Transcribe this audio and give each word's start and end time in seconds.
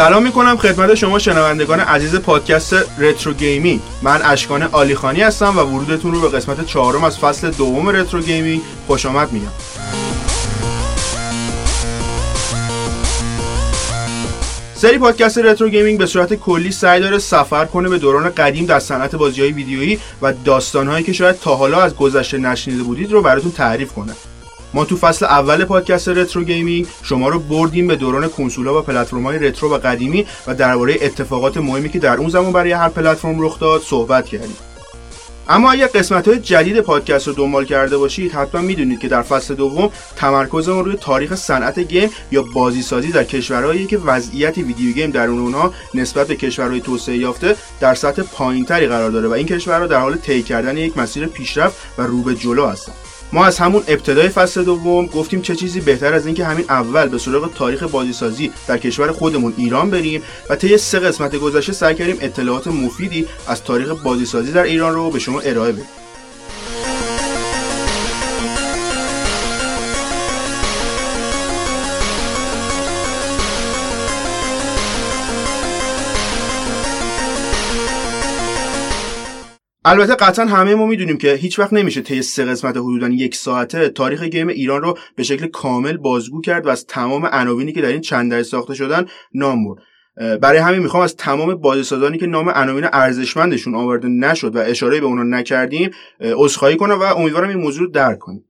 سلام 0.00 0.22
می‌کنم 0.22 0.56
خدمت 0.56 0.94
شما 0.94 1.18
شنوندگان 1.18 1.80
عزیز 1.80 2.16
پادکست 2.16 2.74
Retro 2.98 3.32
Gaming. 3.32 3.80
من 4.02 4.20
اشکان 4.24 4.62
آلیخانی 4.62 5.20
هستم 5.20 5.58
و 5.58 5.60
ورودتون 5.60 6.12
رو 6.12 6.20
به 6.20 6.28
قسمت 6.28 6.66
چهارم 6.66 7.04
از 7.04 7.18
فصل 7.18 7.50
دوم 7.50 7.88
Retro 7.88 8.20
Gaming 8.20 8.62
خوش 8.86 9.06
آمد 9.06 9.32
میگم. 9.32 9.48
سری 14.74 14.98
پادکست 14.98 15.38
Retro 15.38 15.68
Gaming 15.68 15.98
به 15.98 16.06
صورت 16.06 16.34
کلی 16.34 16.72
سعی 16.72 17.00
داره 17.00 17.18
سفر 17.18 17.64
کنه 17.64 17.88
به 17.88 17.98
دوران 17.98 18.30
قدیم 18.30 18.66
در 18.66 18.78
صنعت 18.78 19.14
بازی 19.14 19.40
های 19.40 19.52
ویدیویی 19.52 19.98
و 20.22 20.32
داستانهایی 20.44 21.04
که 21.04 21.12
شاید 21.12 21.38
تا 21.40 21.56
حالا 21.56 21.82
از 21.82 21.96
گذشته 21.96 22.38
نشنیده 22.38 22.82
بودید 22.82 23.12
رو 23.12 23.22
براتون 23.22 23.52
تعریف 23.52 23.92
کنه. 23.92 24.12
ما 24.74 24.84
تو 24.84 24.96
فصل 24.96 25.24
اول 25.24 25.64
پادکست 25.64 26.08
Retro 26.08 26.44
Gaming 26.44 26.86
شما 27.02 27.28
رو 27.28 27.38
بردیم 27.38 27.86
به 27.86 27.96
دوران 27.96 28.28
کنسولا 28.28 28.78
و 28.78 28.82
پلتفرم‌های 28.82 29.38
retro 29.38 29.74
و 29.74 29.78
قدیمی 29.78 30.26
و 30.46 30.54
درباره 30.54 30.96
اتفاقات 31.00 31.56
مهمی 31.56 31.88
که 31.88 31.98
در 31.98 32.16
اون 32.16 32.28
زمان 32.28 32.52
برای 32.52 32.72
هر 32.72 32.88
پلتفرم 32.88 33.42
رخ 33.42 33.58
داد 33.58 33.82
صحبت 33.82 34.26
کردیم. 34.26 34.56
اما 35.48 35.70
اگر 35.70 35.86
قسمت 35.86 36.28
های 36.28 36.38
جدید 36.38 36.80
پادکست 36.80 37.28
رو 37.28 37.34
دنبال 37.34 37.64
کرده 37.64 37.96
باشید 37.96 38.32
حتما 38.32 38.60
می‌دونید 38.60 39.00
که 39.00 39.08
در 39.08 39.22
فصل 39.22 39.54
دوم 39.54 39.90
تمرکزمون 40.16 40.84
روی 40.84 40.96
تاریخ 40.96 41.34
صنعت 41.34 41.78
گیم 41.78 42.10
یا 42.30 42.42
بازی 42.42 42.82
سازی 42.82 43.12
در 43.12 43.24
کشورهایی 43.24 43.86
که 43.86 43.98
وضعیت 43.98 44.58
ویدیو 44.58 44.92
گیم 44.92 45.10
در 45.10 45.26
اونها 45.26 45.74
نسبت 45.94 46.26
به 46.26 46.36
کشورهای 46.36 46.80
توسعه 46.80 47.16
یافته 47.16 47.56
در 47.80 47.94
سطح 47.94 48.22
پایینتری 48.22 48.86
قرار 48.86 49.10
داره 49.10 49.28
و 49.28 49.32
این 49.32 49.46
کشورها 49.46 49.86
در 49.86 50.00
حال 50.00 50.16
طی 50.16 50.42
کردن 50.42 50.76
یک 50.76 50.98
مسیر 50.98 51.26
پیشرفت 51.26 51.76
و 51.98 52.02
رو 52.02 52.22
به 52.22 52.34
جلو 52.34 52.66
هستند. 52.66 53.09
ما 53.32 53.44
از 53.44 53.58
همون 53.58 53.82
ابتدای 53.88 54.28
فصل 54.28 54.64
دوم 54.64 55.06
گفتیم 55.06 55.42
چه 55.42 55.56
چیزی 55.56 55.80
بهتر 55.80 56.14
از 56.14 56.26
اینکه 56.26 56.44
همین 56.44 56.64
اول 56.68 57.08
به 57.08 57.18
سراغ 57.18 57.54
تاریخ 57.54 57.82
بازیسازی 57.82 58.52
در 58.66 58.78
کشور 58.78 59.12
خودمون 59.12 59.54
ایران 59.56 59.90
بریم 59.90 60.22
و 60.50 60.56
طی 60.56 60.78
سه 60.78 60.98
قسمت 60.98 61.36
گذشته 61.36 61.72
سعی 61.72 61.94
کردیم 61.94 62.16
اطلاعات 62.20 62.66
مفیدی 62.66 63.26
از 63.46 63.64
تاریخ 63.64 63.88
بازیسازی 63.88 64.52
در 64.52 64.62
ایران 64.62 64.94
رو 64.94 65.10
به 65.10 65.18
شما 65.18 65.40
ارائه 65.40 65.72
بدیم. 65.72 65.99
البته 79.84 80.14
قطعا 80.14 80.46
همه 80.46 80.74
ما 80.74 80.86
می‌دونیم 80.86 81.18
که 81.18 81.34
هیچ 81.34 81.58
وقت 81.58 81.72
نمیشه 81.72 82.00
طی 82.00 82.22
سه 82.22 82.44
قسمت 82.44 82.76
حدودا 82.76 83.08
یک 83.08 83.34
ساعته 83.34 83.88
تاریخ 83.88 84.22
گیم 84.22 84.48
ایران 84.48 84.82
رو 84.82 84.98
به 85.16 85.22
شکل 85.22 85.46
کامل 85.46 85.96
بازگو 85.96 86.40
کرد 86.40 86.66
و 86.66 86.68
از 86.68 86.86
تمام 86.86 87.26
عناوینی 87.26 87.72
که 87.72 87.80
در 87.80 87.88
این 87.88 88.00
چند 88.00 88.30
دهه 88.30 88.42
ساخته 88.42 88.74
شدن 88.74 89.06
نام 89.34 89.64
برد. 89.64 89.82
برای 90.40 90.58
همین 90.58 90.78
می‌خوام 90.78 91.02
از 91.02 91.16
تمام 91.16 91.54
بازیسازانی 91.54 92.18
که 92.18 92.26
نام 92.26 92.50
عناوین 92.50 92.84
ارزشمندشون 92.92 93.74
آورده 93.74 94.08
نشد 94.08 94.56
و 94.56 94.58
اشاره 94.58 95.00
به 95.00 95.06
اونا 95.06 95.22
نکردیم 95.22 95.90
عذرخواهی 96.20 96.76
کنم 96.76 97.00
و 97.00 97.02
امیدوارم 97.02 97.48
این 97.48 97.58
موضوع 97.58 97.80
رو 97.82 97.90
درک 97.90 98.18
کنیم. 98.18 98.44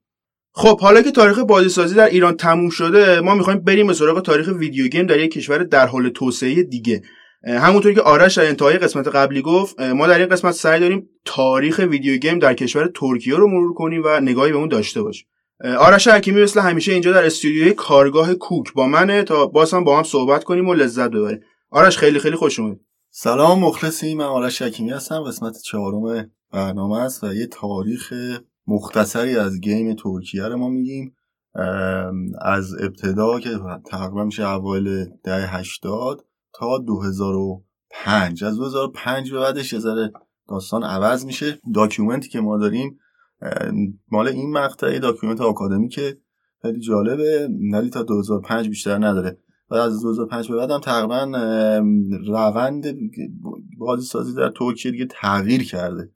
خب 0.52 0.80
حالا 0.80 1.02
که 1.02 1.10
تاریخ 1.10 1.38
بازیسازی 1.38 1.94
در 1.94 2.08
ایران 2.08 2.36
تموم 2.36 2.70
شده 2.70 3.20
ما 3.20 3.34
می‌خوایم 3.34 3.60
بریم 3.60 3.86
به 3.86 3.94
سراغ 3.94 4.22
تاریخ 4.22 4.48
ویدیو 4.58 4.88
گیم 4.88 5.06
در 5.06 5.18
یک 5.18 5.32
کشور 5.32 5.58
در 5.58 5.86
حال 5.86 6.08
توسعه 6.08 6.62
دیگه. 6.62 7.02
همونطوری 7.44 7.94
که 7.94 8.00
آرش 8.00 8.38
در 8.38 8.46
انتهای 8.46 8.78
قسمت 8.78 9.08
قبلی 9.08 9.42
گفت 9.42 9.80
ما 9.80 10.06
در 10.06 10.18
این 10.18 10.28
قسمت 10.28 10.54
سعی 10.54 10.80
داریم 10.80 11.08
تاریخ 11.24 11.78
ویدیو 11.78 12.16
گیم 12.16 12.38
در 12.38 12.54
کشور 12.54 12.90
ترکیه 12.94 13.36
رو 13.36 13.48
مرور 13.48 13.74
کنیم 13.74 14.02
و 14.04 14.20
نگاهی 14.20 14.52
به 14.52 14.58
اون 14.58 14.68
داشته 14.68 15.02
باشیم. 15.02 15.26
آرش 15.78 16.08
حکیمی 16.08 16.42
مثل 16.42 16.60
همیشه 16.60 16.92
اینجا 16.92 17.12
در 17.12 17.26
استودیوی 17.26 17.72
کارگاه 17.72 18.34
کوک 18.34 18.72
با 18.72 18.86
منه 18.86 19.22
تا 19.22 19.46
باز 19.46 19.74
هم 19.74 19.84
با 19.84 19.96
هم 19.96 20.02
صحبت 20.02 20.44
کنیم 20.44 20.68
و 20.68 20.74
لذت 20.74 21.10
ببریم. 21.10 21.40
آرش 21.70 21.98
خیلی 21.98 22.18
خیلی 22.18 22.36
خوش 22.36 22.60
اومد 22.60 22.80
سلام 23.10 23.60
مخلصی 23.60 24.14
من 24.14 24.24
آرش 24.24 24.62
حکیمی 24.62 24.90
هستم. 24.90 25.22
قسمت 25.22 25.62
چهارم 25.62 26.30
برنامه 26.52 26.98
است 26.98 27.24
و 27.24 27.34
یه 27.34 27.46
تاریخ 27.46 28.12
مختصری 28.66 29.36
از 29.36 29.60
game 29.60 29.94
ترکیه 29.94 30.44
رو 30.44 30.56
ما 30.56 30.68
میگیم. 30.68 31.16
از 32.42 32.74
ابتدا 32.82 33.40
که 33.40 33.50
تقریبا 33.90 34.24
میشه 34.24 34.48
اوایل 34.48 35.04
دهه 35.24 35.46
هشتاد. 35.46 36.24
تا 36.52 36.78
2005 36.78 38.44
از 38.44 38.56
2005 38.56 39.32
به 39.32 39.38
بعدش 39.38 39.72
یه 39.72 39.80
داستان 40.48 40.84
عوض 40.84 41.26
میشه. 41.26 41.58
document 41.74 42.22
ی 42.22 42.28
که 42.28 42.40
ما 42.40 42.58
داریم 42.58 42.98
مال 44.10 44.28
این 44.28 44.52
مقطعی 44.52 44.98
document 44.98 45.40
آکادمیکه 45.40 46.18
خیلی 46.62 46.80
جالبه. 46.80 47.48
ولی 47.72 47.90
تا 47.90 48.02
2005 48.02 48.68
بیشتر 48.68 48.98
نداره. 48.98 49.38
و 49.70 49.74
از 49.74 50.02
2005 50.02 50.50
به 50.50 50.56
بعد 50.56 50.82
تقریبا 50.82 51.24
روند 52.26 52.98
بازی 53.78 54.06
سازی 54.06 54.34
در 54.34 54.52
ترکیه 54.56 54.92
دیگه 54.92 55.06
تغییر 55.10 55.64
کرده. 55.64 56.12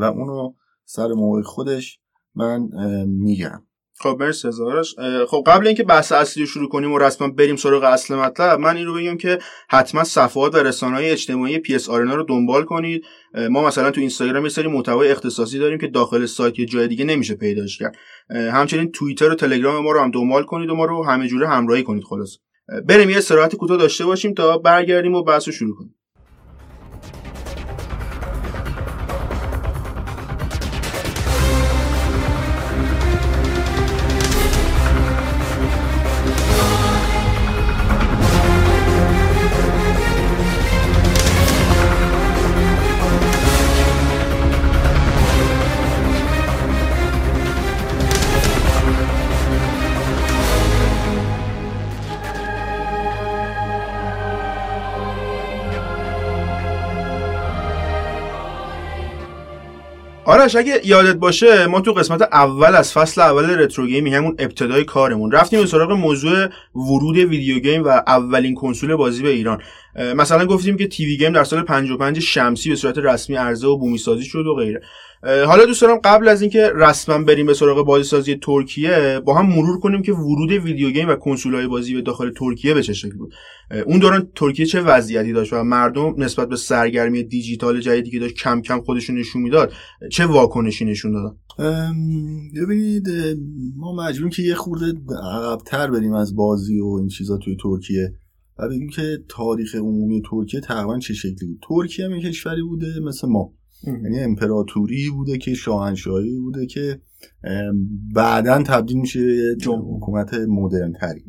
و 0.00 0.04
اونو 0.04 0.54
سر 0.84 1.08
موقع 1.08 1.42
خودش 1.42 2.00
من 2.34 2.68
میگم. 3.06 3.62
خب 3.98 4.16
مرسی 4.20 4.48
آرش 4.48 4.94
خب 5.28 5.44
قبل 5.46 5.66
اینکه 5.66 5.82
بحث 5.82 6.12
اصلی 6.12 6.42
رو 6.42 6.48
شروع 6.48 6.68
کنیم 6.68 6.92
و 6.92 6.98
رسما 6.98 7.28
بریم 7.28 7.56
سراغ 7.56 7.84
اصل 7.84 8.14
مطلب 8.14 8.60
من 8.60 8.76
این 8.76 8.86
رو 8.86 8.94
بگم 8.94 9.16
که 9.16 9.38
حتما 9.68 10.04
صفحات 10.04 10.54
و 10.54 10.58
رسانه 10.58 10.96
های 10.96 11.10
اجتماعی 11.10 11.58
PS 11.58 11.90
Arena 11.90 12.14
رو 12.14 12.22
دنبال 12.22 12.64
کنید. 12.64 13.04
ما 13.50 13.66
مثلا 13.66 13.90
تو 13.90 14.00
اینستاگرام 14.00 14.44
یه 14.44 14.48
سری 14.48 14.68
محتوای 14.68 15.10
اختصاصی 15.10 15.58
داریم 15.58 15.78
که 15.78 15.86
داخل 15.86 16.26
سایت 16.26 16.58
یه 16.58 16.66
جای 16.66 16.88
دیگه 16.88 17.04
نمیشه 17.04 17.34
پیداش 17.34 17.78
کرد. 17.78 17.96
همچنین 18.30 18.92
توییتر 18.92 19.30
و 19.30 19.34
تلگرام 19.34 19.84
ما 19.84 19.92
رو 19.92 20.00
هم 20.00 20.10
دنبال 20.10 20.42
کنید 20.42 20.70
و 20.70 20.74
ما 20.74 20.84
رو 20.84 21.04
همه 21.04 21.28
جوره 21.28 21.48
همراهی 21.48 21.82
کنید 21.82 22.04
خلاص. 22.04 22.36
بریم 22.88 23.10
یه 23.10 23.16
استراحت 23.16 23.56
کوتاه 23.56 23.76
داشته 23.76 24.04
باشیم 24.04 24.34
تا 24.34 24.58
برگردیم 24.58 25.14
و 25.14 25.22
بحث 25.22 25.48
رو 25.48 25.52
شروع 25.52 25.76
کنیم. 25.76 25.94
آرش 60.26 60.56
اگه 60.56 60.80
یادت 60.84 61.14
باشه 61.14 61.66
ما 61.66 61.80
تو 61.80 61.92
قسمت 61.92 62.22
اول 62.22 62.74
از 62.74 62.92
فصل 62.92 63.20
اول 63.20 63.50
Retro 63.50 63.86
Game 63.86 64.06
همون 64.06 64.36
ابتدای 64.38 64.84
کارمون 64.84 65.32
رفتیم 65.32 65.60
به 65.60 65.66
سراغ 65.66 65.92
موضوع 65.92 66.46
ورود 66.74 67.16
video 67.16 67.58
game 67.58 67.84
و 67.84 67.88
اولین 67.88 68.54
کنسول 68.54 68.96
بازی 68.96 69.22
به 69.22 69.28
ایران. 69.28 69.62
مثلا 70.16 70.46
گفتیم 70.46 70.76
که 70.76 70.86
TV 70.86 71.16
Game 71.16 71.32
در 71.32 71.44
سال 71.44 71.62
55 71.62 72.18
شمسی 72.18 72.70
به 72.70 72.76
صورت 72.76 72.98
رسمی 72.98 73.36
عرضه 73.36 73.66
و 73.66 73.76
بومی 73.76 73.98
سازی 73.98 74.24
شد 74.24 74.46
و 74.46 74.54
غیره. 74.54 74.82
حالا 75.22 75.64
دوست 75.66 75.82
دارم 75.82 75.98
قبل 76.04 76.28
از 76.28 76.42
اینکه 76.42 76.70
رسما 76.74 77.18
بریم 77.18 77.46
به 77.46 77.54
سراغ 77.54 77.86
بازی 77.86 78.04
سازی 78.04 78.36
ترکیه 78.36 79.20
با 79.24 79.34
هم 79.34 79.46
مرور 79.46 79.80
کنیم 79.80 80.02
که 80.02 80.12
ورود 80.12 80.50
video 80.50 80.90
game 80.90 81.08
و 81.08 81.16
های 81.52 81.66
بازی 81.66 81.94
به 81.94 82.02
داخل 82.02 82.30
ترکیه 82.30 82.74
به 82.74 82.82
چه 82.82 82.92
شکل 82.92 83.16
بود. 83.16 83.34
اون 83.86 83.98
دوران 83.98 84.28
ترکیه 84.34 84.66
چه 84.66 84.80
وضعیتی 84.80 85.32
داشت 85.32 85.52
و 85.52 85.64
مردم 85.64 86.14
نسبت 86.18 86.48
به 86.48 86.56
سرگرمی 86.56 87.22
دیجیتال 87.22 87.80
جدیدی 87.80 88.10
که 88.10 88.18
داشت 88.18 88.34
کم 88.34 88.60
کم 88.60 88.80
خودشون 88.80 89.18
نشون 89.18 89.42
می‌داد 89.42 89.72
چه 90.12 90.26
واکنشی 90.26 90.84
نشون 90.84 91.12
دادن؟ 91.12 91.36
ببینید 92.62 93.08
ما 93.76 93.94
مجبوریم 93.94 94.30
که 94.30 94.42
یه 94.42 94.54
خورده 94.54 94.92
عقبتر 95.22 95.90
بریم 95.90 96.12
از 96.12 96.36
بازی 96.36 96.80
و 96.80 96.86
این 96.86 97.08
چیزا 97.08 97.36
توی 97.36 97.56
ترکیه. 97.62 98.12
و 98.58 98.68
بگیم 98.68 98.88
که 98.88 99.18
تاریخ 99.28 99.74
عمومی 99.74 100.22
ترکیه 100.30 100.60
تقریبا 100.60 100.98
چه 100.98 101.14
شکلی 101.14 101.46
بود؟ 101.46 101.58
ترکیه 101.68 102.04
هم 102.04 102.20
کشوری 102.20 102.62
بوده 102.62 103.00
مثل 103.00 103.28
ما. 103.28 103.52
یعنی 103.86 104.20
امپراتوری 104.20 105.10
بوده 105.10 105.38
که 105.38 105.54
شاهنشاهی 105.54 106.40
بوده 106.40 106.66
که 106.66 107.00
بعدا 108.14 108.62
تبدیل 108.62 108.96
میشه 108.96 109.20
به 109.64 109.76
حکومت 109.76 110.34
مدرن 110.34 110.92
تری 110.92 111.24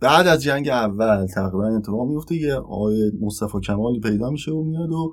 بعد 0.00 0.26
از 0.26 0.42
جنگ 0.42 0.68
اول 0.68 1.26
تقریبا 1.26 1.76
اتفاق 1.76 2.08
میفته 2.08 2.36
یه 2.36 2.54
آقای 2.54 3.12
مصطفی 3.20 3.60
کمالی 3.60 4.00
پیدا 4.00 4.30
میشه 4.30 4.52
و 4.52 4.64
میاد 4.64 4.90
و 4.90 5.12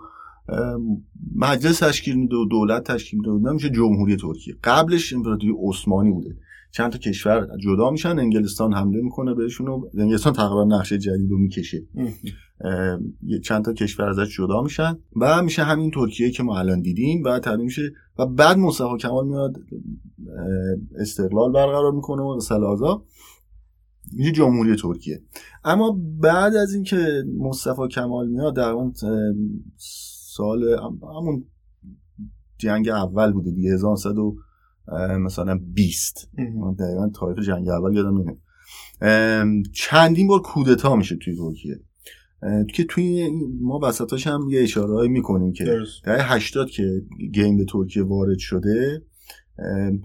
مجلس 1.35 1.79
تشکیل 1.79 2.15
میده 2.15 2.35
و 2.35 2.45
دولت 2.45 2.83
تشکیل 2.83 3.19
میده 3.19 3.51
میشه 3.51 3.69
جمهوری 3.69 4.15
ترکیه. 4.15 4.55
قبلش 4.63 5.13
امپراتوری 5.13 5.53
عثمانی 5.59 6.11
بوده. 6.11 6.37
چند 6.71 6.91
تا 6.91 6.97
کشور 6.97 7.47
جدا 7.63 7.91
میشن 7.91 8.19
انگلستان 8.19 8.73
حمله 8.73 9.01
می‌کنه 9.01 9.33
بهشون 9.33 9.67
و 9.67 9.81
انگلستان 9.97 10.33
تقریبا 10.33 10.63
نقشه 10.63 10.97
جدید 10.97 11.31
رو 11.31 11.37
می‌کشه. 11.37 11.83
چند 13.43 13.65
تا 13.65 13.73
کشور 13.73 14.09
ازش 14.09 14.37
جدا 14.37 14.61
میشن 14.61 14.97
و 15.21 15.41
میشه 15.41 15.63
همین 15.63 15.91
ترکیه 15.91 16.31
که 16.31 16.43
ما 16.43 16.59
الان 16.59 16.81
دیدیم 16.81 17.23
و 17.23 17.39
تبدیل 17.39 17.65
میشه 17.65 17.93
و 18.19 18.25
بعد 18.25 18.57
مصطفی 18.57 18.97
کمال 18.99 19.27
میاد 19.27 19.57
استقلال 20.99 21.51
برقرار 21.51 21.91
می‌کنه 21.91 22.21
و 22.21 22.39
سلازا 22.39 23.05
میشه 24.13 24.31
جمهوری 24.31 24.75
ترکیه. 24.75 25.21
اما 25.63 25.99
بعد 26.19 26.55
از 26.55 26.73
اینکه 26.73 27.23
مصطفی 27.37 27.87
کمال 27.91 28.27
میاد 28.27 28.55
در 28.55 28.69
اون 28.69 28.93
سال 30.35 30.63
همون 31.03 31.45
جنگ 32.57 32.89
اول 32.89 33.31
بوده 33.31 33.51
دیگه 33.51 33.73
1900 33.73 34.15
مثلا 35.19 35.59
20 35.73 36.29
دقیقا 36.79 37.09
تاریخ 37.15 37.45
جنگ 37.45 37.69
اول 37.69 37.95
یادم 37.95 38.17
نمیاد. 38.17 38.37
چندین 39.73 40.27
بار 40.27 40.41
کودتا 40.41 40.95
میشه 40.95 41.15
توی 41.15 41.35
ترکیه. 41.35 41.79
که 42.73 42.83
توی 42.83 43.29
ما 43.61 43.79
وسطاش 43.83 44.27
هم 44.27 44.49
یه 44.49 44.61
اشاره 44.61 45.07
می‌کنیم 45.07 45.53
که 45.53 45.77
در 46.03 46.35
80 46.35 46.69
که 46.69 47.01
گیم 47.33 47.57
به 47.57 47.65
ترکیه 47.65 48.03
وارد 48.03 48.37
شده 48.37 49.01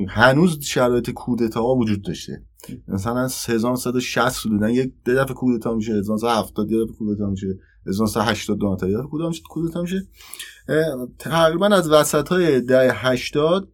هنوز 0.08 0.64
شرایط 0.64 1.10
کودتا 1.10 1.64
وجود 1.64 2.02
داشته. 2.02 2.42
مثلا 2.88 3.28
1160 3.48 4.48
بودن 4.48 4.70
یک 4.70 4.92
دفعه 5.06 5.34
کودتا 5.34 5.74
میشه 5.74 5.92
1170 5.92 6.70
یه 6.70 6.84
دفعه 6.84 6.96
کودتا 6.96 7.30
میشه 7.30 7.58
1182 7.86 8.76
تا 8.80 8.88
یه 8.88 8.96
دفعه 8.96 9.32
کودتا 9.48 9.82
میشه. 9.82 10.06
تقریبا 11.18 11.66
از 11.66 11.90
وسط 11.90 12.28
های 12.28 12.60
دهه 12.60 13.06
80 13.06 13.72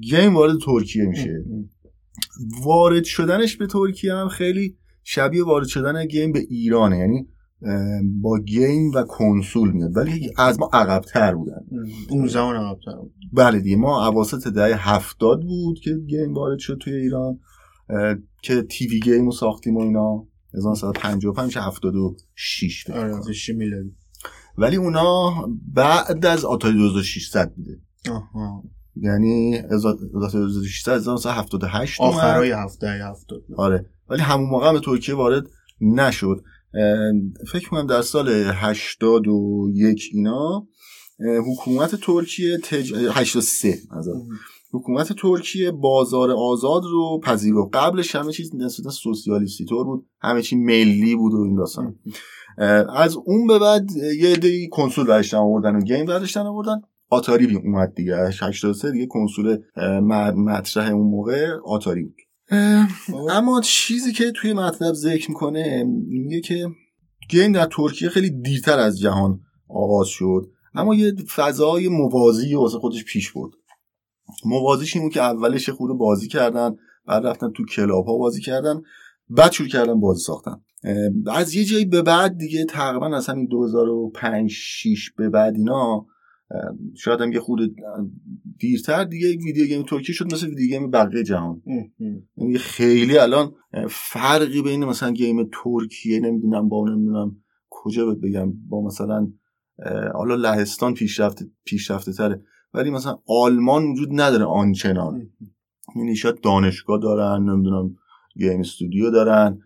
game 0.00 0.34
وارد 0.34 0.58
ترکیه 0.64 1.04
میشه. 1.04 1.44
وارد 2.64 3.04
شدنش 3.04 3.56
به 3.56 3.66
ترکیه 3.66 4.14
هم 4.14 4.28
خیلی 4.28 4.76
شبیه 5.04 5.44
وارد 5.44 5.66
شدن 5.66 6.06
game 6.06 6.32
به 6.32 6.40
ایرانه. 6.48 6.98
یعنی 6.98 7.28
با 8.20 8.38
game 8.38 8.90
و 8.94 9.02
کنسول 9.02 9.72
میاد. 9.72 9.96
ولی 9.96 10.30
از 10.36 10.60
ما 10.60 10.70
عقبتر 10.72 11.34
بودن. 11.34 11.66
اون 12.10 12.26
زمان 12.26 12.56
عقبتر 12.56 12.96
بود. 12.96 13.14
بله 13.32 13.60
دیگه 13.60 13.76
ما 13.76 14.06
اواسط 14.06 14.48
دهه 14.48 14.88
هفتاد 14.88 15.42
بود 15.42 15.78
که 15.78 15.94
game 16.06 16.34
وارد 16.34 16.58
شد 16.58 16.78
توی 16.80 16.94
ایران 16.94 17.38
که 18.42 18.62
تیوی 18.62 19.00
گیم 19.00 19.24
رو 19.24 19.32
ساختیم 19.32 19.76
و 19.76 19.80
اینا. 19.80 20.26
1955 20.54 21.58
76 21.58 22.90
آره 22.90 23.20
میلادی. 23.54 23.94
ولی 24.58 24.76
اونا 24.76 25.32
بعد 25.74 26.26
از 26.26 26.44
آتاری 26.44 26.78
2600 26.78 27.52
بوده. 27.54 27.80
آها. 28.10 28.64
یعنی 28.96 29.62
2600 29.62 30.92
1978 30.92 32.00
آخرای 32.00 32.50
هفته 32.50 32.86
هفتاد. 32.86 33.42
آره. 33.56 33.86
ولی 34.08 34.22
همون 34.22 34.50
موقع 34.50 34.72
به 34.72 34.80
ترکیه 34.80 35.14
وارد 35.14 35.46
نشد. 35.80 36.44
فکر 37.52 37.68
کنم 37.70 37.86
در 37.86 38.02
سال 38.02 38.28
81 38.28 40.10
اینا 40.12 40.66
حکومت 41.46 41.94
ترکیه 41.94 42.58
تج... 42.58 42.92
83 42.92 43.74
حکومت 44.72 45.12
ترکیه 45.12 45.70
بازار 45.70 46.30
آزاد 46.30 46.82
رو 46.84 47.20
پذیرفت. 47.24 47.76
قبلش 47.76 48.16
همه 48.16 48.32
چیز 48.32 48.54
نسبتا 48.54 48.90
سوسیالیستی 48.90 49.64
طور 49.64 49.84
بود. 49.84 50.06
همه 50.20 50.42
چی 50.42 50.56
ملی 50.56 51.16
بود 51.16 51.32
و 51.34 51.42
این 51.42 51.56
داستان. 51.56 51.98
از 52.96 53.16
اون 53.24 53.46
به 53.46 53.58
بعد 53.58 53.90
یه 54.20 54.32
عده 54.32 54.68
کنسول 54.68 55.06
برداشتن 55.06 55.36
آوردن 55.36 55.76
و 55.76 55.80
game 55.80 56.04
برداشتن 56.04 56.40
آوردن. 56.40 56.80
آتاری 57.10 57.46
بی 57.46 57.56
اومد 57.56 57.94
دیگه. 57.94 58.16
83 58.16 58.90
دیگه 58.90 59.06
کنسول 59.06 59.58
مطرح 60.36 60.92
اون 60.92 61.10
موقع 61.10 61.46
آتاری 61.64 62.02
بود. 62.02 62.16
اما 63.30 63.60
چیزی 63.60 64.12
که 64.12 64.32
توی 64.32 64.52
مطلب 64.52 64.94
ذکر 64.94 65.30
می‌کنه 65.30 65.84
میگه 66.08 66.40
که 66.40 66.68
game 67.30 67.52
در 67.52 67.68
ترکیه 67.70 68.08
خیلی 68.08 68.30
دیرتر 68.30 68.78
از 68.78 68.98
جهان 68.98 69.40
آغاز 69.68 70.08
شد. 70.08 70.50
اما 70.74 70.94
یه 70.94 71.14
فضای 71.36 71.88
موازی 71.88 72.54
واسه 72.54 72.78
خودش 72.78 73.04
پیش 73.04 73.32
برد. 73.32 73.52
موازیش 74.44 74.96
این 74.96 75.10
که 75.10 75.22
اولش 75.22 75.68
خود 75.68 75.98
بازی 75.98 76.28
کردن 76.28 76.76
بعد 77.06 77.26
رفتن 77.26 77.52
تو 77.52 77.64
کلاب 77.64 78.06
ها 78.06 78.18
بازی 78.18 78.40
کردن 78.40 78.82
بعد 79.28 79.52
شروع 79.52 79.68
کردن 79.68 80.00
بازی 80.00 80.22
ساختن. 80.22 80.56
از 81.26 81.54
یه 81.54 81.64
جایی 81.64 81.84
به 81.84 82.02
بعد 82.02 82.38
دیگه 82.38 82.64
تقریبا 82.64 83.16
از 83.16 83.26
همین 83.26 83.46
2005 83.46 84.50
6 84.50 85.10
به 85.16 85.28
بعد 85.28 85.54
اینا 85.54 86.06
شاید 86.96 87.20
هم 87.20 87.32
یه 87.32 87.40
خود 87.40 87.76
دیرتر 88.58 89.04
دیگه 89.04 89.28
video 89.28 89.66
game 89.66 89.82
ترکیه 89.82 90.14
شد 90.14 90.34
مثل 90.34 90.46
video 90.48 90.68
game 90.68 90.90
بقیه 90.90 91.22
جهان. 91.22 91.62
یعنی 92.36 92.58
خیلی 92.58 93.18
الان 93.18 93.52
فرقی 93.90 94.62
بین 94.62 94.84
مثلا 94.84 95.10
game 95.10 95.48
ترکیه 95.52 96.20
نمی‌دونم 96.20 96.68
با 96.68 96.88
نمی‌دونم 96.88 97.36
کجا 97.70 98.06
بهت 98.06 98.18
بگم 98.18 98.52
با 98.68 98.86
مثلا 98.86 99.28
حالا 100.14 100.34
لهستان 100.34 100.94
پیشرفته 100.94 101.46
پیشرفته 101.64 102.12
تره 102.12 102.42
ولی 102.74 102.90
مثلا 102.90 103.18
آلمان 103.26 103.84
وجود 103.84 104.08
نداره 104.12 104.44
آنچنان. 104.44 105.30
یعنی 105.96 106.16
شاید 106.16 106.40
دانشگاه 106.40 107.00
دارن 107.00 107.50
نمی‌دونم 107.50 107.96
game 108.36 108.60
studio 108.60 109.10
دارن 109.10 109.58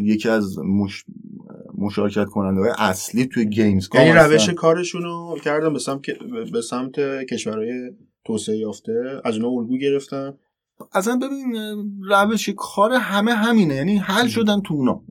یکی 0.00 0.28
از 0.28 0.58
مش... 0.58 1.04
مشارکت 1.84 2.24
کننده 2.24 2.60
های 2.60 2.70
اصلی 2.78 3.26
توی 3.26 3.46
games 3.46 3.88
یعنی 3.94 4.12
روش 4.12 4.50
کارشون 4.50 5.02
رو 5.02 5.38
کردن 5.44 5.72
به 5.72 5.78
سمت 5.78 6.00
به 6.52 6.60
سمت 6.60 7.00
کشورهای 7.30 7.90
توسعه 8.24 8.56
یافته. 8.56 9.20
از 9.24 9.34
اونها 9.34 9.50
الگو 9.50 9.78
گرفتن 9.78 10.34
اصلا 10.92 11.16
ببین 11.16 11.54
روش 12.08 12.50
کار 12.56 12.92
همه 12.92 13.34
همینه. 13.34 13.74
یعنی 13.74 13.96
حل 13.96 14.28
شدن 14.28 14.60
تو 14.60 14.74
اونا. 14.74 15.02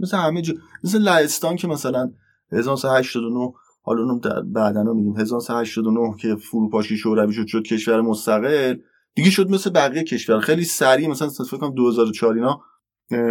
مثل 0.00 0.16
همه 0.16 0.42
جا 0.42 0.54
مثل 0.84 0.98
لهستان 0.98 1.56
که 1.56 1.68
مثلا 1.68 2.10
1989 2.52 3.52
حالا 3.82 4.02
اونو 4.02 4.20
بعدا 4.44 4.82
میگیم 4.82 5.16
1989 5.16 6.14
که 6.20 6.36
فروپاشی 6.36 6.96
شوروی 6.96 7.32
شد 7.32 7.46
شد 7.46 7.62
کشور 7.62 8.00
مستقل. 8.00 8.76
دیگه 9.14 9.30
شد 9.30 9.50
مثل 9.50 9.70
بقیه 9.70 10.04
کشور. 10.04 10.40
خیلی 10.40 10.64
سریع 10.64 11.08
مثلا 11.08 11.28
فکر 11.28 11.56
کنم 11.56 11.74
2004 11.74 12.34
اینا 12.34 12.60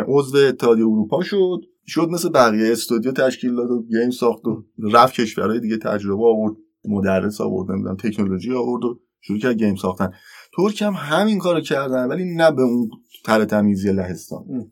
عضو 0.07 0.38
اتحادیه 0.38 0.86
اروپا 0.86 1.24
شد. 1.24 1.62
شد 1.88 2.10
مثل 2.10 2.30
بقیه 2.30 2.72
استودیو 2.72 3.12
تشکیل 3.12 3.56
داد 3.56 3.72
و 3.72 3.84
گیم 3.84 4.10
ساخت 4.10 4.45
و 4.45 4.63
رفت 4.94 5.13
کشورهای 5.13 5.60
دیگه 5.60 5.78
تجربه 5.78 6.24
آورد 6.25 6.56
مدرس 6.86 7.42
آورد 7.42 7.72
نمی‌دونم 7.72 7.98
تکنولوژی 7.98 8.54
آورد 8.54 8.84
و 8.84 9.00
شروع 9.22 9.39
کرد 9.39 9.57
گیم 9.57 9.75
ساختن. 9.75 10.12
ترک 10.57 10.81
هم 10.81 10.94
همین 10.94 11.39
کارو 11.39 11.62
کردن 11.62 12.07
ولی 12.07 12.36
نه 12.36 12.51
به 12.51 12.62
اون 12.62 12.89
تر 13.25 13.45
تمیزی 13.45 13.92
لهستان. 13.92 14.72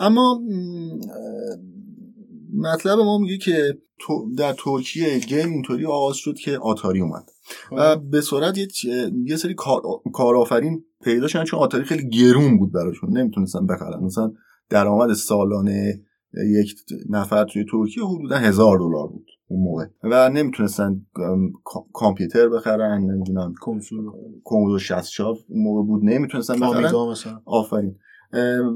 اما 0.00 0.40
مطلب 2.54 2.98
ما 2.98 3.18
میگه 3.18 3.38
که 3.38 3.78
در 4.36 4.52
ترکیه 4.52 5.18
گیم 5.18 5.50
اینطوری 5.50 5.86
آغاز 5.86 6.16
شد 6.16 6.34
که 6.34 6.58
آتاری 6.58 7.00
اومد. 7.00 7.30
و 7.72 7.96
به 7.96 8.20
صورت 8.20 8.58
یه, 8.58 8.68
یه 9.24 9.36
سری 9.36 9.54
کارآفرین 10.12 10.84
پیدا 11.04 11.28
شدن 11.28 11.44
چون 11.44 11.60
آتاری 11.60 11.84
خیلی 11.84 12.08
گرون 12.08 12.58
بود 12.58 12.72
براشون. 12.72 13.18
نمی‌تونستن 13.18 13.66
بخرن. 13.66 14.04
مثلا 14.04 14.32
درآمد 14.70 15.12
سالانه 15.12 16.00
یک 16.34 16.74
نفر 17.10 17.44
توی 17.44 17.64
ترکیه 17.72 18.04
حدودا 18.04 18.36
هزار 18.36 18.78
دلار 18.78 19.08
بود 19.08 19.26
اون 19.48 19.62
موقع. 19.62 19.86
و 20.02 20.28
نمی‌تونستن 20.28 21.06
کامپیوتر 21.92 22.48
بخرن 22.48 23.00
نمی‌دونم 23.00 23.54
کومودو 24.44 24.78
64 24.78 25.34
اون 25.48 25.62
موقع 25.62 25.82
بود 25.86 26.04
نمی‌تونستن 26.04 26.54
بخرن. 26.54 26.94
آفرین. 27.44 27.96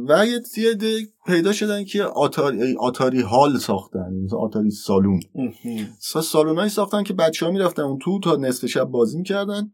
و 0.08 0.26
یه 0.26 0.40
پیدا 1.26 1.52
شدن 1.52 1.84
که 1.84 2.02
آتاری, 2.02 2.76
آتاری 2.78 3.20
هال 3.20 3.58
ساختن 3.58 4.14
مثلا 4.24 4.38
آتاری 4.38 4.70
سالون. 4.70 5.20
سالون 6.22 6.56
هایی 6.56 6.70
ساختن 6.70 7.02
که 7.02 7.14
بچه 7.14 7.46
ها 7.46 7.52
می‌رفتن 7.52 7.82
اون 7.82 7.98
تو 7.98 8.20
تا 8.20 8.36
نصف 8.36 8.66
شب 8.66 8.84
بازی 8.84 9.18
می‌کردن. 9.18 9.72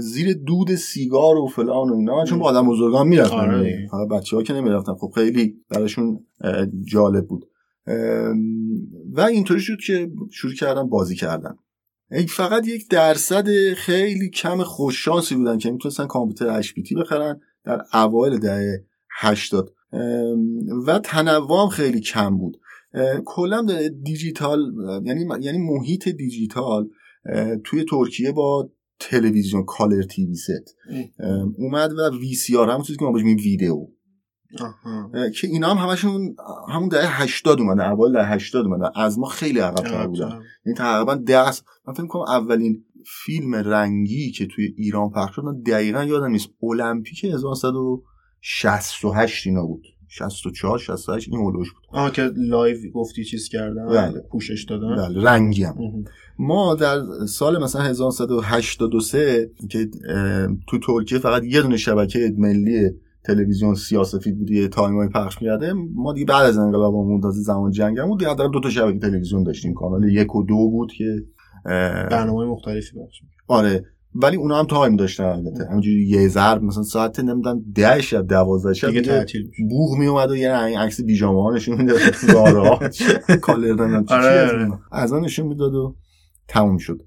زیر 0.00 0.32
دود 0.46 0.74
سیگار 0.74 1.36
و 1.36 1.46
فلان 1.46 1.90
و 1.90 1.94
اینا. 1.94 2.24
چون 2.24 2.38
با 2.38 2.46
آدم 2.46 2.68
بزرگان 2.68 3.08
می‌رفتن 3.08 3.36
آره. 3.36 3.88
بچه 4.10 4.36
ها 4.36 4.42
که 4.42 4.52
نمی‌رفتن. 4.52 4.94
خب 4.94 5.12
خیلی 5.14 5.54
براشون 5.68 6.26
جالب 6.84 7.26
بود. 7.26 7.48
و 9.12 9.20
اینطوری 9.20 9.60
شد 9.60 9.76
که 9.86 10.10
شروع 10.32 10.54
کردن 10.54 10.88
بازی 10.88 11.16
کردن. 11.16 11.56
فقط 12.28 12.68
یک 12.68 12.88
درصد 12.88 13.72
خیلی 13.76 14.30
کم 14.30 14.62
خوششانسی 14.62 15.34
بودن 15.34 15.58
که 15.58 15.70
می‌تونستن 15.70 16.06
کامپیوتر 16.06 16.48
اچ 16.48 16.72
بخرن 16.96 17.40
در 17.64 17.82
اوایل 17.94 18.38
دهه 18.38 18.84
80 19.20 19.74
و 20.86 20.98
تنوع 20.98 21.62
هم 21.62 21.68
خیلی 21.68 22.00
کم 22.00 22.38
بود. 22.38 22.60
کلا 23.24 23.66
دیجیتال 24.02 24.72
یعنی 25.04 25.26
یعنی 25.40 25.58
محیط 25.58 26.08
دیجیتال 26.08 26.88
توی 27.64 27.84
ترکیه 27.84 28.32
با 28.32 28.70
تلویزیون 29.10 29.64
color 29.64 30.02
TV 30.02 30.34
ست. 30.34 30.76
اومد 31.58 31.92
و 31.92 32.10
VCR 32.20 32.70
هم 32.70 32.82
چیزی 32.82 32.98
که 32.98 33.04
ما 33.04 33.12
بهش 33.12 33.22
ویدیو 33.22 33.86
که 35.40 35.46
اینا 35.46 35.74
هم 35.74 35.88
همشون 35.88 36.36
همون 36.68 36.88
دهه 36.88 37.22
80 37.22 37.60
اومدن 37.60 37.80
اول 37.80 38.12
دهه 38.12 38.32
80 38.32 38.66
اومدن. 38.66 38.90
از 38.96 39.18
ما 39.18 39.26
خیلی 39.26 39.58
عقب 39.58 40.06
بودن. 40.06 40.40
یعنی 40.66 40.78
تقریبا 40.78 41.14
دست 41.14 41.64
من 41.88 41.94
فکر 41.94 42.06
کنم 42.06 42.22
اولین 42.22 42.84
فیلم 43.24 43.54
رنگی 43.54 44.30
که 44.30 44.46
توی 44.46 44.74
ایران 44.76 45.10
پخش 45.10 45.36
شد 45.36 45.42
دقیقا 45.66 46.04
یادم 46.04 46.30
نیست. 46.30 46.48
المپیک 46.62 47.24
1968 47.24 49.46
اینا 49.46 49.66
بود. 49.66 49.82
64 50.18 50.78
68 50.78 51.28
این 51.28 51.40
اولوش 51.40 51.72
بود. 51.72 51.82
آها 51.92 52.10
که 52.10 52.30
live 52.36 52.90
گفتی 52.94 53.24
چیز 53.24 53.48
کردن 53.48 53.86
بله. 53.86 54.20
پوشش 54.32 54.64
دادن. 54.64 54.96
بله 54.96 55.24
رنگی 55.30 55.64
هم. 55.64 55.74
ما 56.38 56.74
در 56.74 57.00
سال 57.28 57.62
مثلا 57.62 57.82
1983 57.82 59.50
که 59.70 59.88
تو 60.68 60.78
ترکیه 60.78 61.18
فقط 61.18 61.44
یه 61.44 61.62
دونه 61.62 61.76
شبکه 61.76 62.34
ملی 62.38 62.90
تلویزیون 63.24 63.74
سیاسفید 63.74 64.38
بود 64.38 64.50
یه 64.50 64.68
تایمای 64.68 65.08
پخش 65.08 65.42
می‌کرده 65.42 65.72
ما 65.72 66.12
دیگه 66.12 66.26
بعد 66.26 66.46
از 66.46 66.58
انقلاب 66.58 67.20
تازه 67.22 67.40
زمان 67.40 67.70
جنگ 67.70 67.98
هم 67.98 68.06
بود 68.06 68.18
دیگه 68.18 68.34
دو 68.34 68.60
تا 68.60 68.70
شبکه 68.70 68.98
تلویزیون 68.98 69.42
داشتیم 69.42 69.74
کانال 69.74 70.08
یک 70.08 70.34
و 70.34 70.42
دو 70.42 70.70
بود 70.70 70.92
که 70.92 71.22
برنامه 72.10 72.44
مختلفی 72.44 72.98
بخش 72.98 73.20
آره. 73.48 73.84
ولی 74.14 74.36
اونا 74.36 74.58
هم 74.58 74.66
تایم 74.66 74.96
داشتن 74.96 75.24
البته. 75.24 75.66
همینجوری 75.70 76.08
یه 76.08 76.28
ضرب 76.28 76.62
مثلا 76.62 76.82
ساعت 76.82 77.20
نمی‌دونم 77.20 77.64
10 77.74 78.00
شب 78.00 78.26
12 78.26 78.74
شب 78.74 78.88
دیگه 78.88 79.00
تعطیل 79.02 79.50
بوغ 79.70 79.98
می 79.98 80.06
اومد 80.06 80.30
و 80.30 80.36
یه 80.36 80.50
عکس 80.52 81.00
بیجامه 81.00 81.42
ها 81.42 81.54
نشون 81.54 81.76
می‌داد. 81.76 81.98
راه 82.54 82.80
کالر 83.40 84.02
آره. 84.08 84.68
از 84.92 85.12
اون 85.12 85.24
نشون 85.24 85.46
می‌داد 85.46 85.74
و 85.74 85.94
تموم 86.48 86.78
شد. 86.78 87.02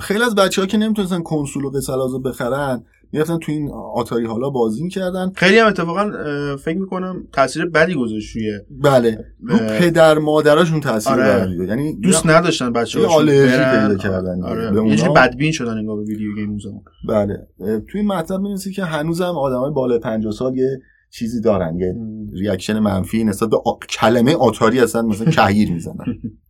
خیلی 0.00 0.22
از 0.22 0.34
بچه 0.34 0.62
ها 0.62 0.66
که 0.66 0.78
نمی‌تونستن 0.78 1.22
کنسول 1.22 1.64
و 1.64 1.70
قسلازو 1.70 2.18
بخرن 2.18 2.84
می‌رفتن 3.12 3.38
تو 3.38 3.52
این 3.52 3.70
آتاری 3.94 4.26
حالا 4.26 4.50
بازی 4.50 4.82
می‌کردن. 4.82 5.32
خیلی 5.36 5.58
هم 5.58 5.66
اتفاقا 5.66 6.10
فکر 6.56 6.78
می‌کنم 6.78 7.28
تاثیر 7.32 7.66
بدی 7.66 7.94
گذاشت 7.94 8.36
روی 8.36 8.58
بله. 8.70 9.24
رو 9.42 9.58
پدر 9.58 10.18
مادراشون 10.18 10.80
تاثیر 10.80 11.12
آره. 11.12 11.46
بدی 11.46 11.66
یعنی 11.66 11.96
دوست 11.96 12.26
نداشتن 12.26 12.72
بچه 12.72 13.00
یه 13.00 13.06
آلرژی 13.06 13.56
پیدا 13.56 13.94
کردن 13.94 14.42
آره. 14.42 14.70
به 14.70 14.78
اونا. 14.78 15.12
بدبین 15.12 15.52
شدن 15.52 15.78
انگار 15.78 15.96
به 15.96 16.02
ویدیو 16.02 16.34
گیم 16.34 16.48
اون 16.48 16.58
زمان 16.58 16.82
بله 17.08 17.46
توی 17.92 18.02
مطلب 18.02 18.40
می‌رسی 18.40 18.72
که 18.72 18.84
هنوزم 18.84 19.24
آدمای 19.24 19.70
بالای 19.70 19.98
50 19.98 20.32
سال 20.32 20.56
یه 20.56 20.80
چیزی 21.10 21.40
دارن 21.40 21.76
یه 21.78 21.94
reaction 22.32 22.78
منفی 22.78 23.24
نسبت 23.24 23.50
به 23.50 23.56
آ... 23.56 23.72
کلمه 23.90 24.34
آتاری 24.34 24.80
اصلا 24.80 25.02
مثلا 25.02 25.30
کهیر 25.36 25.72
می‌زنن. 25.72 26.04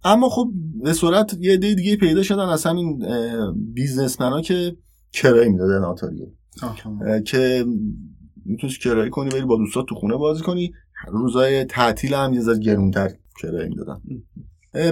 اما 0.04 0.28
خب 0.28 0.48
به 0.82 0.92
صورت 0.92 1.36
یه 1.40 1.52
عده 1.52 1.74
دیگه 1.74 1.96
پیدا 1.96 2.22
شدن 2.22 2.48
از 2.48 2.66
همین 2.66 3.04
businessman 3.74 4.30
ها 4.32 4.40
که 4.40 4.76
کرایه 5.12 5.48
می‌دادن 5.48 5.84
آتاری 5.84 6.26
که 7.24 7.64
می‌تونی 8.44 8.72
کرایه 8.72 9.10
کنی 9.10 9.30
بری 9.30 9.44
با 9.44 9.56
دوستات 9.56 9.86
تو 9.86 9.94
خونه 9.94 10.16
بازی 10.16 10.42
کنی. 10.42 10.72
روزای 11.08 11.64
تعطیل 11.64 12.14
هم 12.14 12.32
یه 12.32 12.40
ذره 12.40 12.58
گرونتر 12.58 13.10
کرایه 13.42 13.68
می‌دادن. 13.68 14.00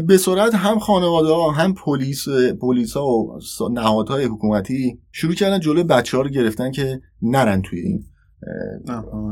به 0.06 0.18
صورت 0.18 0.54
هم 0.54 0.78
خانواده 0.78 1.28
ها 1.28 1.50
هم 1.50 1.74
پلیس 1.74 2.28
پلیس 2.60 2.96
ها 2.96 3.06
و 3.06 3.38
نهادهای 3.72 4.24
حکومتی 4.24 4.98
شروع 5.12 5.34
کردن 5.34 5.60
جلوی 5.60 5.84
بچه 5.84 6.16
ها 6.16 6.22
رو 6.22 6.28
گرفتن 6.28 6.70
که 6.70 7.00
نرن 7.22 7.62
توی 7.62 7.80
این. 7.80 8.04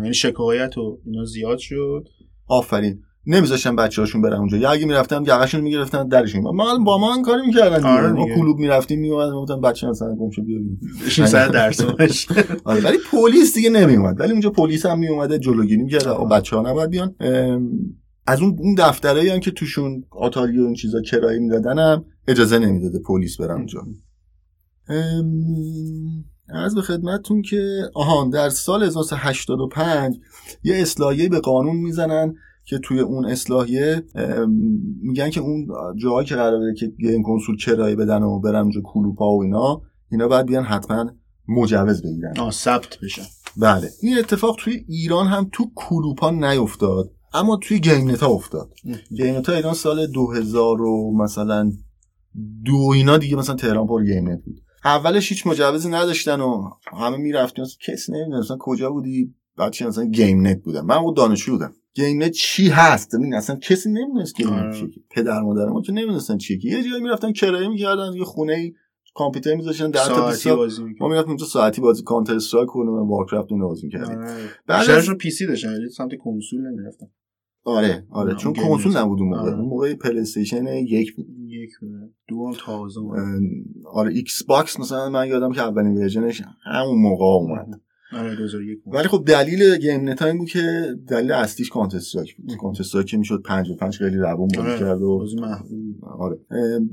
یعنی 0.02 0.14
شکایت 0.14 0.78
و 0.78 1.00
اینا 1.04 1.24
زیاد 1.24 1.58
شد. 1.58 2.08
آفرین. 2.46 3.02
نمیذاشتن 3.26 3.76
بچه 3.76 4.02
هاشون 4.02 4.22
برن 4.22 4.36
اونجا. 4.36 4.56
یا 4.56 4.70
اگه 4.70 4.86
می‌رفتن 4.86 5.22
یقشون 5.22 5.60
می‌گرفتن 5.60 6.08
درشون 6.08 6.42
ما 6.42 6.78
با 6.78 6.98
ما 6.98 7.14
این 7.14 7.22
کاری 7.22 7.46
می‌کردن. 7.46 7.84
آره 7.84 8.12
ما. 8.12 8.26
کلوب 8.34 8.58
می‌رفتیم 8.58 9.00
میومدن 9.00 9.32
گفتن 9.32 9.60
بچه 9.60 9.86
مثلا 9.86 10.14
گم 10.14 10.30
شو 10.30 10.42
بیا 10.42 10.58
بیرون. 10.58 11.26
سر 11.26 11.48
درس 11.48 11.82
باش 11.82 12.28
آره 12.64 12.80
ولی 12.80 12.98
پلیس 13.12 13.54
دیگه 13.54 13.70
نمیومد 13.70 14.20
ولی 14.20 14.32
اونجا 14.32 14.50
پلیس 14.50 14.86
هم 14.86 14.98
میومده 14.98 15.38
جلوگیری 15.38 15.82
می‌کرد. 15.82 16.08
آقا 16.08 16.24
بچه 16.24 16.56
ها 16.56 16.70
نباید 16.70 16.90
بیان. 16.90 17.14
از 18.26 18.40
اون 18.40 18.56
اون 18.58 18.74
دفترایی 18.78 19.28
هم 19.28 19.40
که 19.40 19.50
توشون 19.50 20.04
آتاری 20.10 20.60
و 20.60 20.64
این 20.64 20.74
چیزا 20.74 21.00
کرایه 21.00 21.38
می‌دادن 21.38 21.78
هم 21.78 22.04
اجازه 22.28 22.58
نمی‌داده 22.58 22.98
پلیس 22.98 23.36
برن 23.36 23.56
اونجا. 23.56 23.86
از 26.48 26.74
به 26.74 26.82
خدمتتون 26.82 27.42
که 27.42 27.82
آهان 27.94 28.30
در 28.30 28.48
سال 28.48 28.82
1985 28.82 30.16
یه 30.64 30.76
اصلاحیه 30.76 31.28
به 31.28 31.40
قانون 31.40 31.76
می‌زنن 31.76 32.34
که 32.64 32.78
توی 32.78 33.00
اون 33.00 33.26
اصلاحیه 33.26 34.02
میگن 35.02 35.30
که 35.30 35.40
اون 35.40 35.68
جاهایی 36.02 36.26
که 36.26 36.34
قراره 36.34 36.74
که 36.74 36.86
game 36.86 37.22
console 37.22 37.56
کرایه 37.56 37.96
بدن 37.96 38.22
و 38.22 38.40
برن 38.40 38.62
اونجا 38.62 38.80
کلوپا 38.84 39.36
و 39.36 39.42
اینا 39.42 39.82
اینا 40.10 40.28
باید 40.28 40.46
بیان 40.46 40.64
حتما 40.64 41.10
مجوز 41.48 42.02
بگیرن. 42.02 42.34
آه 42.38 42.50
ثبت 42.50 42.98
بشن. 43.02 43.22
بله. 43.56 43.90
این 44.02 44.18
اتفاق 44.18 44.56
توی 44.58 44.84
ایران 44.88 45.26
هم 45.26 45.48
تو 45.52 45.70
کلوپا 45.74 46.30
نیفتاد 46.30 47.10
اما 47.34 47.56
توی 47.56 47.80
گیم 47.80 48.10
نتا 48.10 48.28
افتاد. 48.28 48.74
گیم 49.16 49.36
نتا 49.36 49.52
ایران 49.52 49.74
سال 49.74 50.06
2000 50.06 50.82
و 50.82 51.16
مثلا 51.16 51.72
دو 52.64 52.90
اینا 52.94 53.18
دیگه 53.18 53.36
مثلا 53.36 53.54
تهران 53.54 53.86
پر 53.86 54.04
گیم 54.04 54.30
نت 54.30 54.44
بود. 54.44 54.60
اولش 54.84 55.28
هیچ 55.28 55.46
مجوزی 55.46 55.88
نداشتن 55.88 56.40
و 56.40 56.70
همه 57.00 57.16
می‌رفتیم 57.16 57.64
کسی 57.86 58.12
نمی‌دونه 58.12 58.38
مثلا 58.38 58.56
کجا 58.60 58.90
بودی 58.90 59.34
بعد 59.56 59.72
چی 59.72 59.84
مثلا 59.84 60.04
گیم 60.04 60.46
نت 60.46 60.62
بودم 60.62 60.86
من 60.86 61.02
بود 61.02 61.16
دانشجو 61.16 61.52
بودم. 61.52 61.72
گیم 61.94 62.22
نت 62.22 62.30
چی 62.30 62.68
هست؟ 62.68 63.16
ببین 63.16 63.34
اصلا 63.34 63.56
کسی 63.56 63.88
نمی‌دونست 63.90 64.40
نت 64.40 64.46
آره. 64.46 64.72
چیه. 64.80 64.88
پدر 65.10 65.40
مادر 65.40 65.66
ما 65.66 65.82
که 65.82 65.92
نمی‌دونستن 65.92 66.38
چیه 66.38 66.58
یه 66.64 66.82
جایی 66.82 67.02
می‌رفتن 67.02 67.32
کرایه 67.32 67.68
می‌کردن 67.68 68.12
یه 68.16 68.24
خونه 68.24 68.52
ای 68.52 68.72
کامپیوتر 69.14 69.54
میذاشتن 69.54 69.90
10 69.90 70.08
تا 70.08 70.26
20 70.26 70.42
ساعتی 70.42 70.56
بازی 70.56 70.82
ما 71.00 71.08
می‌رفتیم 71.08 71.28
اونجا 71.30 71.44
ساعتی 71.46 71.80
بازی 71.80 72.02
کانتر 72.02 72.34
استرایک 72.34 72.76
و 72.76 73.08
وارکرافت 73.08 73.52
اینو 73.52 73.68
بازی 73.68 73.86
می‌کردیم. 73.86 74.18
بعد 74.18 74.30
از- 74.68 74.78
بیشترشون 74.86 75.14
PC 75.14 75.46
داشتن 75.46 75.72
یعنی 75.72 75.88
سمت 75.88 76.10
کنسول 76.24 76.60
نمی‌رفتن. 76.60 77.06
آره 77.66 78.06
آره 78.10 78.32
نه، 78.32 78.38
چون 78.38 78.52
کنسول. 78.52 78.96
نبود 78.96 79.20
اون 79.20 79.28
موقع. 79.28 79.40
آره. 79.42 79.54
اون 79.58 79.68
موقع 79.68 79.94
پلی 79.94 80.20
استیشن 80.20 80.66
یک 80.66 81.16
بود. 81.16 81.26
یک 81.48 81.70
دو 82.28 82.46
هم 82.46 82.52
تازه 82.58 83.00
آره 83.92 84.12
ایکس 84.14 84.42
باکس 84.42 84.80
مثلا 84.80 85.10
من 85.10 85.28
یادم 85.28 85.52
که 85.52 85.60
اولین 85.62 85.96
version 85.96 86.32
ش 86.32 86.42
همون 86.64 86.98
موقع 86.98 87.24
اومد. 87.24 87.58
آره 87.58 87.64
2001 87.64 87.70
اومد. 87.70 87.80
ولی 88.86 89.08
خب 89.08 89.24
دلیل 89.26 89.76
گیم 89.76 90.08
نت 90.08 90.22
این 90.22 90.38
بود 90.38 90.48
که 90.48 90.96
دلیل 91.08 91.32
اصلیش 91.32 91.68
کانتر 91.68 91.96
استرایک 91.96 92.36
بود. 92.36 92.56
کانتر 92.56 92.80
استرایک 92.80 93.08
که 93.08 93.16
می‌شد 93.16 93.42
55 93.44 93.96
خیلی 93.96 94.16
روون 94.16 94.48
بازی 94.56 94.68
آره. 94.68 94.78
کرد 94.78 95.02
و 95.02 95.26
آره. 96.02 96.38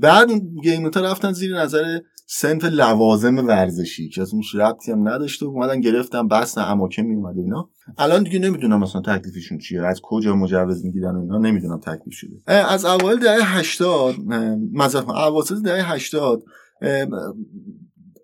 بعد 0.00 0.30
اون 0.30 0.56
گیم 0.62 0.86
نت 0.86 0.96
رفتن 0.96 1.32
زیر 1.32 1.58
نظر 1.58 1.98
صنف 2.26 2.64
لوازم 2.64 3.46
ورزشی 3.46 4.08
که 4.08 4.22
از 4.22 4.34
اون 4.34 4.42
ربطی 4.54 4.92
هم 4.92 5.08
نداشته 5.08 5.46
اومدن 5.46 5.80
گرفتن 5.80 6.28
بس 6.28 6.58
اماکن 6.58 7.02
می 7.02 7.14
اومد 7.14 7.36
و 7.36 7.40
اینا. 7.40 7.70
الان 7.98 8.22
دیگه 8.22 8.38
نمی‌دونم 8.38 8.80
مثلا 8.80 9.00
تکلیفشون 9.00 9.58
چیه 9.58 9.82
از 9.82 10.00
کجا 10.02 10.36
مجوز 10.36 10.84
می‌گیرن 10.84 11.16
و 11.16 11.20
اینا. 11.20 11.38
نمی‌دونم 11.38 11.80
تکلیف 11.80 12.14
شده. 12.14 12.52
از 12.52 12.84
اوایل 12.84 13.18
دهه 13.18 13.58
80 13.58 14.14
مثلا 14.72 15.00
اواسط 15.00 15.62
دهه 15.64 15.92
80 15.92 16.42
اه، 16.82 17.06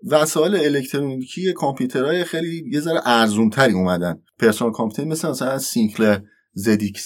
وسایل 0.07 0.57
الکترونیکی 0.57 1.52
کامپیوترهای 1.52 2.25
خیلی 2.25 2.64
یه 2.73 2.81
ذره 2.81 3.00
ارزون 3.05 3.50
تری 3.50 3.73
اومدن. 3.73 4.23
personal 4.38 4.73
computer 4.73 5.04
مثل 5.05 5.28
مثلا 5.28 5.59
سینکلر 5.59 6.19
ZX 6.59 7.00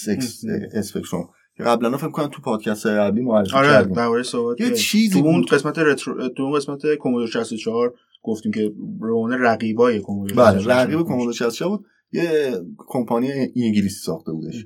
اسپکتروم. 0.73 1.29
که 1.57 1.63
قبلا 1.63 1.97
فکر 1.97 2.09
کنم 2.09 2.27
تو 2.27 2.41
پادکست 2.41 2.85
قبلی 2.87 3.21
معرفی 3.21 3.55
آره 3.55 3.67
کردیم. 3.67 3.93
درباره 3.93 4.23
صحبت 4.23 4.61
یه. 4.61 4.71
چیزی 4.71 5.21
تو 5.21 5.27
اون. 5.27 5.45
قسمت 5.45 5.79
retro 5.79 6.29
تو 6.29 6.43
اون 6.43 6.55
قسمت 6.55 6.95
کومودور 6.95 7.27
64 7.27 7.93
گفتیم 8.23 8.51
که 8.51 8.71
رون 8.99 9.33
رقیبای 9.33 9.99
Commodore 9.99 10.37
بله 10.37 10.57
64 10.59 10.83
رقیب 10.83 11.01
Commodore 11.01 11.33
64 11.33 11.77
بود. 11.77 11.85
یه 12.13 12.51
کمپانی 12.77 13.31
انگلیسی 13.55 13.99
ساخته 14.05 14.31
بودش. 14.31 14.65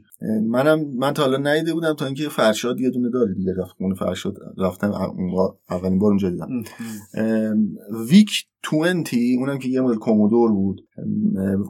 منم 0.50 0.88
من 0.96 1.14
تا 1.14 1.24
حالا 1.24 1.38
ندیده 1.38 1.74
بودم 1.74 1.94
تا 1.94 2.06
اینکه 2.06 2.30
فرشاد 2.30 2.80
یه 2.80 2.90
دونه 2.90 3.10
داره 3.10 3.34
دیگه. 3.34 3.54
رفت 3.58 3.72
خونه 3.78 3.96
فرشاد. 3.96 4.34
رفتم 4.58 4.92
اون 4.92 5.32
اولین 5.70 6.00
بار 6.00 6.10
اونجا 6.10 6.30
دیدم. 6.30 6.48
VIC 8.10 8.48
20 8.72 8.74
اونم 9.38 9.58
که 9.58 9.70
یه 9.70 9.82
مدل 9.82 9.98
Commodore 9.98 10.52
بود. 10.52 10.88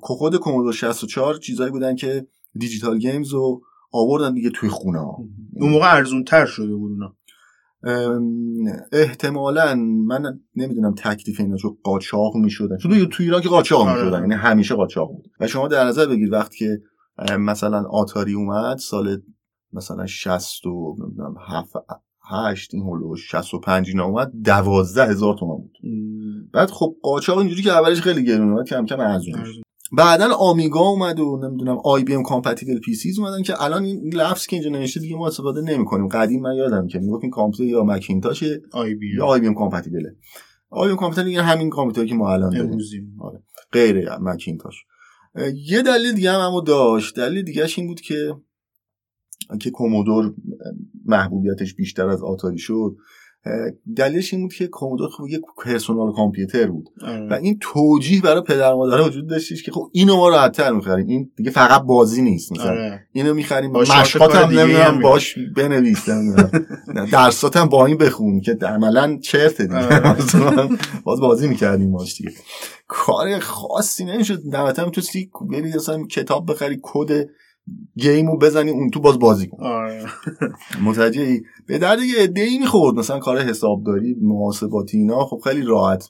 خود 0.01 0.35
Commodore 0.35 0.73
64 0.73 1.37
چیزایی 1.37 1.71
بودن 1.71 1.95
که 1.95 2.27
digital 2.55 2.99
games 2.99 3.33
رو 3.33 3.61
آوردن 3.91 4.33
دیگه 4.33 4.49
توی 4.49 4.69
خونه 4.69 4.99
ها. 4.99 5.17
اون 5.53 5.71
موقع 5.71 5.95
ارزون 5.95 6.23
تر 6.23 6.45
شده 6.45 6.75
بود 6.75 6.91
اونا. 6.91 7.15
احتمالا 8.91 9.75
من 10.05 10.39
نمی‌دونم 10.55 10.93
تکلیف 10.97 11.39
اینا 11.39 11.57
چون 11.57 11.77
قاچاق 11.83 12.35
می‌شدن. 12.35 12.77
چون 12.77 13.05
تو 13.05 13.23
ایران 13.23 13.41
که 13.41 13.49
قاچاق 13.49 13.87
آره. 13.87 14.03
می‌شدن 14.03 14.19
یعنی 14.19 14.33
همیشه 14.33 14.75
قاچاق 14.75 15.11
بود. 15.11 15.31
و 15.39 15.47
شما 15.47 15.67
در 15.67 15.85
نظر 15.85 16.05
بگیر 16.05 16.31
وقتی 16.31 16.57
که 16.57 16.81
مثلا 17.39 17.83
Atari 17.91 18.33
اومد 18.33 18.77
سال 18.77 19.21
مثلا 19.73 20.05
60 20.05 20.65
و 20.65 20.95
نمی‌دونم 20.99 21.35
7 21.47 21.73
8 22.29 22.73
این 22.73 22.83
حولو 22.83 23.15
65 23.15 23.89
اینا 23.89 24.05
اومد 24.05 24.31
12 24.43 25.05
هزار 25.05 25.37
تومان 25.39 25.57
بود. 25.57 25.77
بعد 26.53 26.69
خب 26.69 26.95
قاچاق 27.01 27.37
اینجوری 27.37 27.61
که 27.61 27.71
اولش 27.71 28.01
خیلی 28.01 28.23
گرون 28.23 28.51
اومد 28.51 28.67
کم 28.67 28.85
کم 28.85 28.99
ارزون. 28.99 29.43
شد. 29.45 29.66
بعدا 29.91 30.35
Amiga 30.35 30.79
اومد 30.79 31.19
و 31.19 31.39
نمی‌دونم 31.43 31.77
IBM 31.83 32.23
compatible 32.23 32.79
PCs 32.79 33.19
اومدن 33.19 33.41
که 33.41 33.63
الان 33.63 33.83
این 33.83 34.13
لفظ 34.13 34.45
که 34.45 34.55
اینجا 34.55 34.69
نوشته 34.69 34.99
دیگه 34.99 35.15
ما 35.15 35.27
استفاده 35.27 35.61
نمی‌کنیم. 35.61 36.07
قدیم 36.07 36.41
من 36.41 36.55
یادم 36.55 36.87
که 36.87 36.99
می‌گفتیم 36.99 37.29
کامپیوتر 37.29 37.71
یا 37.71 37.83
Macintosh 37.83 38.54
ه 38.54 38.61
IB 38.71 39.15
یا 39.15 39.25
IBM 39.25 39.53
compatible 39.53 40.05
ه. 40.05 40.15
آی 40.69 40.87
بی 40.87 40.91
ام 40.91 40.97
کامپیوتر 40.97 41.27
یعنی 41.27 41.49
همین 41.49 41.69
کامپیوتری 41.69 42.07
که 42.07 42.15
ما 42.15 42.33
الان 42.33 42.49
داریم. 42.49 42.65
امروزی. 42.65 43.01
غیر 43.71 44.15
مکینتاش. 44.19 44.75
یه 45.69 45.81
دلیل 45.81 46.11
دیگه 46.11 46.31
هم 46.31 46.39
اما 46.39 46.61
داشت. 46.61 47.15
دلیل 47.15 47.43
دیگهش 47.43 47.79
این 47.79 47.87
بود 47.87 48.01
که 48.01 48.33
که 49.61 49.71
کومودور 49.71 50.33
محبوبیتش 51.05 51.73
بیشتر 51.75 52.09
از 52.09 52.23
آتاری 52.23 52.57
شد. 52.57 52.95
دلیلش 53.95 54.33
این 54.33 54.41
بود 54.41 54.53
که 54.53 54.67
کومودور 54.67 55.09
خب 55.09 55.27
یک 55.29 55.41
پرسونال 55.65 56.13
کامپیوتر 56.13 56.67
بود 56.67 56.89
آره. 57.01 57.27
و 57.27 57.33
این 57.33 57.57
توجیه 57.61 58.21
برای 58.21 58.41
پدر 58.41 58.73
مادر 58.73 59.01
وجود 59.01 59.27
داشتش 59.29 59.63
که 59.63 59.71
خب 59.71 59.89
اینو 59.91 60.15
ما 60.15 60.29
راحت‌تر 60.29 60.71
می‌خریم 60.71 61.07
این 61.07 61.31
دیگه 61.35 61.51
فقط 61.51 61.81
بازی 61.81 62.21
نیست 62.21 62.51
مثلا 62.51 62.71
آره. 62.71 63.07
اینو 63.13 63.33
می‌خریم 63.33 63.71
مشقات 63.71 64.35
هم 64.35 64.59
نمی‌دونم. 64.59 65.01
باش 65.01 65.35
بنویس 65.55 66.09
نمی‌دونم. 66.09 66.51
نه، 66.95 67.09
درسات 67.11 67.57
هم 67.57 67.69
با 67.69 67.85
این 67.85 67.97
بخون 67.97 68.41
که 68.41 68.57
عملا 68.61 69.19
چرته 69.21 69.63
دیگه 69.63 69.95
آره. 69.95 70.15
باز 71.05 71.19
بازی 71.19 71.47
می‌کردیم 71.47 71.89
ماش 71.89 72.17
دیگه 72.17 72.31
کار 72.87 73.39
خاصی 73.39 74.05
نمی‌شد 74.05 74.41
نهایتا 74.45 74.85
می‌تونستی 74.85 75.31
بری 75.51 75.73
مثلا 75.75 76.03
کتاب 76.03 76.51
بخری 76.51 76.79
کد 76.81 77.27
گیمو 77.95 78.37
بزنی 78.37 78.71
اون 78.71 78.89
تو 78.89 78.99
باز 78.99 79.19
بازی 79.19 79.47
کن. 79.47 79.63
آره. 79.63 80.05
متوجهی؟ 80.85 81.41
به 81.67 81.77
درد 81.77 81.99
یه 81.99 82.23
عده‌ای 82.23 82.57
می‌خورد. 82.57 82.95
مثلا 82.95 83.19
کار 83.19 83.39
حسابداری 83.39 84.15
محاسباتی 84.21 84.97
اینا 84.97 85.25
خب 85.25 85.41
خیلی 85.43 85.61
راحت. 85.61 86.09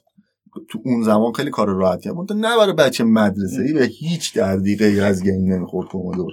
تو 0.70 0.78
اون 0.84 1.02
زمان 1.02 1.32
خیلی 1.32 1.50
کار 1.50 1.68
راحتی 1.68 2.10
بود 2.10 2.32
نه 2.32 2.56
برای 2.56 2.72
بچه 2.72 3.04
مدرسه 3.04 3.62
ای 3.62 3.72
به 3.72 3.84
هیچ 3.84 4.34
دردی 4.34 4.76
غیر 4.76 5.02
از 5.02 5.22
گیم 5.22 5.52
نمی‌خورد 5.52 5.88
کومودور 5.88 6.32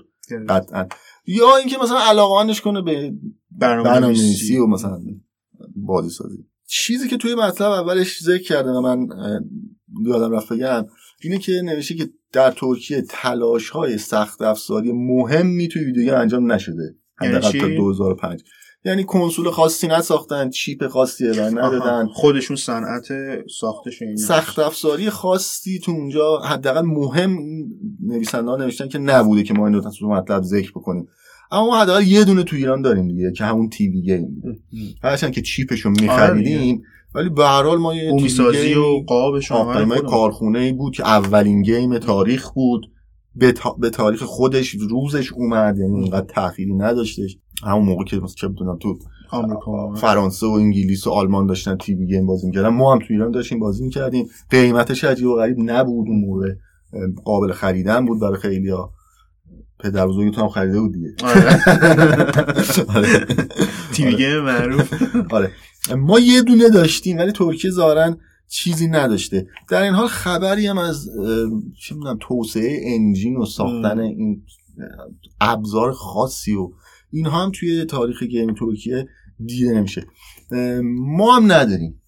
قطعا. 0.50 0.88
یا 1.26 1.56
اینکه 1.60 1.78
مثلا 1.84 2.00
علاقمندش 2.00 2.62
کنه 2.62 2.82
به 2.82 3.14
برنامه‌نویسی. 3.52 4.58
و 4.58 4.68
مثلا 4.68 5.00
بازی 5.76 6.10
سازی 6.10 6.46
چیزی 6.68 7.08
که 7.08 7.18
توی 7.18 7.36
مطلب 7.36 7.72
اولش 7.72 8.24
ذکر 8.24 8.44
کرده 8.44 8.70
و 8.70 8.82
من 8.82 9.08
یادم 10.06 10.32
رفت 10.32 10.54
بگم 10.54 10.86
اینه 11.26 11.38
که 11.38 11.62
نوشته 11.64 11.96
که 11.96 12.10
در 12.32 12.52
ترکیه 12.52 13.02
تلاش 13.02 13.70
های 13.70 13.98
سخت 13.98 14.42
افزاری 14.42 14.92
مهمی 14.92 15.68
توی 15.68 15.84
ویدیو 15.84 16.16
انجام 16.16 16.52
نشده. 16.52 16.96
یعنی 17.22 17.36
حداقل؟ 17.36 17.60
تا 17.60 17.68
2005 17.68 18.44
یعنی 18.86 19.04
کنسول 19.04 19.52
خاصی 19.52 19.88
نساختن 19.88 20.50
چیپ 20.50 20.88
خاصی 20.88 21.28
ارائه 21.28 21.50
ندادن. 21.50 22.08
خودشون 22.08 22.56
صنعت 22.56 23.08
ساختش 23.60 24.02
این. 24.02 24.16
سخت 24.16 24.60
افزاری 24.60 25.10
خاصی 25.10 25.80
تو 25.80 25.92
اونجا 25.92 26.38
حداقل 26.38 26.82
مهم 26.82 27.38
نویسنده 28.04 28.52
ها 28.52 28.58
نوشتن 28.58 28.88
که 28.88 28.98
نبوده 28.98 29.44
که 29.44 29.54
ما 29.54 29.68
این 29.68 29.76
رو 29.76 29.92
تو 29.92 30.10
مطلب 30.10 30.44
ذکر 30.44 30.72
بکنیم. 30.72 31.08
اما 31.52 31.66
ما 31.66 31.82
حداقل 31.82 32.08
یه 32.08 32.24
دونه 32.24 32.44
تو 32.44 32.56
ایران 32.56 32.82
داریم 32.82 33.08
دیگه 33.08 33.32
که 33.32 33.44
همون 33.44 33.70
TV 33.70 34.02
game. 34.02 34.42
هرچند 35.04 35.32
که 35.32 35.42
چیپشو 35.42 35.90
آره 35.90 36.02
میخریدیم 36.02 36.84
ولی 37.16 37.30
به 37.30 37.46
هر 37.46 37.64
حال 37.64 37.78
ما 37.78 37.96
یه 37.96 38.28
سازی 38.28 38.74
و 38.74 39.04
قابش 39.08 39.52
کارخونه 40.02 40.60
ای 40.60 40.74
بود 40.74 40.96
که 40.96 41.08
اولین 41.08 41.62
game 41.62 41.98
تاریخ 41.98 42.50
بود. 42.52 42.92
به, 43.36 43.52
تا... 43.52 43.74
به 43.74 43.90
تاریخ 43.90 44.24
خودش 44.24 44.70
روزش 44.70 45.34
اومد 45.34 45.78
یعنی 45.78 46.00
اینقدر 46.00 46.26
تأخیری 46.26 46.74
نداشتش. 46.74 47.38
همون 47.64 47.86
موقع 47.86 48.04
که 48.04 48.16
مثلا 48.16 48.36
چه 48.36 48.48
بدونم 48.48 48.78
تو 48.78 49.00
آمریکا 49.32 49.94
فرانسه 49.94 50.48
و 50.48 50.50
انگلیس 50.50 51.08
و 51.08 51.12
آلمان 51.12 51.48
داشتن 51.48 51.78
TV 51.78 52.06
game 52.06 52.26
بازی 52.26 52.48
می‌کردن. 52.48 52.70
ما 52.70 52.94
هم 52.94 53.00
تو 53.00 53.06
ایران 53.10 53.32
داشتیم 53.32 53.60
بازی 53.60 53.84
می‌کردیم. 53.84 54.28
قیمتش 54.50 55.04
عجیب 55.04 55.28
و 55.28 55.36
غریب 55.36 55.58
نبود 55.60 56.08
اون 56.08 56.20
موقع. 56.20 56.50
قابل 57.26 57.52
خریدن 57.52 58.06
بود 58.06 58.20
برای 58.20 58.38
خیلی 58.38 58.70
ها 58.70 58.94
پدر 59.80 60.08
بزرگتون 60.08 60.44
هم 60.44 60.50
خریده 60.50 60.80
بود 60.80 60.94
دیگه. 60.94 61.14
آره. 62.96 63.26
تیوی 63.94 64.16
گیم 64.16 64.40
معروف. 64.40 64.94
آره. 65.36 65.52
ما 65.94 66.20
یه 66.20 66.42
دونه 66.42 66.70
داشتیم 66.70 67.18
ولی 67.18 67.32
ترکیه 67.32 67.72
ظاهرا 67.72 68.18
چیزی 68.48 68.88
نداشته. 68.88 69.48
در 69.70 69.82
این 69.82 69.94
حال 69.94 70.08
خبری 70.08 70.68
هم 70.68 70.78
از 70.78 71.10
چه 71.82 71.96
می‌دونم 71.96 72.18
توسعه 72.22 72.82
انجین 72.84 73.38
و 73.38 73.46
ساختن. 73.46 74.00
این 74.00 74.44
ابزار 75.42 75.92
خاصی 75.92 76.56
و 76.56 76.72
اینها 77.12 77.44
هم 77.44 77.52
توی 77.52 77.86
تاریخ 77.86 78.24
گیم 78.24 78.54
ترکیه 78.54 79.08
دیده 79.46 79.74
نمیشه. 79.74 80.06
ما 80.94 81.36
هم 81.36 81.52
نداریم. 81.52 82.02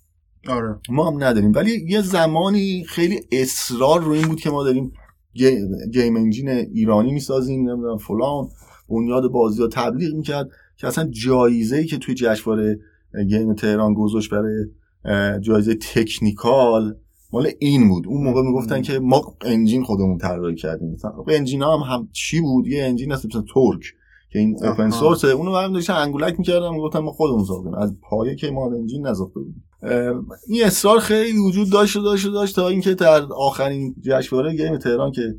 آره. 0.48 0.80
ما 0.90 1.12
هم 1.12 1.24
نداریم. 1.24 1.52
ولی 1.56 1.86
یه 1.88 2.02
زمانی 2.02 2.86
خیلی 2.88 3.20
اصرار 3.32 4.04
رو 4.04 4.12
این 4.12 4.28
بود 4.28 4.40
که 4.40 4.50
ما 4.50 4.64
داریم 4.64 4.92
ga- 5.34 5.90
game 5.94 6.16
engine 6.16 6.50
ایرانی 6.50 7.12
می‌سازیم 7.12 7.70
نمی‌دونم 7.70 7.98
فلان 7.98 8.48
بنیاد 8.90 9.32
بازی 9.32 9.62
ها 9.62 9.68
تبلیغ 9.68 10.14
می‌کرد 10.14 10.50
که 10.78 10.88
اصلا 10.88 11.10
جایزه 11.10 11.78
ای 11.78 11.86
که 11.86 11.98
توی 11.98 12.16
جشنواره 12.16 12.80
game 13.24 13.54
تهران 13.54 13.94
گذاشت 13.94 14.30
برای 14.30 14.66
جایزه 15.40 15.76
technical 15.76 16.96
مال 17.34 17.48
این 17.60 17.90
بود. 17.90 18.08
اون 18.08 18.24
موقع 18.24 18.42
می‌گفتن 18.42 18.82
که 18.82 19.00
ما 19.00 19.36
engine 19.42 19.84
خودمون 19.84 20.18
طراحی 20.18 20.56
کردیم. 20.56 20.92
مثلا 20.92 21.12
خب 21.12 21.30
engine 21.32 21.64
هم, 21.64 21.80
هم 21.80 22.10
چی 22.12 22.42
بود؟ 22.42 22.68
یه 22.68 22.84
engine 22.84 23.12
هست 23.12 23.26
مثلا 23.26 23.42
Torque 23.42 23.82
که 24.32 24.40
این. 24.40 24.66
open 24.66 24.90
source 24.90 25.26
اونو 25.26 25.56
هم 25.56 25.74
داشتن 25.74 25.94
انگولک 25.94 26.36
می‌کردن 26.40 26.70
می‌گفتن 26.70 27.00
ما 27.00 27.12
خودمون 27.12 27.46
ساختیم 27.46 27.74
از 27.74 27.96
پایه 28.02 28.36
که 28.36 28.52
ما 28.52 28.72
engine 28.72 29.08
نساخته 29.08 29.40
بودیم. 29.40 29.64
این 30.48 30.64
اصرار 30.64 31.00
خیلی 31.00 31.40
وجود 31.40 31.70
داشت 31.70 31.96
و 31.96 32.02
داشت 32.02 32.26
و 32.26 32.32
داشت 32.32 32.56
تا 32.56 32.68
اینکه 32.68 32.94
در 32.94 33.22
آخرین 33.24 33.96
جشنواره 34.02 34.56
game 34.56 34.78
تهران 34.78 35.12
که 35.12 35.36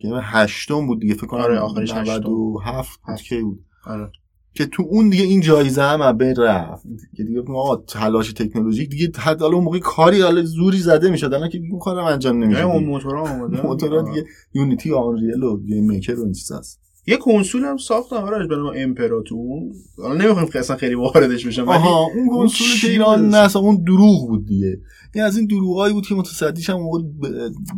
game 0.00 0.14
هشتم 0.22 0.86
بود 0.86 1.00
دیگه 1.00 1.14
فکر 1.14 1.26
کنم 1.26 1.40
آره، 1.40 1.58
آخرش 1.58 1.92
هشتم. 1.92 2.10
97 2.10 3.00
بود. 3.06 3.16
کی 3.16 3.42
بود؟ 3.42 3.64
آره. 3.86 4.10
که 4.54 4.66
تو 4.66 4.82
اون 4.88 5.08
دیگه 5.08 5.24
این 5.24 5.40
جایزه 5.40 5.82
هم 5.82 6.18
بین 6.18 6.36
رفت. 6.36 6.86
که 7.16 7.24
دیگه 7.24 7.42
ما 7.46 7.84
تلاش 7.88 8.32
تکنولوژیک 8.32 8.90
دیگه 8.90 9.10
حتی 9.18 9.40
حالا 9.40 9.54
اون 9.54 9.64
موقع 9.64 9.78
کاری 9.78 10.20
حالا 10.20 10.42
زوری 10.42 10.78
زده 10.78 11.10
می‌شد. 11.10 11.34
الان 11.34 11.48
که 11.48 11.58
دیگه 11.58 11.78
کارم 11.78 12.04
انجام 12.04 12.44
نمیشه 12.44 12.62
اون 12.62 12.78
دیگه. 12.78 12.90
موتورا 12.90 13.22
آماده 13.22 13.66
موتورها 13.66 14.02
دیگه 14.02 14.26
Unity 14.54 14.90
و 14.90 14.96
Unreal 14.96 15.42
و 15.42 15.60
GameMaker 15.60 16.20
و 16.20 16.22
این 16.22 16.32
چیز 16.32 16.52
هست. 16.52 16.83
یه 17.06 17.16
کنسول 17.16 17.64
هم 17.64 17.76
ساختم 17.76 18.16
آره 18.16 18.46
به 18.46 18.56
نام 18.56 18.72
امپراتور. 18.76 19.62
حالا 19.98 20.24
نمی‌خوایم 20.24 20.48
که 20.48 20.58
اصلا 20.58 20.76
خیلی 20.76 20.94
واردش 20.94 21.46
بشم 21.46 21.68
آها 21.68 22.06
اون 22.16 22.28
کنسول 22.28 22.90
ایران؟ 22.90 23.28
نه 23.28 23.36
اصلا 23.36 23.62
اون 23.62 23.84
دروغ 23.86 24.28
بود 24.28 24.46
دیگه. 24.46 24.80
این 25.14 25.24
از 25.24 25.36
این 25.36 25.46
دروغایی 25.46 25.94
بود 25.94 26.06
که 26.06 26.14
متصدیش 26.14 26.70
هم 26.70 26.76
اون 26.76 27.14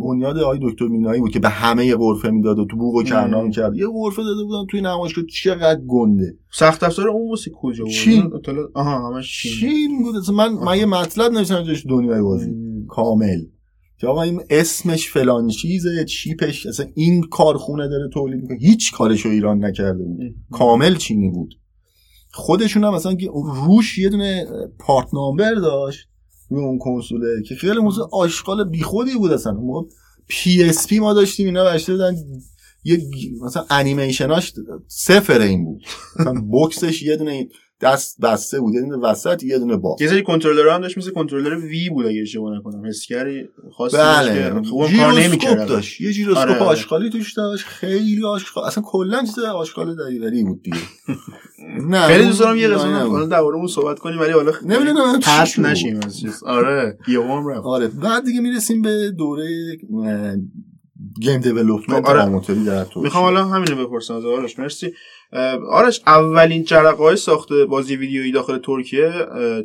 بنیاد 0.01 0.39
آقای 0.39 0.59
دکتر 0.63 0.87
مینایی 0.87 1.21
بود 1.21 1.31
که 1.31 1.39
به 1.39 1.49
همه 1.49 1.95
غرفه 1.95 2.31
می‌داد 2.31 2.59
و 2.59 2.65
تو 2.65 2.77
بوق 2.77 2.95
و 2.95 3.03
کرنا. 3.03 3.43
می‌کرد. 3.43 3.77
یه 3.77 3.87
غرفه 3.93 4.23
داده 4.23 4.45
بودن 4.45 4.67
توی 4.71 4.81
نمایشگاه. 4.81 5.25
چقدر 5.25 5.81
گنده. 5.81 6.37
سخت 6.53 6.83
افزار 6.83 7.09
اون 7.09 7.31
واسه 7.31 7.51
کجا 7.51 7.85
بود؟ 7.85 7.93
چین. 7.93 8.31
آها 8.75 9.09
همش 9.09 9.43
چین. 9.43 9.53
چین 9.53 10.03
بود. 10.03 10.17
اصلا 10.17 10.35
من 10.35 10.53
من 10.53 10.79
یه 10.79 10.87
مطلب 10.87 11.33
نوشتم 11.33 11.65
دنیای 11.89 12.23
بازی. 12.23 12.55
کامل. 12.89 13.41
که 13.99 14.07
آقا 14.07 14.23
این 14.23 14.43
اسمش 14.51 15.11
فلان 15.11 15.49
چیزه 15.49 16.05
چیپش 16.05 16.67
اصلا 16.67 16.87
این 16.95 17.23
کارخونه 17.23 17.89
داره 17.89 18.09
تولید 18.09 18.43
می‌کنه. 18.43 18.59
هیچ 18.59 18.93
کارشو 18.93 19.29
ایران 19.29 19.65
نکرده 19.65 20.05
بود. 20.05 20.35
کامل 20.51 20.97
چینی 20.97 21.31
بود. 21.31 21.55
خودشون 22.33 22.85
هم 22.85 22.95
مثلا 22.95 23.15
که 23.15 23.31
روش 23.67 23.99
یه 23.99 24.09
دونه 24.09 24.47
part 24.79 25.15
number 25.15 25.55
داشت 25.55 26.09
روی 26.51 26.65
اون 26.65 26.79
کنسوله 26.79 27.43
که 27.49 27.55
خیلی 27.55 27.79
موضوع 27.79 28.09
آشغال 28.13 28.65
بیخودی 28.65 29.15
بود 29.15 29.33
اصلا. 29.33 29.53
ما 29.53 29.87
PSP 30.29 30.99
ما 30.99 31.13
داشتیم 31.13 31.47
اینا 31.47 31.65
بشته 31.65 31.93
بودن 31.93 32.17
یه 32.85 32.99
مثلا 33.43 33.67
انیمیشناش 33.71 34.53
صفر 34.89 35.41
این 35.41 35.65
بود. 35.65 35.83
مثلا 36.21 36.41
بوکسش 36.51 37.03
یه 37.03 37.17
دونه 37.17 37.49
دست 37.81 38.21
بسته 38.21 38.61
بود. 38.61 38.75
یه 38.75 38.81
دونه 38.81 38.97
وسط 38.97 39.43
یه 39.43 39.59
دونه 39.59 39.77
باز. 39.77 40.01
یه 40.01 40.09
سری 40.09 40.23
کنترلر 40.23 40.69
هم 40.69 40.81
داشت 40.81 40.99
مثل 40.99 41.11
controller 41.11 41.57
Wii 41.57 41.91
بود 41.91 42.07
اگه 42.07 42.23
اشتباه 42.23 42.59
نکنم. 42.59 42.87
حسگری 42.87 43.49
خاصی 43.77 43.97
داشت 43.97 44.29
بله. 44.29 44.63
که 44.63 44.69
خب 44.69 44.75
اون 44.75 44.97
کار 44.97 45.13
نمی‌کرد 45.13 45.67
داشت. 45.67 46.01
یه 46.01 46.11
ژیروسکوپ 46.11 46.43
آره، 46.43 46.55
آره. 46.55 46.63
آشغالی 46.63 47.11
توش 47.11 47.33
داشت. 47.33 47.65
خیلی 47.67 48.25
آشغال. 48.25 48.65
اصلا 48.65 48.85
کلا 48.87 49.21
چیز 49.21 49.39
آشغال 49.39 49.97
دریوری 49.97 50.45
بود 50.45 50.63
دیگه. 50.63 50.77
نه 51.91 52.07
خیلی 52.07 52.27
دوست 52.27 52.41
دارم 52.41 52.57
یه 52.57 52.69
قسمت. 52.69 53.03
حالا 53.03 53.27
درباره 53.27 53.57
اون 53.57 53.67
صحبت 53.67 53.99
کنیم 53.99 54.21
ولی 54.21 54.33
حالا 54.33 54.53
نمی‌دونم 54.63 55.21
شد. 55.47 55.61
نشیم 55.61 56.01
از 56.07 56.21
چیز. 56.21 56.43
آره 56.43 56.99
یه 57.09 57.21
رفت. 57.21 57.67
آره. 57.67 57.89
بعد 57.89 58.25
دیگه 58.25 58.41
می‌رسیم 58.41 58.83
به 58.83 59.11
دوره 59.11 59.47
گیم 61.21 61.41
دیولپمنت 61.41 62.09
آره. 62.09 62.23
آماتوری 62.23 62.65
در 62.65 62.85
ترکیه 62.85 63.03
می‌خوام 63.03 63.25
حالا 63.25 63.45
همینو 63.45 63.87
بپرسم 63.87 64.15
از 64.15 64.25
آرش. 64.25 64.59
مرسی. 64.59 64.93
آرش 65.71 66.01
اولین 66.07 66.65
جرقه 66.65 67.03
های 67.03 67.17
ساخت 67.17 67.53
بازی 67.53 67.97
ویدیویی 67.97 68.33
داخل 68.33 68.59
ترکیه 68.59 69.13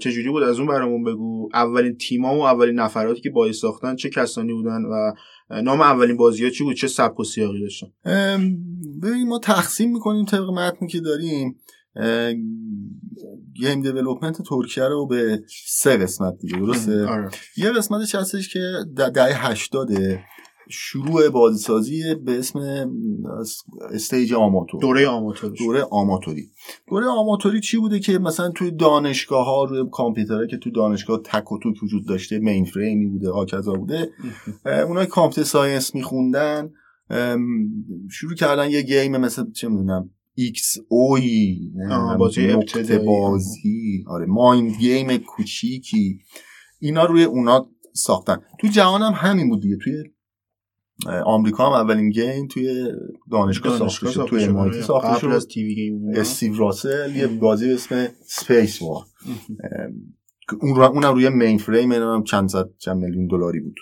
چجوری 0.02 0.30
بود؟ 0.30 0.44
از 0.44 0.60
اون 0.60 0.68
برامون 0.68 1.04
بگو. 1.04 1.50
اولین 1.54 1.98
تیما 1.98 2.38
و 2.38 2.42
اولین 2.42 2.80
نفراتی 2.80 3.22
که 3.22 3.30
بازی 3.30 3.54
ساختن 3.54 3.96
چه 3.96 4.10
کسانی 4.10 4.54
بودن 4.54 4.82
و 4.82 5.14
نام 5.62 5.82
اولین 5.82 6.18
بازی 6.18 6.44
ها 6.44 6.50
چی 6.50 6.64
بود؟ 6.64 6.76
چه 6.76 6.88
سبک 6.88 7.20
و 7.20 7.24
سیاقی 7.24 7.62
داشتن؟ 7.62 7.88
ببین 9.04 9.28
ما 9.28 9.40
تقسیم 9.40 9.94
می‌کنیم 9.94 10.26
طبق 10.26 10.50
متنی 10.50 10.88
که 10.88 11.00
داریم. 11.00 11.56
game 13.54 13.82
development 13.82 14.42
ترکیه 14.42 14.84
رو 14.84 15.08
به 15.08 15.44
سه 15.68 15.98
قسمت 15.98 16.38
دیگه 16.40 16.58
درسته؟ 16.58 17.06
آره. 17.06 17.30
یه 17.58 17.70
قسمتش 17.72 18.16
هستش 18.16 18.54
که 18.54 18.60
دهه 18.96 19.52
هشتاده. 19.52 20.24
شروع 20.72 21.30
بازیسازی 21.30 22.16
به 22.16 22.40
اسم 22.40 22.60
stage 23.92 24.34
آماتور 24.34 24.82
دوره 24.82 25.08
آماتور 25.08 25.50
دوره 25.60 25.84
آماتوری. 25.92 26.50
دوره 26.90 27.06
آماتوری 27.08 27.60
چی 27.60 27.78
بوده 27.78 28.00
که 28.00 28.20
مثلا 28.20 28.50
توی 28.50 28.72
دانشگاه 28.72 29.46
ها 29.46 29.64
روی 29.64 29.90
کامپیوترها 29.92 30.46
که 30.46 30.58
توی 30.58 30.72
دانشگاه 30.72 31.20
تک 31.26 31.52
و 31.52 31.60
توک 31.64 31.84
وجود 31.84 32.08
داشته 32.08 32.40
mainframe 32.40 32.66
ی 32.66 33.08
بوده 33.08 33.32
هکذا 33.32 33.74
بوده 33.74 34.10
اونای 34.88 35.06
computer 35.06 35.50
science 35.50 35.96
میخوندن 35.96 36.70
شروع 38.12 38.36
کردن 38.38 38.70
یه 38.70 38.82
game 38.82 39.18
مثل 39.18 39.52
چه 39.52 39.68
می‌دونم 39.70 40.10
XO 40.36 40.78
ی 40.88 41.60
بازی. 42.20 42.48
بازی. 43.06 44.04
آره 44.08 44.26
mind 44.26 44.72
game 44.76 45.18
کوچیکی. 45.18 46.20
اینا 46.80 47.06
روی 47.06 47.24
اونا 47.24 47.70
ساختن. 47.94 48.38
تو 48.60 48.68
جهان 48.68 49.02
هم 49.02 49.14
همین 49.16 49.50
بود 49.50 49.62
دیگه 49.62 49.78
توی 49.84 49.94
آمریکا 51.26 51.66
هم 51.66 51.74
اولین 51.74 52.10
game 52.10 52.48
توی 52.48 52.92
دانشگاه 53.32 53.78
ساخته 53.78 54.12
شد 54.12 54.26
توی 54.26 54.48
MIT 54.48 54.82
ساخته 54.82 55.20
شد. 55.20 55.28
از 55.28 55.48
TV 55.48 55.76
game 55.76 56.02
استیو 56.16 56.58
راسل 56.58 57.16
یه 57.16 57.28
بازی 57.28 57.68
به 57.68 57.74
اسم 57.74 58.08
Spacewar. 58.26 59.04
اون 60.62 60.76
رو 60.76 60.84
اونم 60.84 61.14
روی 61.14 61.30
mainframe 61.30 61.92
هم 61.92 62.24
چند 62.24 62.50
صد 62.50 62.70
چند 62.78 62.98
میلیون 62.98 63.28
دلاری 63.28 63.60
بود. 63.60 63.76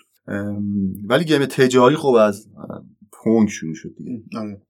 ولی 1.08 1.26
game 1.26 1.46
تجاری 1.46 1.96
خب 1.96 2.08
از 2.08 2.48
Pong 3.12 3.50
شروع 3.50 3.74
شد 3.74 3.90
دیگه. 3.98 4.24
آره. 4.38 4.62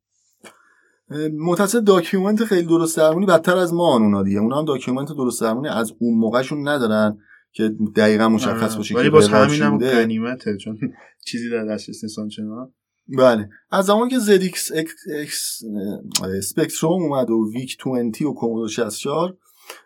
متاسفانه 1.40 1.82
document 1.82 2.44
خیلی 2.44 2.68
درست 2.68 2.98
درمونی 2.98 3.26
بدتر 3.26 3.58
از 3.58 3.74
ما 3.74 3.98
اونا 3.98 4.24
دیگه. 4.24 4.40
اونا 4.40 4.60
هم 4.60 4.66
document 4.66 5.08
درست 5.08 5.42
درمونی 5.42 5.68
از 5.68 5.94
اون 6.00 6.20
موقعشون 6.20 6.68
ندارن. 6.68 7.18
که 7.52 7.76
دقیقا 7.96 8.30
مشخص 8.30 8.76
باشه 8.76 8.96
ولی 8.96 9.04
که 9.04 9.10
باز 9.10 9.28
روال 9.28 9.48
چی 9.48 9.54
همین 9.54 9.64
هم 9.64 9.72
بوده. 9.72 9.92
غنیمته 9.92 10.58
چون 10.58 10.80
چیزی 11.28 11.50
در 11.50 11.66
دسترس 11.66 12.16
چنان 12.36 12.74
بله. 13.18 13.50
از 13.72 13.86
زمان 13.86 14.10
که 14.10 14.20
ZX 14.20 14.72
Spectrum 15.22 17.04
اومد 17.04 17.30
و 17.30 17.52
VIC 17.54 17.78
20 17.84 18.22
و 18.22 18.34
Commodore 18.34 18.70
64 18.70 19.38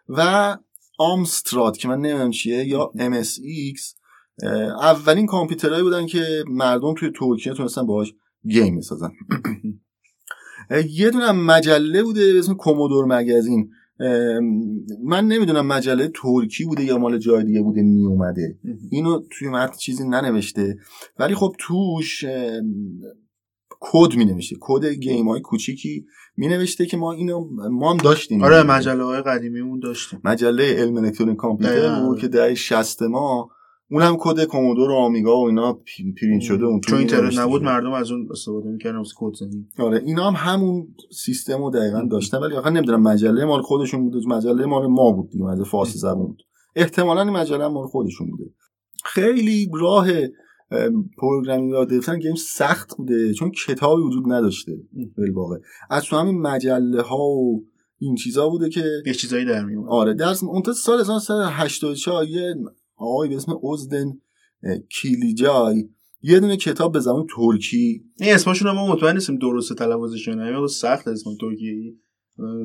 و 0.09 0.57
Amstrad 0.97 1.77
که 1.77 1.87
من 1.87 1.99
نمی‌دونم 1.99 2.31
چیه 2.31 2.67
یا 2.67 2.91
MSX 2.97 4.03
اولین 4.81 5.25
کامپیوترهایی 5.25 5.83
بودن 5.83 6.05
که 6.05 6.43
مردم 6.47 6.93
توی 6.93 7.11
ترکیه 7.19 7.53
تونستن 7.53 7.85
باهاش 7.85 8.13
game 8.47 8.77
بسازن. 8.77 9.11
اه، 10.69 10.91
یه 10.91 11.09
دونه 11.09 11.31
مجله 11.31 12.03
بوده 12.03 12.33
به 12.33 12.39
اسم 12.39 12.53
Commodore 12.53 13.05
Magazine. 13.05 13.71
من 15.03 15.27
نمی‌دونم 15.27 15.67
مجله 15.67 16.11
ترکی 16.15 16.65
بوده 16.65 16.83
یا 16.83 16.97
مال 16.97 17.17
جای 17.17 17.43
دیگه 17.43 17.61
بوده 17.61 17.81
می 17.81 18.05
اومده 18.05 18.59
اینو 18.91 19.21
توی 19.31 19.49
متن 19.49 19.77
چیزی 19.77 20.09
ننوشته. 20.09 20.77
ولی 21.19 21.35
خب 21.35 21.55
توش 21.59 22.25
کد 23.79 24.15
می 24.17 24.25
نوشته 24.25 24.55
کد 24.59 24.85
game 24.85 25.27
های 25.27 25.41
کوچیکی 25.41 26.05
می 26.37 26.47
نوشته 26.47 26.85
که 26.85 26.97
ما 26.97 27.11
اینو 27.13 27.49
ما 27.71 27.91
هم 27.91 27.97
داشتیم. 27.97 28.43
آره 28.43 28.63
مجله 28.63 29.03
های 29.03 29.21
قدیمیمون 29.21 29.79
داشتیم. 29.79 30.21
مجله 30.23 30.75
علم 30.75 30.97
الکترونیک 30.97 31.37
کامپیوتر. 31.37 32.05
بود 32.05 32.19
که 32.19 32.27
دهه 32.27 32.53
60 32.53 33.01
ما 33.01 33.49
اون 33.93 34.01
هم 34.01 34.17
کد 34.19 34.43
Commodore 34.43 34.89
و 34.89 34.93
Amiga 34.93 35.37
و 35.37 35.47
اینا 35.47 35.73
پرینت 36.21 36.41
شده 36.41 36.65
اون 36.65 36.81
چون 36.81 36.97
اینترنت 36.97 37.37
نبود. 37.37 37.63
مردم 37.63 37.91
از 37.91 38.11
اون 38.11 38.27
استفاده 38.31 38.69
می‌کردن 38.69 38.97
واسه 38.97 39.13
کد 39.17 39.33
زنی 39.39 39.67
آره 39.79 40.01
اینا 40.05 40.31
هم 40.31 40.51
همون 40.51 40.87
سیستم 41.11 41.63
رو 41.63 41.69
دقیقا 41.69 42.07
داشتن 42.11 42.37
ولی 42.37 42.55
واقعا 42.55 42.69
نمی‌دونم 42.69 43.01
مجله 43.01 43.45
مال 43.45 43.61
خودشون 43.61 44.09
بوده 44.09 44.27
مجله 44.27 44.65
مال 44.65 44.87
ما 44.87 45.11
بود 45.11 45.29
دیگه 45.29 45.45
مجله 45.45 45.63
فارسی 45.63 45.99
زبون 45.99 46.27
بود. 46.27 46.41
احتمالا 46.75 47.21
این 47.21 47.33
مجله 47.33 47.67
مال 47.67 47.87
خودشون 47.87 48.29
بوده. 48.29 48.43
خیلی 49.05 49.71
راه 49.73 50.07
ام، 50.71 51.09
programming 51.17 51.71
یاد 51.71 51.91
گرفتن 51.91 52.19
game 52.19 52.35
سخت 52.35 52.97
بوده 52.97 53.33
چون 53.33 53.51
کتابی 53.67 54.01
وجود 54.01 54.23
نداشته 54.27 54.71
بالواقع 55.17 55.57
از 55.89 56.03
تو 56.03 56.15
همین 56.15 56.41
مجله 56.41 57.01
ها 57.01 57.23
و 57.23 57.65
این 57.99 58.15
چیزا 58.15 58.49
بوده 58.49 58.69
که 58.69 58.83
یه 59.05 59.13
چیزایی 59.13 59.45
در 59.45 59.65
میومد 59.65 59.89
آره 59.89 60.13
درس 60.13 60.43
اون 60.43 60.61
تا 60.61 60.73
سال 60.73 60.99
1984 60.99 62.27
یه 62.27 62.55
آقای 63.03 63.29
به 63.29 63.35
اسم 63.35 63.51
ازدن 63.73 64.05
اه، 64.63 64.77
کیلیجای. 64.77 65.89
یه 66.21 66.39
دونه 66.39 66.57
کتاب 66.57 66.93
به 66.93 66.99
زبان 66.99 67.27
ترکی. 67.35 68.03
این 68.19 68.33
اسمشون 68.33 68.71
ما 68.71 68.93
مطمئن 68.93 69.13
نیستیم 69.13 69.37
درست 69.37 69.73
تلفظش 69.73 70.27
نه. 70.27 70.35
مقدار 70.35 70.67
سخت 70.67 71.07
اسم 71.07 71.29
ترکیه 71.41 71.93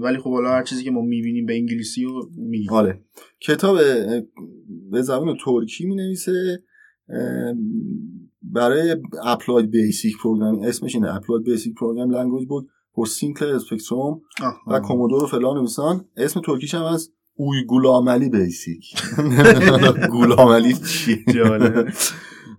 ولی 0.03 0.18
خب 0.18 0.31
حالا 0.31 0.48
هر 0.48 0.62
چیزی 0.62 0.85
که 0.85 0.90
ما 0.90 1.03
می‌بینیم 1.03 1.46
به 1.46 1.55
انگلیسی 1.55 2.05
و 2.05 2.11
میگیم. 2.37 2.72
آره. 2.72 3.05
کتاب 3.40 3.77
به 4.90 5.03
زبان 5.03 5.37
ترکی 5.44 5.87
می 5.87 5.94
نویسه 5.94 6.62
برای 8.42 8.96
Applied 9.24 9.70
Basic 9.70 10.14
Programming 10.22 10.64
اسمش 10.64 10.94
اینه 10.94 11.14
Applied 11.14 11.44
Basic 11.44 11.74
Program 11.74 12.11
Language 12.11 12.48
بود 12.48 12.68
for 12.94 13.07
Sinclair 13.07 13.55
Spectrum 13.55 14.20
و 14.66 14.81
Commodore 14.81 15.24
و 15.24 15.27
فلان 15.27 15.57
و 15.57 15.66
اسم 16.16 16.40
ترکیش 16.40 16.74
هم 16.74 16.85
از 16.85 17.11
Uygulamalı 17.38 18.29
Basic. 18.29 18.85
gulamalı 20.11 20.74
چیه. 20.74 21.24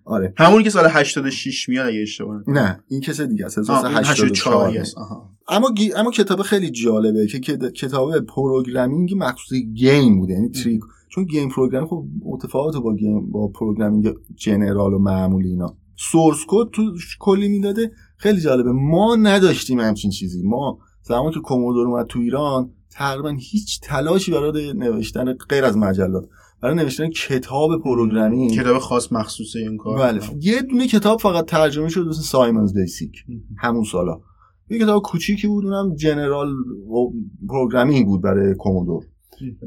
آره. 0.05 0.33
همونی 0.37 0.63
که 0.63 0.69
سال 0.69 0.85
86 0.89 1.69
میاد 1.69 1.87
اگه 1.87 2.01
اشتباه. 2.01 2.43
نه 2.47 2.83
این 2.87 3.01
کس 3.01 3.21
دیگه 3.21 3.45
است. 3.45 3.57
آه، 3.57 3.85
این 3.85 3.97
1984 3.97 4.67
84 4.67 4.77
است. 4.81 4.97
آها. 4.97 5.29
اما 5.47 5.69
ga- 5.77 5.93
اما 5.93 6.11
کتاب 6.11 6.41
خیلی 6.41 6.69
جالبه 6.69 7.27
که 7.27 7.39
کت- 7.39 7.71
کتاب 7.73 8.19
programming 8.19 9.13
مخصوص 9.17 9.57
game 9.75 10.19
بوده 10.19 10.33
یعنی 10.33 10.49
trick. 10.49 10.81
چون 11.09 11.23
game 11.25 11.49
program 11.49 11.87
خب 11.87 12.05
متفاوته 12.25 12.79
با 12.79 12.95
game 12.95 13.31
با 13.31 13.47
programming 13.47 14.13
general 14.35 14.93
و 14.93 14.99
معمولی 14.99 15.49
اینا. 15.49 15.77
source 16.11 16.37
code 16.47 16.69
تو 16.73 16.81
کلی 17.19 17.49
می‌داده. 17.49 17.91
خیلی 18.17 18.41
جالبه. 18.41 18.71
ما 18.71 19.15
نداشتیم 19.15 19.79
همچین 19.79 20.11
چیزی. 20.11 20.43
ما 20.43 20.79
زمانی 21.01 21.33
که 21.33 21.39
Commodore 21.39 21.87
اومد 21.87 22.05
تو 22.07 22.19
ایران 22.19 22.71
تقریبا 22.91 23.29
هیچ 23.39 23.79
تلاشی 23.81 24.31
برای 24.31 24.73
نوشتن 24.73 25.33
غیر 25.33 25.65
از 25.65 25.77
مجلات 25.77 26.29
برای 26.61 26.75
نوشتن 26.75 27.09
کتاب 27.09 27.83
programming. 27.83 28.51
کتاب 28.51 28.77
خاص 28.77 29.11
مخصوص 29.11 29.55
این 29.55 29.77
کار. 29.77 29.99
بله. 29.99 30.21
یه 30.39 30.61
دونه 30.61 30.87
کتاب 30.87 31.19
فقط 31.19 31.45
ترجمه 31.45 31.89
شد 31.89 32.07
مثل 32.07 32.21
Simons' 32.21 32.73
Basic. 32.73 33.25
همون 33.57 33.83
سالا. 33.83 34.21
یه 34.69 34.79
کتاب 34.79 35.03
کوچیکی 35.03 35.47
بود 35.47 35.65
اونم 35.65 35.95
general 35.95 36.49
و 36.49 37.11
programming 37.49 38.05
بود 38.05 38.21
برای 38.21 38.55
Commodore. 38.55 39.05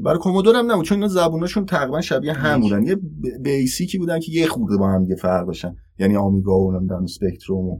برای 0.03 0.17
Commodore 0.17 0.55
هم 0.55 0.71
نبود 0.71 0.85
چون 0.85 0.97
اینا 0.97 1.07
زبوناشون 1.07 1.65
تقریبا 1.65 2.01
شبیه 2.01 2.33
هم 2.33 2.61
بودن 2.61 2.83
یه 2.83 2.97
Basic 3.43 3.88
ی 3.88 3.97
بودن 3.97 4.19
که 4.19 4.31
یه 4.31 4.47
خورده 4.47 4.77
با 4.77 4.87
هم 4.87 5.03
دیگه 5.03 5.15
فرق 5.15 5.47
داشتن. 5.47 5.75
یعنی 5.99 6.15
Amiga 6.15 6.59
و 6.59 6.71
نمی‌دونم 6.71 7.03
Spectrum 7.03 7.65
و 7.65 7.79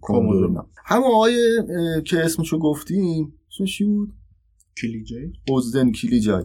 Commodore 0.00 0.64
همون 0.86 1.08
آقای 1.14 1.34
که 2.04 2.24
اسمشو 2.24 2.58
گفتیم 2.58 3.32
اسمش 3.52 3.82
بود؟ 3.82 4.12
کلیجه؟ 4.82 5.32
اوزدن 5.48 5.92
کلیجای 5.92 6.44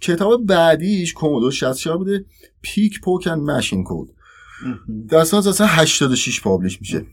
کتاب 0.00 0.46
بعدیش 0.46 1.12
Commodore 1.12 1.50
64 1.52 1.98
بوده. 1.98 2.24
peek 2.62 3.00
poke 3.00 3.19
and 3.19 3.34
machine 3.34 3.84
code 3.86 4.06
در 5.08 5.24
سال 5.24 5.48
اصلا 5.48 5.66
86 5.66 6.40
publish 6.40 6.80
میشه. 6.80 7.06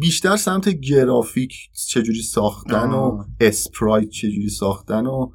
بیشتر 0.00 0.36
سمت 0.36 0.68
گرافیک 0.68 1.54
چجوری 1.88 2.22
ساختن 2.22 2.90
و 2.90 2.96
آه. 2.96 3.26
sprite 3.40 4.08
چجوری 4.08 4.48
ساختن 4.48 5.06
و 5.06 5.30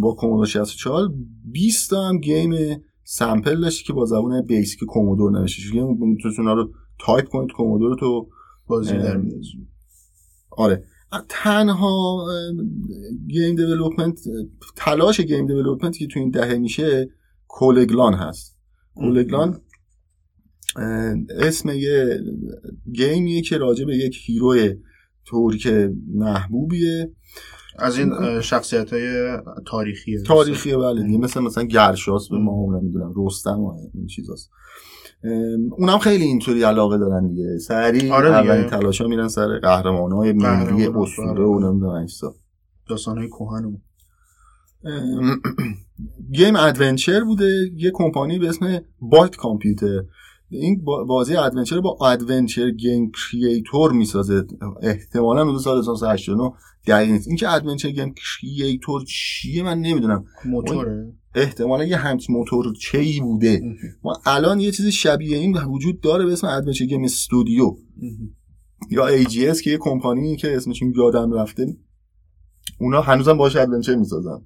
با 0.00 0.14
Commodore 0.14 0.46
64 0.46 1.12
20 1.44 1.90
تا 1.90 2.08
هم 2.08 2.18
game 2.18 2.54
sample 3.04 3.60
داشت 3.60 3.86
که 3.86 3.92
با 3.92 4.04
زبان 4.04 4.42
Basic 4.42 4.84
Commodore 4.84 5.40
نوشته 5.40 5.62
شده 5.62 5.82
می‌تونید 5.82 6.40
اونا 6.40 6.52
رو 6.52 6.72
تایپ 6.98 7.28
کنید 7.28 7.52
Commodore 7.52 7.88
رو 7.88 7.96
تو 7.96 8.28
بازی 8.66 8.92
در 8.92 9.16
آره. 10.56 10.84
تنها 11.28 12.26
game 13.28 13.56
development 13.56 14.20
تلاش 14.76 15.20
game 15.20 15.46
development 15.46 15.98
که 15.98 16.06
تو 16.06 16.20
این 16.20 16.30
دهه 16.30 16.54
میشه 16.54 17.08
کولگلان 17.48 18.14
هست. 18.14 18.56
کولگلان 18.94 19.60
اسم 21.38 21.68
یه 21.68 22.20
گیمیه 22.92 23.42
که 23.42 23.58
راجع 23.58 23.84
به 23.84 23.96
یک 23.96 24.16
هیرو 24.26 24.56
ترک 25.26 25.90
محبوبیه. 26.14 27.12
از 27.78 27.98
این 27.98 28.40
شخصیت 28.40 28.92
های 28.92 29.38
تاریخی. 29.66 30.22
تاریخیه 30.22 30.76
بله 30.76 31.02
دیگه. 31.02 31.18
مثل 31.18 31.40
مثلا 31.40 31.64
گرشاس 31.64 32.28
به 32.28 32.38
ما 32.38 32.78
نمی‌دونم 32.80 33.14
رستم 33.16 33.60
و 33.60 33.90
این 33.94 34.06
چیزاست. 34.06 34.50
اونم 35.70 35.98
خیلی 35.98 36.24
اینطوری 36.24 36.62
علاقه 36.62 36.98
دارن 36.98 37.28
دیگه. 37.28 37.58
سریع 37.58 38.12
آره. 38.12 38.28
اولین 38.28 38.66
تلاشا 38.66 39.06
میرن 39.06 39.28
سر 39.28 39.58
قهرمانای 39.58 40.32
ملی 40.32 40.44
قهرمان‌ها، 40.44 41.02
اسطوره 41.02 41.44
و 41.44 41.60
نمی‌دونم 41.60 42.06
چیزا 42.06 42.34
داستان 42.88 43.18
های 43.18 43.28
کوهن 43.28 43.76
game 46.36 46.56
adventure 46.56 47.24
بوده. 47.24 47.70
یه 47.76 47.90
کمپانی 47.94 48.38
به 48.38 48.48
اسم 48.48 48.80
Byte 49.00 49.36
Computer. 49.36 50.02
این 50.56 50.84
با- 50.84 51.04
بازی 51.04 51.36
adventure 51.36 51.80
با 51.80 51.98
Adventure 52.06 52.70
Game 52.70 53.10
Creator 53.10 53.92
می‌سازه. 53.92 54.44
احتمالا 54.82 55.44
حدود 55.44 55.60
سال 55.60 55.78
1989 55.78 56.52
دقیق 56.86 57.10
نیست. 57.10 57.28
این 57.28 57.36
که 57.36 57.50
Adventure 57.50 57.90
Game 57.90 58.14
Creator 58.14 59.04
چیه 59.08 59.62
من 59.62 59.78
نمی‌دونم. 59.78 60.24
موتوره. 60.44 61.12
احتمالا 61.34 61.84
یه 61.84 61.96
همچین 61.96 62.36
موتور 62.36 62.74
چی 62.74 63.20
بوده. 63.20 63.62
ما 64.04 64.16
الان 64.26 64.60
یه 64.60 64.70
چیز 64.70 64.86
شبیه 64.86 65.38
این 65.38 65.56
وجود 65.56 66.00
داره 66.00 66.26
به 66.26 66.32
اسم 66.32 66.46
Adventure 66.46 66.84
Game 66.84 67.04
Studio. 67.04 67.76
یا 68.90 69.22
AGS 69.24 69.60
که 69.60 69.70
یه 69.70 69.78
کمپانی 69.80 70.36
که 70.36 70.56
اسمش 70.56 70.82
یادم 70.96 71.32
رفته. 71.32 71.76
اونا 72.80 73.00
هنوزم 73.00 73.36
باش 73.36 73.56
adventure 73.56 73.94
می‌سازن. 73.94 74.40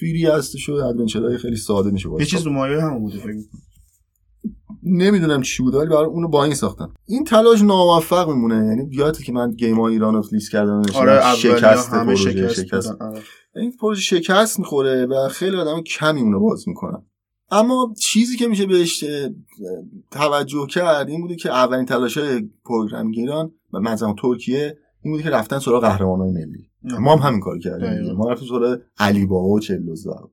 free 0.00 0.26
هستش 0.26 0.68
و 0.68 0.72
adventure 0.72 1.26
های 1.26 1.38
خیلی 1.38 1.56
ساده 1.56 1.90
میشه 1.90 2.06
یه 2.08 2.12
باشه 2.12 2.26
چیز 2.26 2.42
رو 2.42 2.52
مایه 2.52 2.80
همون 2.82 3.02
بوده 3.02 3.18
فکر. 3.18 3.32
نمی‌دونم 4.88 5.42
چی 5.42 5.62
بود 5.62 5.74
ولی 5.74 5.88
برای 5.88 6.04
اونو 6.04 6.28
با 6.28 6.44
این 6.44 6.54
ساختن. 6.54 6.88
این 7.06 7.24
تلاش 7.24 7.62
ناموفق 7.62 8.28
میمونه 8.28 8.54
یعنی 8.54 8.88
یادته 8.92 9.24
که 9.24 9.32
من 9.32 9.50
game 9.50 9.80
های 9.80 9.92
ایران 9.92 10.14
رو 10.14 10.22
لیست 10.32 10.50
کردم 10.50 10.82
آره 10.94 11.36
شکست 11.36 11.88
همه 11.88 12.04
پروژه 12.04 12.30
شکست, 12.30 12.66
شکست. 12.66 12.96
آره. 13.00 13.20
این 13.56 13.72
پروژه 13.80 14.00
شکست 14.00 14.58
می‌خوره 14.58 15.06
و 15.06 15.28
خیلی 15.28 15.56
آدم 15.56 15.82
کمی 15.82 16.20
اونو 16.20 16.40
باز 16.40 16.68
می‌کنن. 16.68 17.02
اما 17.50 17.94
چیزی 18.00 18.36
که 18.36 18.48
میشه 18.48 18.66
بهش 18.66 19.04
توجه 20.10 20.66
کرد 20.70 21.08
این 21.08 21.20
بوده 21.20 21.36
که 21.36 21.50
اولین 21.50 21.84
تلاش 21.84 22.18
های 22.18 22.48
programming 22.64 23.14
ایران 23.18 23.52
و 23.72 23.80
مثلا 23.80 24.14
ترکیه 24.22 24.78
این 25.02 25.12
بوده 25.12 25.22
که 25.22 25.30
رفتن 25.30 25.58
سراغ 25.58 25.82
قهرمان 25.82 26.20
های 26.20 26.30
ملی 26.30 26.70
ما 26.82 27.16
هم 27.16 27.28
همین 27.28 27.40
کار 27.40 27.58
کردیم. 27.58 28.12
ما 28.16 28.30
رفتیم 28.30 28.48
سراغ 28.48 28.78
علی 28.98 29.26
بابا 29.26 29.48
و 29.48 29.60
چهل 29.60 30.00
دزد 30.00 30.30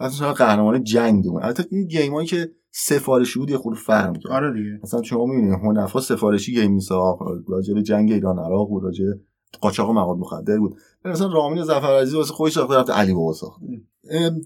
رفتیم 0.00 0.18
سراغ 0.18 0.36
قهرمان 0.36 0.84
جنگ 0.84 1.22
دیگه 1.22 1.34
البته 1.34 1.66
این 1.70 1.86
گیم 1.86 2.14
هایی 2.14 2.26
که 2.26 2.50
سفارشی 2.78 3.38
بود 3.38 3.50
یه 3.50 3.56
خورده 3.56 3.80
فرق 3.80 4.10
می‌کرد 4.10 4.32
آره 4.32 4.52
دیگه. 4.52 4.80
مثلا 4.82 5.02
شما 5.02 5.26
می‌بینید 5.26 5.52
هنفا 5.52 6.00
سفارشی 6.00 6.54
گیم 6.54 6.72
میساخت 6.72 7.20
راجع 7.48 7.74
به 7.74 7.82
جنگ 7.82 8.12
ایران 8.12 8.38
عراق 8.38 8.68
بود 8.68 8.84
راجع 8.84 9.04
قاچاق 9.60 9.90
مواد 9.90 10.18
مخدر 10.18 10.58
بود. 10.58 10.76
مثلا 11.04 11.32
رامین 11.32 11.64
ظفرعزیز 11.64 12.14
واسه 12.14 12.32
خودش 12.32 12.52
ساخته 12.52 12.74
رفت 12.74 12.90
علی 12.90 13.14
بابا 13.14 13.32
ساخت 13.32 13.60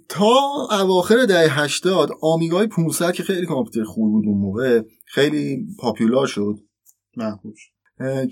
تا 0.09 0.29
اواخر 0.81 1.27
دهه 1.27 1.61
80 1.63 2.11
آمیگای 2.23 2.67
500 2.67 3.13
که 3.13 3.23
خیلی 3.23 3.47
کامپیوتر 3.47 3.85
خوب 3.85 4.11
بود 4.13 4.27
اون 4.27 4.39
موقع 4.39 4.83
خیلی 5.07 5.67
پاپولار 5.79 6.27
شد. 6.27 6.55
محبوب 7.17 7.55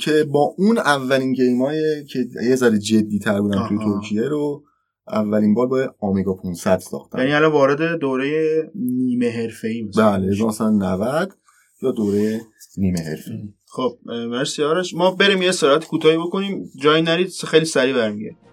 که 0.01 0.25
با 0.33 0.55
اون 0.59 0.79
اولین 0.79 1.33
گیم 1.33 1.63
های 1.63 2.05
که 2.05 2.19
یه 2.49 2.57
ذره 2.57 2.79
جدی 2.79 3.19
تر 3.19 3.41
بودن 3.41 3.69
توی. 3.69 3.79
ترکیه 3.79 4.23
رو 4.23 4.65
اولین 5.13 5.55
بار 5.55 5.67
با 5.67 5.95
آمیگا 6.01 6.35
500 6.35 6.79
ساختن 6.79 7.19
یعنی 7.19 7.33
الان 7.33 7.53
وارد 7.53 7.99
دوره 7.99 8.71
نیمه 8.75 9.31
حرفه‌ای 9.31 9.83
بله 9.83 10.29
1990 10.29 11.35
یا 11.83 11.91
دوره 11.91 12.41
نیمه 12.77 13.01
حرفی 13.01 13.55
خب 13.67 13.99
مرسی 14.07 14.63
آرش. 14.63 14.95
ما 14.95 15.11
بریم 15.11 15.43
یه 15.43 15.49
استراحت 15.49 15.85
کوتاهی 15.85 16.17
بکنیم. 16.17 16.71
جایی 16.83 17.03
نرید 17.03 17.31
خیلی 17.31 17.65
سریع 17.65 17.95
برمیگردیم 17.95 18.48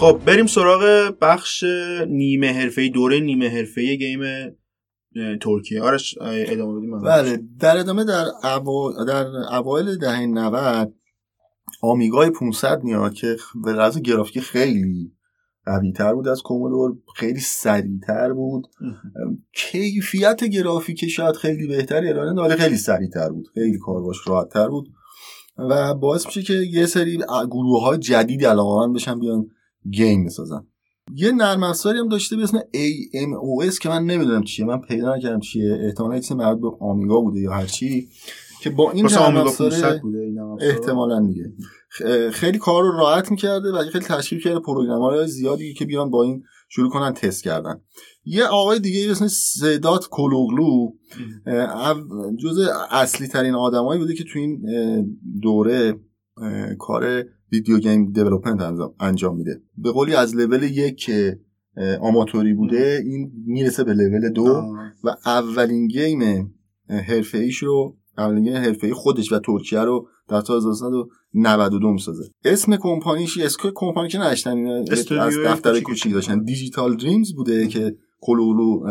خب 0.00 0.20
بریم 0.26 0.46
سراغ 0.46 1.14
بخش 1.20 1.64
نیمه 2.08 2.52
حرفه‌ای 2.52 2.88
دوره 2.88 3.20
نیمه 3.20 3.48
حرفه‌ای 3.48 3.98
گیم 3.98 4.20
ترکیه. 5.40 5.82
آرش 5.82 6.18
ادامه 6.20 6.78
بدیم. 6.78 7.00
بله 7.02 7.42
در 7.60 7.76
ادامه 7.76 8.04
در 8.04 8.26
اوا... 8.44 9.04
در 9.04 9.26
اوایل 9.26 9.98
دهه 9.98 10.26
90 10.26 10.94
آمیگای 11.82 12.30
500 12.30 12.84
میاد 12.84 13.14
که 13.14 13.36
به 13.64 13.72
لحاظ 13.72 13.98
گرافیکی 13.98 14.40
خیلی 14.40 15.12
قوی 15.66 15.92
تر 15.92 16.14
بود 16.14 16.28
از 16.28 16.42
کومودور 16.42 16.96
خیلی 17.16 17.40
سریعتر 17.40 18.32
بود. 18.32 18.66
کیفیت 19.54 20.44
گرافیک 20.44 21.08
شاید 21.08 21.36
خیلی 21.36 21.66
بهتری 21.66 22.08
ارائه 22.08 22.34
داره 22.34 22.56
خیلی 22.56 22.76
سریعتر 22.76 23.28
بود. 23.28 23.48
خیلی 23.54 23.78
کار 23.78 24.02
باش 24.02 24.16
راحت 24.26 24.48
تر 24.48 24.68
بود. 24.68 24.88
و 25.58 25.94
باعث 25.94 26.26
میشه 26.26 26.42
که 26.42 26.54
یه 26.54 26.86
سری 26.86 27.18
گروه 27.50 27.82
های 27.82 27.98
جدید 27.98 28.46
علاقه 28.46 28.92
بشن 28.92 29.20
بیان 29.20 29.50
گیم 29.90 30.24
بسازن. 30.24 30.66
یه 31.14 31.32
نرم 31.32 31.62
افزاری 31.62 31.98
هم 31.98 32.08
داشته 32.08 32.36
به 32.36 32.42
اسم 32.42 32.58
AMOS 32.58 33.78
که 33.78 33.88
من 33.88 34.04
نمی‌دونم 34.04 34.42
چیه. 34.42 34.66
من 34.66 34.80
پیدا 34.80 35.16
نکردم 35.16 35.40
چیه. 35.40 35.78
احتمالاً 35.80 36.20
چیزی 36.20 36.34
مربوط 36.34 36.60
به 36.60 36.84
آمیگا 36.84 37.20
بوده 37.20 37.40
یا 37.40 37.52
هر 37.52 37.66
چی. 37.66 38.08
که 38.60 38.70
با 38.70 38.90
این 38.90 39.06
نرم 39.06 39.36
افزار 39.36 39.70
500 39.70 40.00
بوده 40.00 40.18
این 40.18 40.34
نرم 40.34 40.50
افزار. 40.50 40.70
احتمالا 40.70 41.26
دیگه. 41.26 41.52
خیلی 42.30 42.58
کار 42.58 42.82
رو 42.82 42.92
راحت 42.92 43.30
می‌کرده 43.30 43.72
و 43.72 43.84
خیلی 43.92 44.04
تشکیل 44.04 44.40
کرده 44.40 44.60
پروگرامرهای 44.60 45.28
زیادی 45.28 45.74
که 45.74 45.84
بیان 45.84 46.10
با 46.10 46.22
این 46.22 46.42
شروع 46.68 46.90
کنن 46.90 47.12
تست 47.12 47.44
کردن. 47.44 47.80
یه 48.24 48.44
آقای 48.44 48.78
دیگه 48.78 49.06
به 49.06 49.12
اسم 49.12 49.28
سدات 49.28 50.06
کلوگلو 50.10 50.90
جز 52.42 52.58
اصلی 52.90 53.28
ترین 53.28 53.54
آدمایی 53.54 54.00
بوده 54.00 54.14
که 54.14 54.24
تو 54.24 54.38
این 54.38 54.62
دوره 55.42 56.00
کار 56.78 57.24
video 57.52 57.78
game 57.78 58.12
development 58.12 58.78
انجام, 59.00 59.36
میده. 59.36 59.62
به 59.78 59.92
قولی 59.92 60.14
از 60.14 60.36
لول 60.36 60.62
یک 60.62 61.10
آماتوری 62.00 62.54
بوده 62.54 63.02
این 63.04 63.32
می‌رسه 63.46 63.84
به 63.84 63.94
لول 63.94 64.28
دو. 64.28 64.62
و 65.04 65.16
اولین 65.26 65.86
game 65.86 66.54
حرفه 66.88 67.38
ایش 67.38 67.58
رو 67.58 67.96
اولین 68.18 68.44
game 68.44 68.56
حرفه 68.56 68.86
ای 68.86 68.92
خودش 68.92 69.32
و 69.32 69.38
ترکیه 69.38 69.80
رو 69.80 70.08
در 70.28 70.40
سال 70.40 70.56
1992 70.56 71.92
می‌سازه. 71.92 72.24
اسم 72.44 72.76
کمپانیش 72.76 73.38
اسم 73.38 73.70
کمپانی 73.74 74.08
که 74.08 74.18
نشتن 74.18 74.66
از 74.66 75.38
دفتر 75.46 75.70
کوچیکی. 75.70 75.84
کوچیک 75.84 76.12
داشتن. 76.12 76.42
Digital 76.42 76.96
Dreams 76.96 77.34
بوده 77.34 77.66
که 77.66 77.96
کلولو 78.20 78.82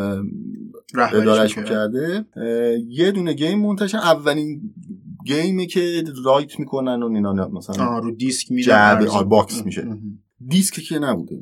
ادارش. 1.14 1.58
می‌کرده. 1.58 2.26
یه 2.88 3.12
دونه 3.12 3.34
game 3.34 3.60
منتشر 3.60 3.98
اولین 3.98 4.74
game 5.30 5.60
ی 5.60 5.68
که 5.68 6.04
write 6.26 6.60
می‌کنن 6.60 7.04
و 7.04 7.14
اینا 7.14 7.34
مثلا 7.34 7.86
آه 7.86 8.04
رو 8.04 8.12
دیسک 8.12 8.52
میره 8.52 9.24
box 9.24 9.66
میشه. 9.66 9.88
دیسک 10.48 10.74
که 10.74 11.00
نبوده 11.00 11.40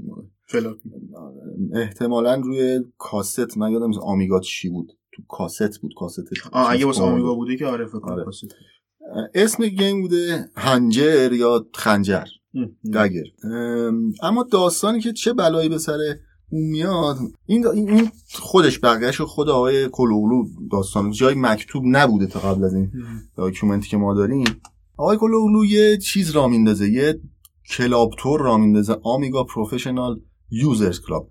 احتمالا 1.74 2.36
روی 2.36 2.80
کاست 2.98 3.58
من 3.58 3.72
یادم 3.72 3.92
Amiga 4.00 4.40
چی 4.40 4.70
بود. 4.70 4.94
تو 5.12 5.24
کاست 5.30 5.82
بود 5.82 5.92
کاست 5.98 6.20
آه 6.52 6.72
اگه 6.72 6.86
واسه 6.86 7.02
Amiga 7.02 7.28
بود. 7.28 7.38
بوده 7.38 7.58
که 7.58 7.66
آره 7.66 7.86
فکر 7.86 8.00
کنم 8.00 8.14
آره. 8.14 8.26
اسم 9.36 9.66
game 9.66 10.02
بوده 10.02 10.50
هنجر 10.56 11.34
یا 11.34 11.68
خنجر. 11.74 12.26
dagger 12.94 13.24
ام، 13.44 14.14
اما 14.24 14.44
داستانی 14.52 15.00
که 15.00 15.14
چه 15.14 15.34
بلایی 15.34 15.70
به 15.70 15.78
سر 15.78 15.98
اون 16.50 16.64
میاد. 16.64 17.18
این, 17.46 17.68
این 17.68 18.10
خودش 18.34 18.80
بقیهش 18.80 19.22
خود 19.22 19.50
آقای 19.50 19.90
کلوغلو 19.90 20.48
داستان 20.72 21.12
جای 21.12 21.36
مکتوب 21.38 21.84
نبوده 21.86 22.28
تا 22.28 22.40
قبل 22.40 22.64
از 22.64 22.74
این. 22.74 22.92
document 23.36 23.84
ی 23.84 23.90
که 23.90 23.98
ما 23.98 24.14
داریم. 24.14 24.46
آقای 24.98 25.18
کلوغلو 25.18 25.66
یه 25.66 25.98
چیز 25.98 26.32
را 26.32 26.48
میندازه. 26.48 26.90
یه 26.90 27.20
club 27.70 28.12
طور 28.18 28.42
را 28.42 28.58
میندازه. 28.58 28.98
Amiga 29.04 29.44
Professional 29.44 30.20
Users 30.52 31.02
Club 31.02 31.30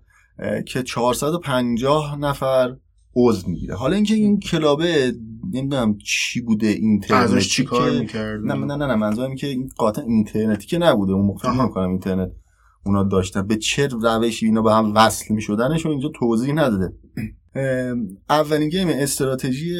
که 0.67 0.83
450 0.83 2.19
نفر 2.19 2.75
عضو 3.15 3.49
می‌گیره. 3.49 3.75
حالا 3.75 3.95
اینکه 3.95 4.13
این 4.13 4.39
club 4.39 4.98
ه 4.98 5.13
نمی‌دونم 5.53 5.97
چی 5.97 6.41
بوده 6.41 6.67
اینترنتی 6.67 7.33
ازش 7.33 7.49
چی 7.49 7.63
کار 7.63 7.91
می‌کرد 7.99 8.41
نه 8.43 8.53
نه 8.53 8.75
نه 8.75 8.85
نه 8.85 8.95
منظورم 8.95 9.35
که 9.35 9.47
این 9.47 9.69
قاطع 9.77 10.01
اینترنتی 10.01 10.67
که 10.67 10.77
نبوده. 10.77 11.13
اون 11.13 11.25
موقع. 11.25 11.51
نمی‌کنم 11.51 11.89
اینترنت 11.89 12.31
اونا 12.87 13.03
داشتن. 13.03 13.47
به 13.47 13.55
چه 13.55 13.87
روشی 13.87 14.45
اینا 14.45 14.61
به 14.61 14.73
هم 14.73 14.93
وصل 14.95 15.35
رو 15.85 15.91
اینجا 15.91 16.09
توضیح 16.19 16.53
نداده. 16.53 16.93
اولین 18.29 18.69
game 18.69 18.87
استراتژی 18.87 19.75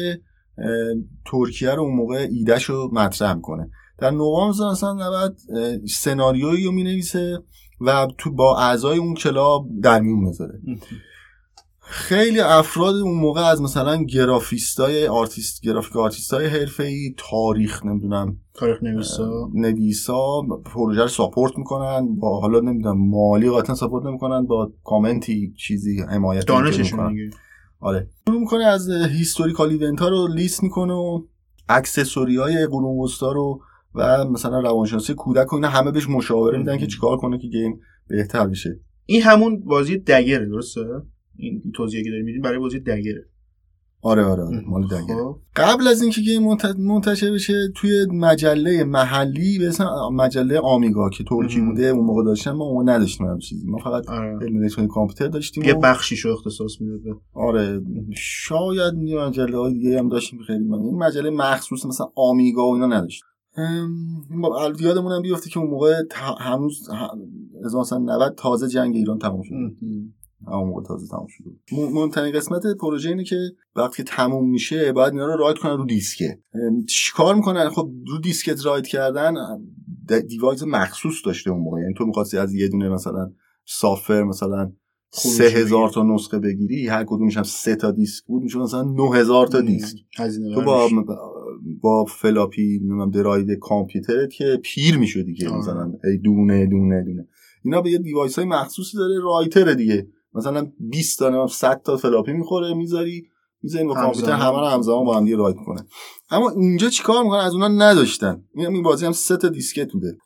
ترکیه 1.26 1.70
رو 1.70 1.82
اون 1.82 1.94
موقع 1.94 2.26
ایدهش 2.30 2.64
رو 2.64 2.90
مطرح 2.92 3.34
می‌کنه. 3.34 3.70
در 3.98 4.10
نوامبر 4.10 4.50
1990 4.50 5.36
اه، 5.56 5.86
سناریویی 5.86 6.64
رو 6.64 6.72
می‌نویسه 6.72 7.38
و 7.80 8.08
تو 8.18 8.32
با 8.32 8.58
اعضای 8.58 8.98
اون 8.98 9.14
club 9.14 9.68
در 9.82 10.00
میون 10.00 10.18
می‌ذاره. 10.18 10.60
خیلی 11.90 12.40
افراد 12.40 12.94
اون 12.94 13.14
موقع 13.14 13.40
از 13.40 13.62
مثلا 13.62 14.02
گرافیستای 14.02 15.06
artist 15.06 15.62
graphic 15.62 15.96
artist 15.96 16.39
ای 16.39 16.46
حرفه‌ای 16.46 17.14
تاریخ 17.16 17.86
نمی‌دونم 17.86 18.36
تاریخ 18.54 18.82
نویسا. 18.82 19.50
نویسا 19.54 20.40
پروژه 20.64 21.02
رو 21.02 21.08
support 21.08 21.58
می‌کنن 21.58 22.16
با 22.16 22.40
حالا 22.40 22.60
نمی‌دونم 22.60 23.08
مالی 23.08 23.50
قاطعا 23.50 23.74
support 23.74 24.06
نمی‌کنن 24.06 24.46
با 24.46 24.72
کامنتی 24.84 25.54
چیزی 25.58 26.00
حمایت 26.00 26.46
دانششون 26.46 27.08
دیگه. 27.08 27.30
آره. 27.80 28.08
شروع 28.28 28.40
می‌کنه 28.40 28.64
از 28.64 28.90
historical 28.90 29.68
event 29.68 30.00
ها 30.00 30.08
رو 30.08 30.26
لیست 30.26 30.62
می‌کنه 30.62 30.92
و 30.92 31.22
accessory 31.68 32.36
های 32.36 32.66
قرون 32.66 33.04
وسطا 33.04 33.32
رو 33.32 33.60
و 33.94 34.24
مثلا 34.24 34.60
روانشناسی 34.60 35.14
کودک 35.14 35.52
و 35.52 35.56
اینا 35.56 35.68
همه 35.68 35.90
بهش 35.90 36.08
مشاوره 36.08 36.58
میدن 36.58 36.78
که 36.78 36.86
چیکار 36.86 37.16
کنه 37.16 37.38
که 37.38 37.48
game 37.48 37.80
بهتر 38.08 38.46
بشه. 38.46 38.80
این 39.06 39.22
همون 39.22 39.64
بازی 39.64 39.98
dagger 39.98 40.39
ه 40.39 40.46
درسته؟ 40.46 40.80
این 41.38 41.62
توضیحی 41.74 42.04
که 42.04 42.10
داری 42.10 42.22
میدین 42.22 42.42
برای 42.42 42.58
بازی 42.58 42.80
dagger 42.80 43.18
ه 43.18 43.24
آره 44.02 44.24
آره, 44.24 44.42
آره. 44.42 44.60
مال 44.66 44.86
دنگه 44.88 45.14
خب. 45.14 45.36
قبل 45.56 45.86
از 45.88 46.02
اینکه 46.02 46.20
game 46.20 46.42
منت- 46.42 46.78
منتشر 46.78 47.30
بشه 47.32 47.54
توی 47.76 48.06
مجله 48.12 48.84
محلی 48.84 49.58
به 49.58 49.68
اسم 49.68 49.84
مجله 50.12 50.58
Amiga 50.58 51.10
که 51.10 51.24
ترکی. 51.24 51.60
بوده 51.60 51.86
اون 51.86 52.04
موقع 52.04 52.24
داشتن 52.24 52.50
ما 52.50 52.64
اون 52.64 52.88
نداشتیم 52.88 53.26
هم 53.26 53.38
چیزی 53.38 53.66
ما 53.66 53.78
فقط 53.78 54.08
آره. 54.08 54.38
علم 54.42 54.62
الکترونیک 54.62 54.90
کامپیوتر 54.92 55.28
داشتیم 55.28 55.64
یه 55.64 55.74
بخشیش 55.74 56.20
رو 56.20 56.32
اختصاص 56.32 56.80
می‌داد 56.80 57.00
آره 57.34 57.80
شاید 58.16 58.94
یه 59.02 59.18
مجله 59.18 59.58
های 59.58 59.72
دیگه 59.72 59.98
هم 59.98 60.08
داشتیم 60.08 60.38
خیلی 60.46 60.64
من 60.64 60.78
این 60.78 60.94
مجله 60.98 61.30
مخصوص 61.30 61.86
مثلا 61.86 62.06
Amiga 62.14 62.68
و 62.70 62.74
اینا 62.74 62.86
نداشت 62.86 63.22
یادمون 64.80 65.12
هم 65.12 65.22
بیفته 65.22 65.50
که 65.50 65.58
اون 65.60 65.70
موقع 65.70 65.94
هنوز 66.40 66.88
ه- 66.90 67.64
1990 67.64 68.34
تازه 68.38 68.68
جنگ 68.68 68.96
ایران 68.96 69.18
تموم 69.18 69.42
شد 69.42 69.54
همون 70.46 70.68
موقع 70.68 70.82
تازه 70.82 71.06
تموم 71.06 71.26
شده 71.28 71.50
مهمترین 71.72 72.32
قسمت 72.32 72.62
پروژه 72.80 73.08
اینه 73.08 73.24
که 73.24 73.36
وقتی 73.76 73.96
که 73.96 74.02
تموم 74.02 74.50
میشه 74.50 74.92
باید 74.92 75.12
اینا 75.12 75.26
رو 75.26 75.36
write 75.36 75.58
کنن 75.58 75.76
رو 75.76 75.86
دیسکت. 75.86 76.38
چیکار 76.88 77.34
می‌کنن؟ 77.34 77.68
خب 77.68 77.90
رو 78.08 78.18
دیسکت 78.18 78.66
write 78.66 78.86
کردن 78.86 79.34
device 80.28 80.62
مخصوص 80.62 81.14
داشته 81.26 81.50
اون 81.50 81.60
موقع. 81.60 81.80
یعنی 81.80 81.94
تو 81.94 82.06
می‌خواستی 82.06 82.38
از 82.38 82.54
یه 82.54 82.68
دونه 82.68 82.88
مثلا 82.88 83.32
سافر 83.64 84.22
مثلا 84.22 84.72
سه 85.10 85.44
هزار 85.44 85.88
تا 85.88 86.02
نسخه 86.02 86.38
بگیری 86.38 86.86
هر 86.86 87.04
کدومش 87.04 87.36
هم 87.36 87.42
سه 87.42 87.76
تا 87.76 87.90
دیسک 87.90 88.24
بود 88.24 88.42
میشه 88.42 88.58
مثلا 88.58 88.82
نه 88.82 89.16
هزار 89.16 89.46
تا 89.46 89.60
دیسک. 89.60 89.96
تو 90.54 90.62
با. 90.62 90.88
با 91.80 92.04
فلاپی 92.04 92.78
نمی‌دونم 92.78 93.10
درایو 93.10 93.58
کامپیوترت 93.60 94.30
که 94.32 94.60
پیر 94.62 94.98
می‌شدی 94.98 95.34
که 95.34 95.48
آره. 95.48 95.58
مثلا 95.58 95.92
ای 96.04 96.18
دونه 96.18 96.66
دونه 96.66 97.02
دونه. 97.02 97.28
اینا 97.64 97.82
به 97.82 97.90
یه 97.90 97.98
device 97.98 98.38
های 98.38 98.48
مخصوصی 98.48 98.96
داره 98.96 99.14
writer 99.22 99.74
دیگه. 99.74 100.06
مثلا 100.38 100.72
20 100.80 101.18
تا 101.18 101.24
نمی‌دونم 101.24 101.46
100 101.46 101.82
تا 101.82 101.96
فلاپی 101.96 102.32
می‌خوره 102.32 102.74
می‌ذاری 102.74 103.26
می‌ذاری 103.62 103.84
با. 103.84 103.94
کامپیوتر 103.94 104.32
همه 104.32 104.60
رو 104.60 104.66
همزمان 104.66 105.04
با 105.04 105.16
هم 105.16 105.24
دیگه 105.24 105.36
write 105.36 105.56
کنه 105.66 105.84
اما 106.30 106.50
اینجا 106.50 106.88
چیکار 106.88 107.22
می‌کنن؟ 107.22 107.40
از 107.40 107.52
اونا 107.52 107.68
نداشتن. 107.68 108.44
این 108.54 108.66
این 108.66 108.82
بازی 108.82 109.06
هم 109.06 109.12
سه 109.12 109.36
تا 109.36 109.48
دیسکت 109.48 109.92
بوده. 109.92 110.18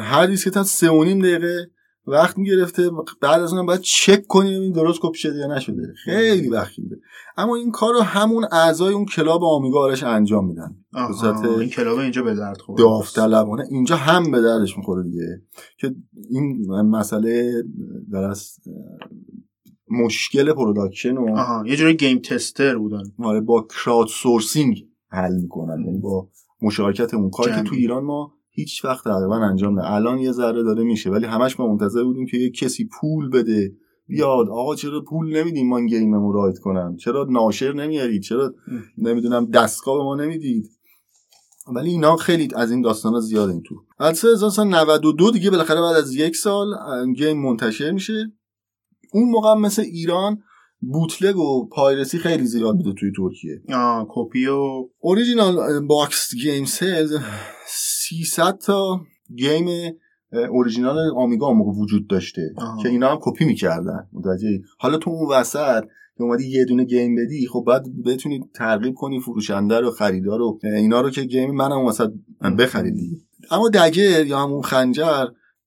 هر 0.00 0.26
دیسکت 0.26 0.56
هم 0.56 0.62
سه 0.62 0.90
و 0.90 1.04
نیم 1.04 1.18
دقیقه 1.18 1.70
وقت 2.06 2.38
می‌گرفته. 2.38 2.90
بعد 3.20 3.42
از 3.42 3.52
اونم 3.52 3.66
باید 3.66 3.80
چک 3.80 4.26
کنی 4.26 4.56
ببین 4.56 4.72
درست 4.72 4.98
کپی 5.02 5.18
شده 5.18 5.38
یا 5.38 5.56
نشده. 5.56 5.92
خیلی 6.04 6.48
وقت 6.48 6.78
میده 6.78 6.96
اما 7.36 7.56
این 7.56 7.70
کار 7.70 7.94
رو 7.94 8.00
همون 8.00 8.46
اعضای 8.52 8.94
اون 8.94 9.04
club 9.04 9.44
آمیگا 9.44 9.80
آرش 9.80 10.02
انجام 10.02 10.46
میدن. 10.46 10.76
این 11.58 11.68
club 11.68 11.98
اینجا 11.98 12.22
به 12.22 12.34
درد 12.34 12.60
خورد 12.60 12.78
داوطلبانه. 12.78 13.64
اینجا 13.70 13.96
هم 13.96 14.30
به 14.30 14.40
دردش 14.40 14.76
می‌خوره 14.78 15.02
دیگه. 15.02 15.42
که 15.78 15.94
این 16.30 16.66
مسئله 16.70 17.62
در 18.12 18.34
مشکل 19.90 20.52
production 20.52 21.16
و 21.16 21.38
آها 21.38 21.64
یه 21.66 21.76
جوری 21.76 21.96
game 21.96 22.18
tester 22.18 22.78
بودن. 22.78 23.02
آره 23.18 23.40
با 23.40 23.66
crowd 23.84 24.08
sourcing 24.08 24.86
حل 25.08 25.34
می‌کنن. 25.34 25.84
یعنی 25.84 25.98
با 25.98 26.28
مشارکت 26.62 27.14
اون 27.14 27.30
کاری 27.30 27.52
که. 27.52 27.62
تو 27.62 27.74
ایران 27.74 28.04
ما 28.04 28.32
هیچ 28.50 28.84
وقت 28.84 29.04
تقریبا 29.04 29.36
انجام 29.36 29.80
نه. 29.80 29.90
الان 29.90 30.18
یه 30.18 30.32
ذره 30.32 30.62
داره 30.62 30.82
میشه 30.82 31.10
ولی 31.10 31.26
همش 31.26 31.60
ما 31.60 31.66
منتظر 31.66 32.04
بودیم 32.04 32.26
که 32.26 32.36
یه 32.36 32.50
کسی 32.50 32.88
پول 33.00 33.30
بده. 33.30 33.72
بیاد 34.06 34.48
آقا 34.48 34.74
چرا 34.74 35.00
پول 35.00 35.36
نمیدیم 35.36 35.68
من 35.68 35.86
game 35.86 36.17
مو 36.17 36.32
write 36.32 36.58
کنم 36.58 36.96
چرا 36.96 37.26
ناشر 37.30 37.72
نمیارید؟ 37.72 38.22
چرا 38.22 38.54
نمی‌دونم 38.98 39.46
دستگاه 39.46 39.98
به 39.98 40.04
ما 40.04 40.14
نمی‌دید؟ 40.14 40.70
ولی 41.74 41.90
اینا 41.90 42.16
خیلی 42.16 42.48
از 42.56 42.70
این 42.70 42.80
داستانا 42.80 43.20
زیاد 43.20 43.50
این 43.50 43.62
تو. 43.62 43.74
از 43.98 44.18
سال 44.18 44.32
1992 44.32 45.30
دیگه 45.30 45.50
بالاخره 45.50 45.80
بعد 45.80 45.96
از 45.96 46.14
یک 46.14 46.36
سال 46.36 46.66
game 47.16 47.42
منتشر 47.42 47.90
میشه. 47.90 48.32
اون 49.12 49.30
موقع 49.30 49.54
مثل 49.54 49.82
ایران 49.82 50.42
bootleg 50.80 51.36
و 51.36 51.68
piracy 51.68 52.18
خیلی 52.18 52.44
زیاد 52.44 52.76
بوده 52.76 52.92
توی 52.92 53.12
ترکیه. 53.16 53.62
آه 53.76 54.06
کپی 54.08 54.46
و 54.46 54.88
original 54.98 55.80
box 55.86 56.34
game 56.34 56.64
sales 56.64 57.16
300 57.66 58.58
تا 58.58 59.00
game 59.36 59.68
original 60.50 60.98
آمیگا 61.16 61.46
اون 61.46 61.56
موقع 61.56 61.72
وجود 61.80 62.08
داشته 62.08 62.42
آها. 62.56 62.82
که 62.82 62.88
اینا 62.88 63.10
هم 63.10 63.18
کپی 63.20 63.44
می‌کردن. 63.44 64.08
متوجهی؟ 64.12 64.62
حالا 64.78 64.98
تو 64.98 65.10
اون 65.10 65.32
وسط 65.32 65.84
که 66.16 66.22
اومدی 66.24 66.48
یه 66.48 66.64
دونه 66.64 66.84
game 66.84 67.14
بدی 67.14 67.46
خب 67.46 67.64
بعد 67.66 67.84
بتونی 68.06 68.40
ترغیب 68.54 68.94
کنی 68.94 69.20
فروشنده 69.20 69.80
رو 69.80 69.90
خریدار 69.90 70.38
رو 70.38 70.58
اینا 70.62 71.00
رو 71.00 71.10
که 71.10 71.22
game 71.22 71.50
منم 71.50 71.84
وسط 71.84 72.10
بخرید 72.58 72.94
اما 73.50 73.68
دگر 73.68 74.26
یا 74.26 74.38
همون 74.38 74.62
خنجر 74.62 75.26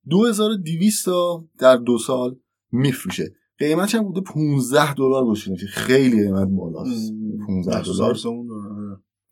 2200 0.10 1.06
تا 1.06 1.46
در 1.60 1.78
دو 1.78 1.98
سال 1.98 2.36
میفروشه. 2.74 3.34
قیمتش 3.60 3.96
هم 3.96 4.04
بوده 4.04 4.22
15 4.22 4.94
دلار 4.94 5.26
باشه 5.26 5.56
که 5.56 5.66
خیلی 5.66 6.24
قیمت 6.24 6.48
بالاست. 6.48 7.14
15 7.48 7.82
دلار. 7.84 8.18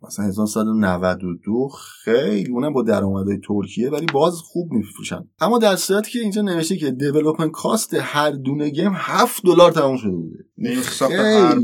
مثلا 0.03 0.25
1992 0.25 1.69
خیلی 2.03 2.51
اونم 2.51 2.73
با 2.73 2.81
درآمدهای 2.81 3.37
ترکیه 3.47 3.89
ولی 3.89 4.05
باز 4.13 4.33
خوب 4.33 4.71
میفروشن. 4.71 5.29
اما 5.39 5.57
در 5.57 5.75
صورتی 5.75 6.11
که 6.11 6.19
اینجا 6.19 6.41
نوشته 6.41 6.77
که 6.77 6.91
دیولپمنت 6.91 7.51
کاست 7.51 7.93
هر 7.93 8.31
دونه 8.31 8.69
گیم 8.69 8.91
7 8.95 9.43
دلار 9.45 9.71
تموم 9.71 9.97
شده 9.97 10.11
بوده. 10.11 10.45
هر. 11.01 11.59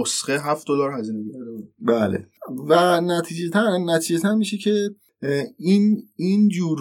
نسخه 0.00 0.38
7 0.38 0.66
دلار 0.68 0.98
هزینه 0.98 1.24
کرده 1.32 1.68
بله. 1.78 2.26
و 2.68 3.00
نتیجتا 3.00 3.78
نتیجتا 3.78 4.34
میشه 4.34 4.56
که 4.56 4.90
این 5.58 6.02
این 6.16 6.48
جور 6.48 6.78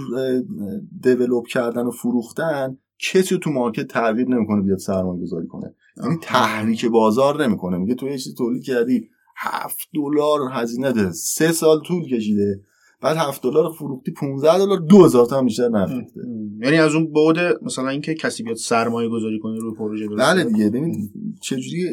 دیولپ 1.02 1.48
کردن 1.48 1.86
و 1.86 1.92
فروختن 1.92 2.78
کسی 3.02 3.38
تو 3.38 3.50
مارکت 3.50 3.88
ترغیب 3.88 4.30
نمی‌کنه 4.30 4.62
بیاد 4.62 4.78
سرمایه 4.78 5.22
گذاری 5.22 5.48
کنه. 5.48 5.76
یعنی 6.04 6.18
تحریک 6.22 6.86
بازار 6.86 7.48
نمی‌کنه. 7.48 7.78
میگه 7.78 7.96
تو 7.96 8.08
یه 8.08 8.18
چیزی 8.18 8.36
تولید 8.36 8.64
کردی 8.64 9.10
هفت 9.38 9.78
دلار 9.94 10.40
هزینه 10.52 10.92
ده. 10.92 11.12
سه 11.12 11.52
سال 11.52 11.82
طول 11.82 12.08
کشیده. 12.08 12.62
بعد 13.02 13.18
هفت 13.18 13.44
دلار 13.44 13.64
رو 13.64 13.72
فروختی 13.72 14.12
15 14.12 14.58
دلار 14.58 14.78
دو 14.78 15.06
هزار 15.06 15.26
تا 15.26 15.38
هم 15.38 15.46
بیشتر 15.46 15.70
نفروخته 15.70 16.22
یعنی 16.62 16.78
از 16.78 16.96
اون 16.96 17.14
بعد 17.14 17.64
مثلا 17.64 17.90
اینکه 17.90 18.14
کسی 18.14 18.44
بیاد 18.44 18.56
سرمایه 18.56 19.10
گذاری 19.10 19.40
کنه 19.40 19.60
روی 19.60 19.76
پروژه 19.76 20.08
بله 20.08 20.44
دیگه. 20.44 20.70
ببین 20.70 21.10
چجوری 21.42 21.90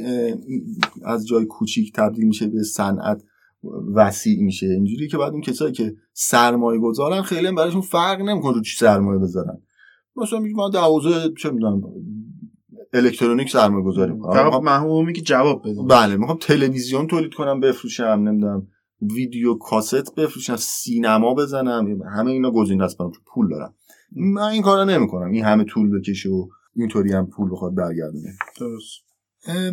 از 1.04 1.26
جای 1.26 1.44
کوچیک 1.44 1.92
تبدیل 1.92 2.26
میشه 2.26 2.46
به 2.46 2.62
صنعت 2.62 3.22
وسیع 3.94 4.42
میشه. 4.42 4.66
اینجوری 4.66 5.08
که 5.08 5.18
بعد 5.18 5.32
اون 5.32 5.40
کسایی 5.40 5.72
که 5.72 5.94
سرمایه 6.12 6.80
گذارن 6.80 7.22
خیلی 7.22 7.46
هم 7.46 7.54
براشون 7.54 7.80
فرق 7.80 8.20
نمی‌کنه 8.20 8.54
رو 8.54 8.60
چی 8.60 8.76
سرمایه 8.76 9.18
بذارن. 9.18 9.62
مثلا 10.22 10.38
میگه 10.38 10.56
من 10.56 10.80
حوزه 10.80 11.32
چه 11.38 11.50
می‌دونم 11.50 11.82
الکترونیک 12.92 13.50
سرمایه 13.50 13.84
گذاری 13.84 14.12
می‌کنم 14.12 14.64
محمومی 14.64 15.12
که 15.12 15.20
جواب 15.20 15.68
بده. 15.68 15.82
بله 15.82 16.16
می‌خوام 16.16 16.38
تلویزیون 16.40 17.06
تولید 17.06 17.34
کنم 17.34 17.60
بفروشم 17.60 18.04
نمی‌دونم 18.04 18.66
ویدیو 19.14 19.54
کاست 19.54 20.14
بفروشم 20.14 20.56
سینما 20.56 21.34
بزنم 21.34 22.02
همه 22.02 22.30
اینا 22.30 22.50
گزینه 22.50 22.84
است 22.84 22.98
برام 22.98 23.12
پول 23.26 23.48
دارم. 23.48 23.74
من 24.12 24.42
این 24.42 24.62
کارا 24.62 24.84
نمی‌کنم 24.84 25.30
این 25.30 25.44
همه 25.44 25.64
طول 25.64 25.98
بکشه 25.98 26.28
و 26.28 26.48
اینطوری 26.76 27.12
هم 27.12 27.26
پول 27.26 27.50
بخواد 27.52 27.74
برگردونه. 27.74 28.34
درست. 28.60 29.08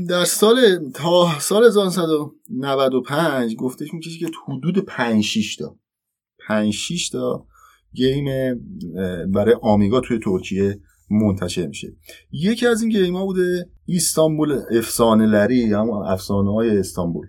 در 0.10 0.26
سال 0.26 0.56
تا 0.94 1.40
سال 1.40 1.66
1995 1.66 3.56
گفتش 3.56 3.94
می‌کشه 3.94 4.20
که 4.20 4.28
حدود 4.48 4.80
5 4.80 5.24
6 5.24 5.56
تا. 5.56 5.76
5 6.48 6.74
6 6.74 7.10
تا 7.10 7.48
گیم 7.96 8.26
برای 9.34 9.56
آمیگا 9.62 10.00
توی 10.00 10.20
ترکیه 10.20 10.80
منتشر 11.10 11.68
میشه. 11.68 11.94
یکی 12.32 12.68
از 12.68 12.82
این 12.82 12.92
گیم 12.92 13.16
ها 13.16 13.26
بوده 13.26 13.70
ایستانبول 13.86 14.62
افسانه 14.72 15.26
لری 15.26 15.64
هم 15.64 15.90
افسانه 15.90 16.54
های 16.54 16.78
استانبول 16.78 17.28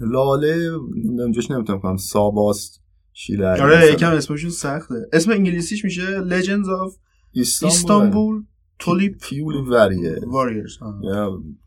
لاله 0.00 0.70
نمی‌دونم 1.04 1.32
جاش 1.32 1.50
نمی‌تونم 1.50 1.80
کنم 1.80 1.96
ساباست 1.96 2.82
شیلر 3.12 3.62
آره 3.62 3.92
یکم 3.92 4.10
اسمشون 4.10 4.50
سخته. 4.50 4.94
اسم 5.12 5.30
انگلیسیش 5.30 5.84
میشه 5.84 6.02
Legends 6.20 6.66
of 6.66 6.96
Istanbul 7.38 8.44
Tulip 8.82 9.28
پیول 9.28 9.54
وریه. 9.54 10.16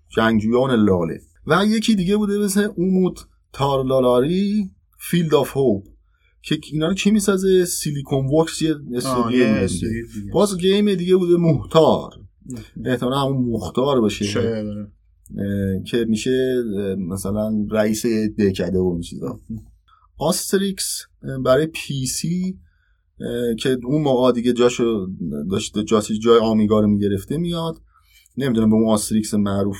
جنگجویان 0.10 0.72
لاله. 0.72 1.20
و 1.48 1.66
یکی 1.68 1.96
دیگه 1.96 2.18
بوده 2.18 2.38
مثل 2.38 2.68
اوموت 2.76 3.20
Tarlaları 3.54 4.72
Field 5.00 5.36
of 5.36 5.58
Hope 5.58 5.84
که 6.46 6.60
اینا 6.72 6.88
رو 6.88 6.94
کی 6.94 7.12
می‌سازه؟ 7.12 7.66
Silicon 7.66 8.26
Works 8.26 8.62
یه 8.62 8.76
استودیو. 8.94 9.68
باز 10.34 10.58
game 10.58 10.96
دیگه 10.96 11.16
بوده 11.16 11.38
Muhtar. 11.38 12.12
احتمالا 12.86 13.18
همون 13.18 13.50
مختار 13.50 14.02
باشه. 14.02 14.26
شاید. 14.26 14.66
که 15.88 16.06
میشه 16.08 16.64
مثلا 16.98 17.66
رئیس 17.72 18.06
دهکده 18.38 18.80
و 18.80 18.92
این 18.94 19.02
چیزا. 19.02 19.40
آستریکس 20.18 21.02
برای 21.46 21.66
PC 21.66 22.60
که 23.60 23.78
اون 23.84 24.02
موقع 24.02 24.32
دیگه 24.32 24.54
جاشو 24.54 25.08
داشته 25.50 25.84
جاسی 25.84 26.18
جای 26.18 26.40
آمیگا 26.40 26.80
رو 26.80 26.88
می‌گرفته 26.88 27.38
میاد. 27.38 27.82
نمی‌دونم 28.38 28.70
به 28.70 28.76
اون 28.76 28.90
آستریکس 28.90 29.34
معروف 29.34 29.78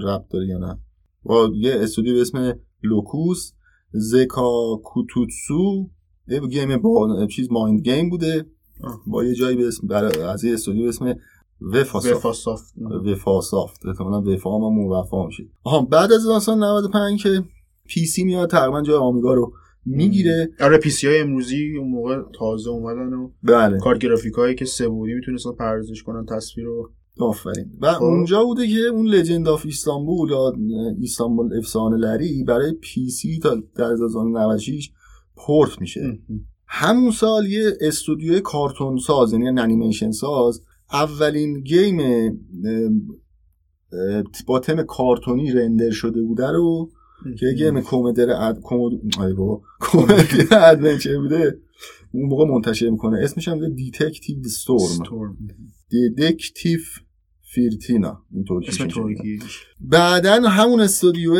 ربط 0.00 0.28
داره 0.30 0.46
یا 0.46 0.58
نه. 0.58 0.78
با 1.22 1.52
یه 1.54 1.74
استودیو 1.74 2.14
به 2.14 2.20
اسم 2.20 2.58
لوکوس. 2.82 3.52
زکا 3.94 4.76
کوتوتسو 4.76 5.88
یه 6.28 6.40
گیم 6.40 6.76
با 6.76 7.26
چیز 7.26 7.48
مایند 7.50 7.80
گیم 7.80 8.10
بوده. 8.10 8.46
آه. 8.84 9.00
با 9.06 9.24
یه 9.24 9.34
جایی 9.34 9.56
به 9.56 9.66
اسم 9.68 9.88
از 10.28 10.44
یه 10.44 10.54
استودیو 10.54 10.82
به 10.82 10.88
اسم 10.88 11.14
وفاسا 11.60 12.16
وفاسافت. 12.16 12.74
وفا 13.06 13.40
سافت 13.40 13.86
احتمالا 13.86 14.22
وفا 14.22 14.56
هم 14.56 14.74
موفا 14.74 15.26
میشه 15.26 15.44
آها 15.64 15.82
بعد 15.82 16.12
از 16.12 16.26
1995 16.26 17.22
که 17.22 17.44
پی 17.84 18.06
سی 18.06 18.24
میاد 18.24 18.50
تقریبا 18.50 18.82
جای 18.82 18.96
آمیگا 18.96 19.34
رو 19.34 19.52
می‌گیره. 19.86 20.50
آره 20.60 20.78
پی 20.78 20.90
سی 20.90 21.06
های 21.06 21.20
امروزی 21.20 21.76
اون 21.78 21.88
موقع 21.88 22.22
تازه 22.38 22.70
اومدن 22.70 23.12
و 23.12 23.30
بله. 23.42 23.78
کارت 23.78 23.98
گرافیک 23.98 24.34
هایی 24.34 24.54
که 24.54 24.64
سه 24.64 24.88
بودی 24.88 25.14
می‌تونستن 25.14 25.52
پردازش 25.52 26.02
کنن 26.02 26.26
تصویر 26.26 26.66
رو 26.66 26.90
آفرین. 27.18 27.70
و 27.80 27.86
اونجا 27.86 28.44
بوده 28.44 28.68
که 28.68 28.78
اون 28.78 29.06
Legend 29.06 29.48
of 29.48 29.66
Istanbul 29.66 30.30
یا 30.30 30.52
İstanbul 31.00 31.58
Efsaneleri 31.58 32.44
برای 32.44 32.72
PC 32.72 33.38
تا 33.38 33.62
در 33.76 33.92
1996 33.92 34.90
پورت 35.36 35.80
میشه. 35.80 36.18
همون 36.66 37.10
سال 37.10 37.46
یه 37.46 37.72
استودیوی 37.80 38.40
کارتون 38.40 38.98
ساز 38.98 39.32
یعنی 39.32 39.60
انیمیشن 39.60 40.10
ساز 40.10 40.62
اولین 40.92 41.60
game 41.60 42.00
با 44.46 44.58
تم 44.58 44.82
کارتونی 44.82 45.52
render 45.52 45.90
شده 45.90 46.22
بوده 46.22 46.50
رو 46.50 46.90
که 47.38 47.46
game 47.58 47.80
comedy 47.80 48.30
adventure 48.30 51.18
بوده. 51.18 51.58
اون 52.12 52.28
موقع 52.28 52.44
منتشر 52.44 52.90
می‌کنه. 52.90 53.18
اسمش 53.18 53.48
هم 53.48 53.74
Detective 53.74 54.36
Storm 54.44 55.36
Dedektif 55.88 56.80
Fırtına. 57.54 58.22
این 58.32 58.44
اسم 58.68 58.88
بعدا 59.80 60.48
همون 60.48 60.80
استودیو 60.80 61.34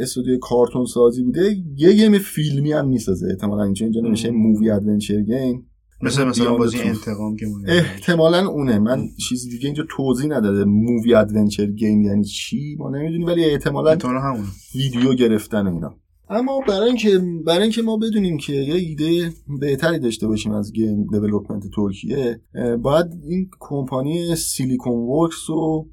استودیو 0.00 0.38
کارتون 0.38 0.84
سازی 0.84 1.22
بوده. 1.22 1.56
یه 1.76 1.92
game 1.92 2.18
فیلمی 2.18 2.72
هم 2.72 2.88
می‌سازه. 2.88 3.26
احتمالا 3.30 3.62
اینجا 3.62 3.86
اینجا 3.86 4.00
نمیشه. 4.00 4.30
مووی 4.30 4.70
ادونچر 4.70 5.20
گیم 5.20 5.66
مثل 6.02 6.24
مثلا 6.24 6.56
بازی 6.56 6.78
انتقام 6.78 7.36
که 7.36 7.46
احتمالا 7.68 8.48
اونه. 8.48 8.78
من 8.78 9.08
چیز 9.28 9.48
دیگه 9.48 9.66
اینجا 9.66 9.84
توضیح 9.90 10.26
نداده. 10.26 10.64
movie 10.64 11.14
adventure 11.14 11.66
game 11.66 12.02
یعنی 12.02 12.24
چی؟ 12.24 12.76
ما 12.78 12.90
نمی‌دونیم 12.90 13.26
ولی 13.26 13.44
احتمالا 13.44 13.98
همون 14.02 14.44
ویدیو 14.74 15.14
گرفتن 15.14 15.66
اینا. 15.66 15.98
اما 16.30 16.60
برای 16.68 16.88
اینکه 16.88 17.20
برای 17.46 17.62
اینکه 17.62 17.82
ما 17.82 17.96
بدونیم 17.96 18.36
که 18.38 18.52
یه 18.52 18.74
ایده 18.74 19.32
بهتری 19.60 19.98
داشته 19.98 20.26
باشیم 20.26 20.52
از 20.52 20.72
گیم 20.72 21.06
دیولپمنت 21.06 21.62
ترکیه 21.76 22.40
باید 22.82 23.06
این 23.24 23.50
کمپانی 23.60 24.36
سیلیکون 24.36 24.92
ورکس 24.92 25.50
و 25.50 25.86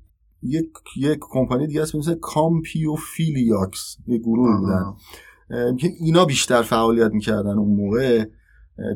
یک 0.43 0.65
یک 0.97 1.19
کمپانی 1.21 1.67
دیگه 1.67 1.81
هست 1.81 1.95
مثل 1.95 2.15
کامپیوفیلیاکس 2.21 3.97
یه 4.07 4.17
گروه 4.17 4.59
بودن. 4.59 4.95
که 5.75 5.89
اینا 5.99 6.25
بیشتر 6.25 6.61
فعالیت 6.61 7.11
می‌کردن 7.11 7.57
اون 7.57 7.75
موقع 7.75 8.25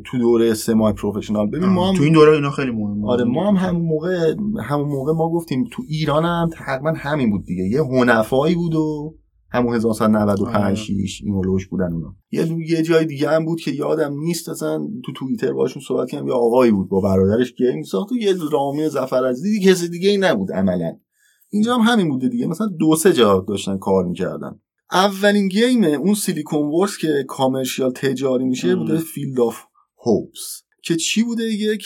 تو 0.05 0.17
دوره 0.17 0.53
سمای 0.53 0.93
پروفشنال 0.93 1.47
ببین 1.47 1.69
ما 1.69 1.89
هم 1.89 1.95
تو 1.97 2.03
این 2.03 2.13
دوره 2.13 2.31
اینا 2.31 2.51
خیلی 2.51 2.71
مهمه. 2.71 3.07
آره 3.07 3.23
ما 3.23 3.51
هم 3.51 3.55
همون 3.55 3.81
موقع 3.81 4.35
همون 4.63 4.87
موقع 4.87 5.13
ما 5.13 5.29
گفتیم 5.29 5.63
تو 5.71 5.83
ایران 5.89 6.25
هم 6.25 6.49
تقریبا 6.53 6.93
همین 6.97 7.29
بود 7.29 7.45
دیگه. 7.45 7.63
یه 7.63 7.83
هنفایی 7.83 8.55
بود 8.55 8.75
و 8.75 9.15
همون 9.49 9.75
1995 9.75 10.77
6 10.77 11.21
این 11.23 11.41
لوش 11.45 11.67
بودن 11.67 11.93
اونا. 11.93 12.15
یه 12.31 12.47
یه 12.69 12.81
جای 12.81 13.05
دیگه 13.05 13.29
هم 13.29 13.45
بود 13.45 13.61
که 13.61 13.71
یادم 13.71 14.13
نیست 14.19 14.49
اصلا 14.49 14.87
تو 15.05 15.13
توییتر 15.13 15.53
باشون 15.53 15.83
صحبت 15.87 16.09
کردم 16.09 16.27
یه 16.27 16.33
آقایی 16.33 16.71
بود 16.71 16.89
با 16.89 17.01
برادرش 17.01 17.53
گیم 17.53 17.83
ساخت 17.83 18.11
و 18.11 18.15
یه 18.15 18.33
رامی 18.51 18.89
زفر 18.89 19.25
از 19.25 19.41
دیدی 19.41 19.65
کسی 19.65 19.89
دیگه 19.89 20.09
ای 20.09 20.17
نبود 20.17 20.51
عملا. 20.51 20.97
اینجا 21.49 21.75
هم 21.77 21.93
همین 21.93 22.09
بوده 22.09 22.29
دیگه. 22.29 22.47
مثلا 22.47 22.67
دو 22.67 22.95
سه 22.95 23.13
جا 23.13 23.45
داشتن 23.47 23.77
کار 23.77 24.05
می‌کردن. 24.05 24.59
اولین 24.91 25.47
game 25.47 25.83
اون 25.83 26.13
Silicon 26.13 26.67
Works 26.67 26.97
که 26.97 27.25
commercial 27.27 27.91
تجاری 27.91 28.45
میشه 28.45 28.75
بوده 28.75 28.97
Field 28.97 29.39
of 29.39 29.57
Hopes 30.05 30.63
که 30.83 30.95
چی 30.95 31.23
بوده 31.23 31.43
یک 31.43 31.85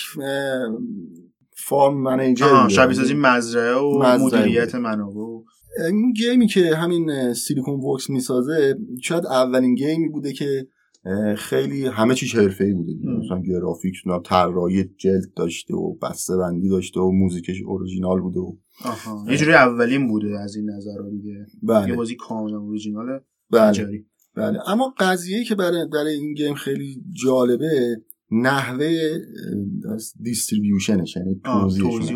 farm 1.57 2.01
manager 2.03 2.67
شبیه 2.67 2.95
سازی 2.95 3.13
مزرعه 3.13 3.75
و 3.75 4.17
مدیریت 4.19 4.75
منابع 4.75 5.43
این 5.79 6.13
game 6.13 6.41
ی 6.41 6.47
که 6.47 6.75
همین 6.75 7.33
Silicon 7.33 7.79
Works 7.79 8.09
می‌سازه 8.09 8.77
شاید 9.01 9.25
اولین 9.25 9.75
game 9.75 10.03
ی 10.03 10.09
بوده 10.09 10.33
که 10.33 10.67
خیلی 11.37 11.85
همه 11.85 12.15
چیز 12.15 12.35
حرفه‌ای 12.35 12.73
بوده 12.73 12.93
مثلا 12.93 13.41
گرافیک 13.41 13.95
طراحی 14.25 14.83
جلد 14.83 15.33
داشته 15.35 15.75
و 15.75 15.93
بسته 15.93 16.37
بندی 16.37 16.69
داشته 16.69 16.99
و 16.99 17.11
موزیکش 17.11 17.61
اورجینال 17.65 18.21
بوده 18.21 18.39
و 18.39 18.55
یه 19.29 19.37
جوری 19.37 19.53
اولین 19.53 20.07
بوده 20.07 20.39
از 20.39 20.55
این 20.55 20.69
نظر 20.69 21.09
دیگه. 21.11 21.45
بله. 21.63 21.89
یه 21.89 21.95
بازی 21.95 22.15
کاملا 22.15 22.59
اورجیناله. 22.59 23.21
بله. 23.51 24.03
بله. 24.35 24.69
اما 24.69 24.93
قضیه 24.99 25.43
که 25.43 25.55
برای, 25.55 25.87
برای 25.93 26.13
این 26.13 26.33
game 26.33 26.53
خیلی 26.53 27.03
جالبه 27.23 28.01
نحوه 28.31 29.17
distribution 30.21 31.02
ش 31.02 31.15
یعنی 31.15 31.41
توزیعش 31.43 32.11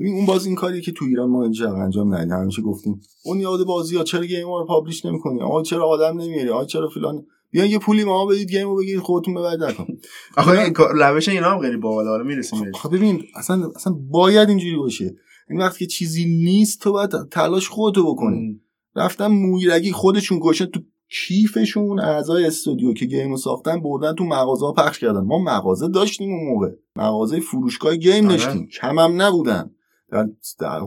اون 0.00 0.26
باز 0.26 0.46
این 0.46 0.54
کاریه 0.54 0.80
که 0.80 0.92
تو 0.92 1.04
ایران 1.04 1.30
ما 1.30 1.42
اینجا 1.42 1.74
انجام 1.74 2.14
ندیم 2.14 2.32
همیشه 2.32 2.62
گفتیم 2.62 3.00
اون 3.24 3.40
یاد 3.40 3.66
بازی 3.66 3.96
ها 3.96 4.04
چرا 4.04 4.24
game 4.24 4.46
رو 4.46 4.66
publish 4.68 5.04
نمی‌کنی؟ 5.06 5.42
آقا 5.42 5.62
چرا 5.62 5.88
آدم 5.88 6.20
نمیاری 6.20 6.48
آقا 6.48 6.64
چرا 6.64 6.88
فلان؟ 6.88 7.26
بیان 7.50 7.66
یه 7.70 7.78
پولی 7.78 8.04
ما 8.04 8.26
بدید 8.26 8.50
game 8.50 8.68
رو 8.68 8.76
بگیرید 8.76 9.00
خودتون 9.00 9.34
ببرید 9.34 9.62
نکن. 9.62 9.86
آخه 10.36 10.72
روش 10.94 11.28
اینا 11.28 11.50
هم 11.50 11.60
خیلی 11.60 11.76
باحال 11.76 12.06
حالا 12.06 12.24
می‌رسیم 12.24 12.72
خب 12.72 12.94
ببین 12.94 13.22
اصلا 13.36 13.70
اصلا 13.76 13.92
باید 13.92 14.48
اینجوری 14.48 14.76
باشه. 14.76 15.16
این 15.50 15.60
وقتی 15.60 15.78
که 15.78 15.86
چیزی 15.86 16.24
نیست 16.24 16.80
تو 16.80 16.92
باید 16.92 17.10
تلاش 17.30 17.68
خودتو 17.68 18.14
بکنی. 18.14 18.60
رفتن 18.96 19.26
مویرگی 19.26 19.92
خودشون 19.92 20.38
گوشه 20.38 20.66
تو 20.66 20.80
کیفشون 21.10 22.00
اعضای 22.00 22.46
استودیو 22.46 22.92
که 22.92 23.06
game 23.06 23.36
ساختن 23.36 23.80
بردن 23.80 24.14
تو 24.14 24.24
مغازه 24.24 24.66
ها 24.66 24.72
پخش 24.72 24.98
کردن. 24.98 25.20
ما 25.20 25.38
مغازه 25.38 25.88
داشتیم 25.88 26.30
اون 26.30 26.48
موقع. 26.48 26.70
مغازه 26.96 27.40
فروشگاه 27.40 27.96
game 27.96 28.24
آره. 28.24 28.36
داشتیم. 28.36 28.66
کم 28.66 28.98
هم 28.98 29.22
نبودن. 29.22 29.70
در, 30.12 30.28
در 30.58 30.80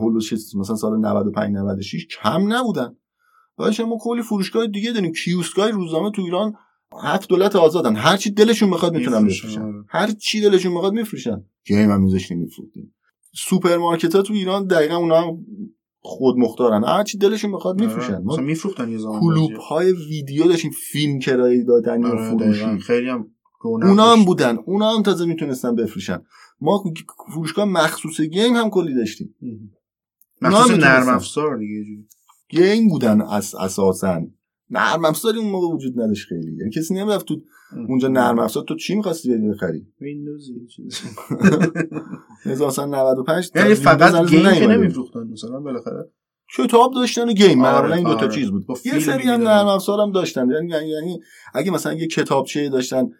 مثلا 0.56 0.76
سال 0.76 0.98
95 1.00 1.56
96 1.56 2.06
کم 2.06 2.52
نبودن. 2.52 2.96
باشه 3.56 3.84
ما 3.84 3.98
کلی 4.00 4.22
فروشگاه 4.22 4.66
دیگه 4.66 4.92
داریم. 4.92 5.12
کیوسکای 5.12 5.72
روزنامه 5.72 6.10
تو 6.10 6.22
ایران 6.22 6.54
هفت 7.02 7.28
دولت 7.28 7.56
آزادن. 7.56 7.96
هر 7.96 8.16
چی 8.16 8.30
دلشون 8.30 8.70
بخواد 8.70 8.94
می‌تونن 8.94 9.26
بفروشن. 9.26 9.62
آره. 9.62 9.84
هر 9.88 10.10
چی 10.10 10.40
دلشون 10.40 10.74
بخواد 10.74 10.92
میفروشن. 10.92 11.44
game 11.66 11.90
هم 11.90 12.02
میذاشتیم 12.02 12.38
میفروختیم. 12.38 12.94
سوپرمارکت 13.34 14.14
ها 14.14 14.22
تو 14.22 14.32
ایران 14.32 14.66
دقیقا 14.66 14.96
اونا 14.96 15.38
خود 16.02 16.36
مختارن 16.36 16.84
هر 16.84 17.02
چی 17.02 17.18
دلشون 17.18 17.52
بخواد 17.52 17.82
آره. 17.82 17.86
میفروشن. 17.86 18.22
ما 18.22 18.36
میفروختن 18.36 18.88
یه 18.88 18.98
زمان 18.98 19.20
کلوب 19.20 19.52
های 19.52 19.92
ویدیو 19.92 20.44
داشتیم 20.44 20.70
فیلم 20.70 21.18
کرایه 21.18 21.64
دادن 21.64 22.00
یا 22.00 22.08
آره، 22.08 22.30
فروشی. 22.30 22.78
خیلی 22.78 23.08
هم 23.08 23.26
اونا 23.64 24.12
هم 24.12 24.24
بودن. 24.24 24.58
اونا 24.64 24.90
هم 24.96 25.02
تازه 25.02 25.24
می‌تونستن 25.24 25.76
بفروشن. 25.76 26.22
ما 26.60 26.84
فروشگاه 27.34 27.64
مخصوص 27.64 28.20
game 28.20 28.56
هم 28.56 28.70
کلی 28.70 28.94
داشتیم. 28.94 29.34
مخصوص 30.42 30.70
نرم 30.70 31.08
افزار 31.08 31.58
دیگه 31.58 31.84
game 32.48 32.88
بودن 32.88 33.20
از 33.20 33.54
اساسا. 33.54 34.22
نرم 34.70 35.04
افزاری 35.04 35.38
اون 35.38 35.50
موقع 35.50 35.74
وجود 35.74 36.00
نداشت 36.00 36.28
خیلی. 36.28 36.56
یعنی 36.56 36.70
کسی 36.70 36.94
نمی‌رفت 36.94 37.26
تو 37.26 37.40
اونجا 37.88 38.08
نرم 38.08 38.38
افزار. 38.38 38.64
تو 38.64 38.76
چی 38.76 38.94
می‌خواستی 38.94 39.28
بری 39.30 39.48
بخری؟ 39.48 39.86
ویندوز 40.00 40.50
مثلا 42.46 42.86
95 42.86 43.50
یعنی 43.54 43.74
فقط 43.74 44.28
game 44.28 44.50
که 44.50 44.66
نمیفروختن 44.66 45.28
مثلا 45.32 45.60
بالاخره. 45.60 46.10
کتاب 46.56 46.94
داشتن 46.94 47.28
و 47.28 47.32
game. 47.32 47.64
آره، 47.64 47.94
این 47.94 48.04
دو 48.04 48.14
تا 48.14 48.20
آره. 48.20 48.34
چیز 48.34 48.50
بود. 48.50 48.66
یه 48.84 49.00
سری 49.00 49.22
هم 49.22 49.40
نرم 49.40 49.66
افزار 49.66 50.00
هم 50.00 50.12
داشتن. 50.12 50.50
یعنی 50.50 50.88
یعنی 50.88 51.20
اگه 51.54 51.70
مثلا 51.70 51.92
یه 51.92 52.06
کتابچه 52.06 52.68
داشتن 52.68 53.10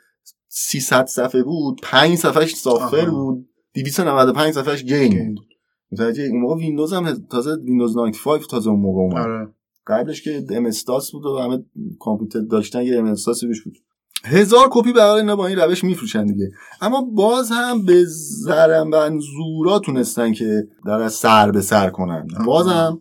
300 0.49 1.07
صفحه 1.07 1.43
بود 1.43 1.81
5 1.83 2.19
صفحهش 2.19 2.55
software 2.55 3.11
بود 3.11 3.49
295 3.75 4.55
صفحهش 4.55 4.85
game 4.85 5.35
بود. 5.35 5.47
متوجه 5.93 6.23
اون 6.23 6.41
موقع 6.41 6.57
ویندوز 6.57 6.93
هم 6.93 7.27
تازه 7.31 7.57
ویندوز 7.65 7.97
95 7.97 8.47
تازه 8.51 8.71
اون 8.71 8.81
موقع 8.81 9.01
اومد. 9.01 9.27
آره. 9.27 9.55
قبلش 9.87 10.23
که 10.23 10.45
MS-DOS 10.51 11.11
بود 11.11 11.25
و 11.25 11.39
همه 11.39 11.65
کامپیوتر 12.01 12.41
داشتن 12.41 12.83
یه 12.83 12.99
MS-DOS 12.99 13.05
ی 13.05 13.47
روش 13.47 13.63
بود. 13.63 13.79
هزار 14.25 14.69
کپی 14.71 14.93
برای 14.93 15.21
اینا 15.21 15.37
با 15.37 15.47
این 15.47 15.59
روش 15.59 15.85
میفروشن 15.85 16.27
دیگه. 16.27 16.51
اما 16.81 17.11
باز 17.15 17.51
هم 17.51 17.85
به 17.85 18.05
زرم 18.45 18.89
منظورا 18.89 19.79
تونستن 19.79 20.33
که 20.33 20.69
در 20.87 21.09
سر 21.09 21.51
به 21.51 21.61
سر 21.61 21.91
کنن. 21.91 22.29
باز 22.47 22.67
هم 22.67 23.01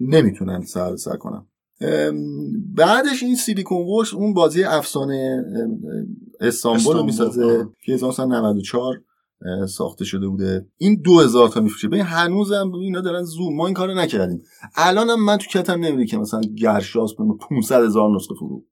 نمی‌تونن 0.00 0.64
سر 0.64 0.90
به 0.90 0.96
سر 0.96 1.16
کنن. 1.16 1.46
بعدش 2.74 3.22
این 3.22 3.36
سیلیکون 3.36 3.86
ورس 3.86 4.14
اون 4.14 4.34
بازی 4.34 4.64
افسانه 4.64 5.44
استانبول 6.40 6.96
رو 6.96 7.02
می‌سازه 7.02 7.68
که 7.84 7.92
1994 7.92 9.02
ساخته 9.68 10.04
شده 10.04 10.28
بوده. 10.28 10.66
این 10.76 11.00
دو 11.04 11.20
هزار 11.20 11.48
تا 11.48 11.60
میفروشه. 11.60 11.88
ببین 11.88 12.00
هنوزم 12.00 12.72
اینا 12.72 13.00
دارن 13.00 13.22
زوم. 13.22 13.56
ما 13.56 13.66
این 13.66 13.74
کارو 13.74 13.94
نکردیم. 13.94 14.42
الانم 14.76 15.24
من 15.24 15.36
تو 15.36 15.46
کتم 15.58 15.84
نمیره 15.84 16.06
که 16.06 16.18
مثلا 16.18 16.40
گرشاس 16.56 17.14
به 17.14 17.24
500 17.50 17.84
هزار 17.84 18.14
نسخه 18.14 18.34
فرو 18.34 18.64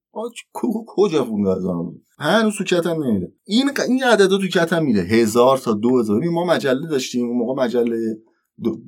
کجا 0.86 1.24
500 1.24 1.56
هزار 1.56 1.92
هنوز 2.18 2.54
تو 2.58 2.64
کتم 2.64 3.04
نمیره 3.04 3.32
این 3.44 3.70
این 3.88 4.04
عددا 4.04 4.38
تو 4.38 4.48
کتم 4.48 4.84
میره 4.84 5.02
هزار 5.02 5.58
تا 5.58 5.72
دو 5.72 5.98
هزار 5.98 6.20
ما 6.24 6.44
مجله 6.44 6.86
داشتیم. 6.86 7.26
اون 7.26 7.38
موقع 7.38 7.64
مجله 7.64 7.98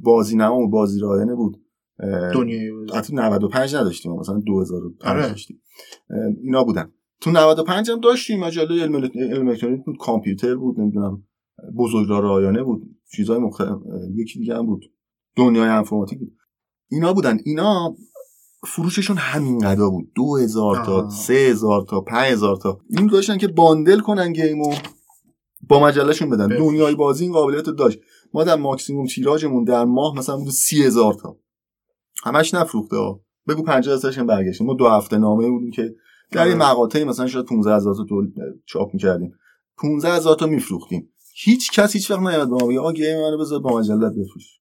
بازی 0.03 0.37
نما 0.37 0.59
و 0.59 0.71
بازی 0.71 1.01
رایانه 1.01 1.35
بود. 1.35 1.57
دنیای 2.35 2.71
حتی 2.95 3.15
95 3.15 3.75
نداشتیم. 3.75 4.13
مثلا 4.13 4.41
2005 4.47 5.17
آره. 5.17 5.29
داشتیم 5.29 5.63
اینا 6.43 6.65
بودن. 6.65 6.93
تو 7.21 7.31
95 7.31 7.91
هم 7.91 8.01
داشتیم. 8.01 8.41
مجله 8.41 8.83
علم 8.83 8.95
الکترونیک 9.49 9.85
بود 9.85 9.97
کامپیوتر 10.01 10.55
بود 10.55 10.81
نمی‌دونم. 10.81 11.25
بزرگراه 11.79 12.21
رایانه 12.21 12.63
بود. 12.63 12.83
چیزهای 13.17 13.39
مختلف 13.39 13.79
یکی 14.15 14.39
دیگه 14.39 14.57
هم 14.57 14.67
بود. 14.67 14.85
دنیای 15.37 15.69
انفرماتیک 15.69 16.19
بود. 16.19 16.37
اینا 16.91 17.13
بودن. 17.13 17.39
اینا 17.45 17.97
فروششون 18.67 19.17
همین 19.17 19.59
قدا 19.59 19.91
بود. 19.91 20.13
دو 20.15 20.37
هزار 20.37 20.85
تا 20.85 21.11
سه 21.11 21.35
هزار 21.35 21.83
تا 21.89 22.01
پنج 22.01 22.33
هزار 22.33 22.57
تا. 22.57 22.81
این 22.89 23.07
داشتن 23.07 23.39
که 23.39 23.49
bundle 23.49 24.01
کنن 24.01 24.33
game 24.33 24.66
و 24.66 24.75
با 25.69 25.81
مجلهشون 25.81 26.31
بدن. 26.31 26.49
دنیای 26.49 26.95
بازی 26.95 27.25
این 27.25 27.33
قابلیت 27.33 27.65
داشت. 27.65 27.99
ما 28.35 28.45
در 28.45 28.57
ماکسیموم 28.57 29.07
تیراژمون 29.07 29.65
در 29.65 29.85
ماه 29.85 30.19
مثلا 30.19 30.37
بود 30.37 30.51
سی 30.51 30.83
هزار 30.83 31.15
تا. 31.15 31.37
همش 32.25 32.55
نفروخته 32.55 32.97
ها. 32.97 33.21
بگو 33.49 33.63
50 33.63 33.95
هزارش 33.95 34.19
برگشتیم 34.19 34.67
ما 34.67 34.75
دو 34.75 34.89
هفته 34.89 35.19
نامه 35.19 35.51
بودیم 35.51 35.71
که 35.71 35.95
در 36.33 36.45
این 36.45 36.57
مقاطعی 36.57 37.05
مثلا 37.05 37.27
شاید 37.27 37.45
15 37.45 37.77
هزار 37.77 37.95
تا 37.95 38.05
چاپ 38.67 38.95
می‌کردیم. 38.95 39.33
15 39.79 40.09
هزار 40.09 40.37
تا 40.37 40.47
میفروختیم. 40.47 41.13
هیچ 41.45 41.73
کس 41.73 41.93
هیچ 41.93 42.11
وقت 42.11 42.21
نیاد 42.21 42.49
به 42.49 42.55
ما 42.55 42.67
بگه 42.67 42.81
آقا 42.81 42.93
game 42.93 43.21
منو 43.21 43.39
بذار 43.39 43.61
با 43.61 43.79
مجلت 43.79 44.13
بفروش. 44.13 44.61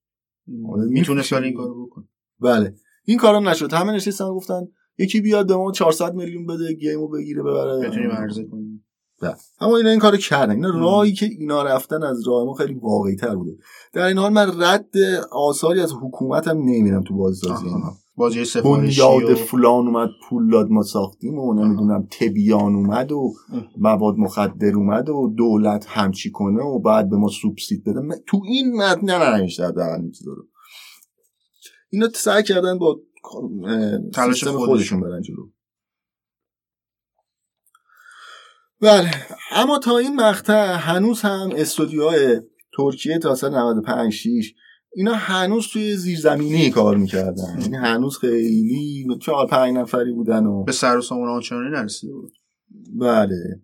می‌تونست 0.90 1.34
ولی 1.34 1.46
این 1.46 1.58
کارو 1.58 1.86
بکن 1.86 2.08
بله. 2.40 2.76
این 3.06 3.18
کارا 3.18 3.40
نشد. 3.40 3.74
همه 3.74 3.92
نشستن 3.92 4.30
گفتن 4.30 4.68
یکی 4.98 5.22
بیاد 5.22 5.48
به 5.48 5.56
ما 5.56 5.72
400 5.72 6.14
میلیون 6.14 6.46
بده 6.46 6.74
گیمو 6.74 7.08
بگیره 7.08 7.44
ببره. 7.44 7.90
بتونیم 7.90 8.12
عرضه 8.12 8.44
کنیم. 8.44 8.86
بله. 9.22 9.36
اما 9.60 9.78
اینا 9.78 9.90
این 9.90 10.00
کارو 10.00 10.18
کردن. 10.18 10.52
اینا 10.52 10.70
راهی 10.70 11.14
که 11.14 11.26
اینا 11.26 11.64
رفتن 11.64 12.04
از 12.04 12.28
راه 12.28 12.46
ما 12.46 12.54
خیلی 12.54 12.74
واقعی 12.74 13.16
تر 13.16 13.36
بوده. 13.36 13.58
در 13.94 14.06
این 14.06 14.18
حال 14.18 14.34
من 14.34 14.62
رد 14.62 14.98
آثاری 15.32 15.80
از 15.80 15.94
حکومت 16.02 16.48
هم 16.48 16.58
نمیرم 16.58 17.04
تو 17.04 17.16
بازسازی 17.18 17.66
اینا. 17.66 17.94
بازی 18.18 18.46
سفارشی 18.46 19.02
بنیاد 19.02 19.32
و... 19.32 19.36
فلان 19.36 19.88
اومد 19.88 20.10
پول 20.30 20.52
داد 20.52 20.70
ما 20.70 20.84
ساختیم 20.84 21.40
و 21.40 21.54
نمی‌دونم 21.54 22.08
تبیان 22.12 22.76
اومد 22.76 23.12
و 23.12 23.34
مواد 23.78 24.16
مخدر 24.18 24.76
اومد 24.76 25.10
و 25.10 25.34
دولت 25.38 25.86
همچی 25.88 26.32
کنه 26.32 26.64
و 26.64 26.80
بعد 26.80 27.10
به 27.10 27.18
ما 27.18 27.28
سوبسید 27.30 27.84
بده. 27.84 28.02
تو 28.28 28.42
این 28.46 28.76
متن 28.76 29.06
ننوشته 29.06 29.72
در 29.72 29.90
این 29.90 30.12
چیزا 30.12 30.32
رو. 30.32 30.48
اینا 31.90 32.10
سعی 32.16 32.44
کردن 32.44 32.78
با 32.78 33.00
تلاش 34.14 34.44
خودشون. 34.44 34.66
خودشون 34.66 35.02
برن 35.02 35.22
جلو. 35.22 35.50
بله. 38.82 39.12
اما 39.52 39.80
تا 39.80 39.98
این 39.98 40.16
مقطع 40.16 40.76
هنوز 40.76 41.22
هم 41.22 41.50
استودیوهای 41.56 42.42
ترکیه 42.78 43.20
تا 43.20 43.36
سال 43.36 43.56
95 43.56 44.14
6 44.14 44.54
اینا 44.98 45.14
هنوز 45.14 45.68
توی 45.68 45.96
زیرزمینی 45.96 46.70
کار 46.70 46.98
می‌کردن. 46.98 47.60
یعنی 47.62 47.76
هنوز 47.76 48.18
خیلی 48.18 49.08
چهار 49.22 49.48
پنج 49.48 49.78
نفری 49.78 50.12
بودن 50.14 50.46
و 50.46 50.64
به 50.64 50.72
سر 50.72 50.98
و 50.98 51.02
سامون 51.02 51.30
آنچنانی 51.30 51.70
نرسیده 51.70 52.14
بود. 52.14 52.32
بله. 53.00 53.62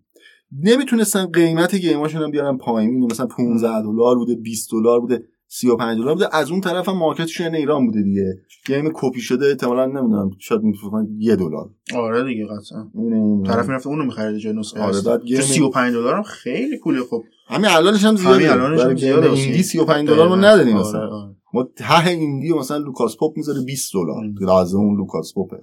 نمی‌تونستن 0.62 1.26
قیمت 1.26 1.74
game 1.74 1.98
اشون 1.98 2.22
هم 2.22 2.30
بیارن 2.30 2.56
پایین. 2.56 3.04
مثلا 3.04 3.26
15 3.26 3.82
دلار 3.82 4.16
بوده 4.16 4.34
20 4.34 4.70
دلار 4.72 5.00
بوده 5.00 5.22
35 5.46 5.98
دلار 5.98 6.14
بوده. 6.14 6.36
از 6.36 6.50
اون 6.50 6.60
طرف 6.60 6.88
هم 6.88 6.98
market 6.98 7.32
شون 7.32 7.54
ایران 7.54 7.86
بوده 7.86 8.02
دیگه. 8.02 8.34
game 8.66 8.90
کپی 8.94 9.20
شده 9.20 9.46
احتمالاً 9.46 9.86
نمی‌دونم 9.86 10.30
شاید 10.38 10.62
میفروختن 10.62 11.06
یه 11.18 11.36
دلار. 11.36 11.70
آره 11.94 12.24
دیگه 12.24 12.46
قطعا. 12.46 12.90
طرف 13.46 13.68
می‌رفته 13.68 13.88
اونو 13.88 14.04
می‌خرید 14.04 14.38
جای 14.38 14.52
نسخه 14.52 14.80
آره،. 14.80 15.00
بعد 15.06 15.20
تو 15.20 15.26
game- 15.26 15.40
35 15.40 15.92
دلار 15.92 16.14
هم 16.14 16.22
خیلی 16.22 16.78
پوله. 16.78 17.00
خب 17.10 17.22
همین 17.46 17.70
الانش 17.70 18.04
هم 18.04 18.16
زیاده 18.16 18.34
همین 18.34 18.48
الانش 18.48 18.80
هم 18.80 18.96
زیاده 18.96 19.20
game 19.20 19.30
واسه- 19.30 19.42
indie 19.42 19.62
35 19.62 20.08
دلار 20.08 20.28
ما 20.28 20.36
نداریم 20.36 20.76
آره، 20.76 20.88
مثلا 20.88 21.08
آره. 21.08 21.34
ما 21.54 21.62
ته 21.76 22.06
indie 22.06 22.52
مثلا 22.52 22.76
Lucas 22.76 23.16
Pope 23.16 23.36
می‌ذاره 23.36 23.60
20 23.64 23.92
دلار. 23.94 24.24
لازم 24.40 24.78
اون 24.78 24.96
Lucas 24.96 25.34
Pope 25.34 25.52
ه 25.52 25.56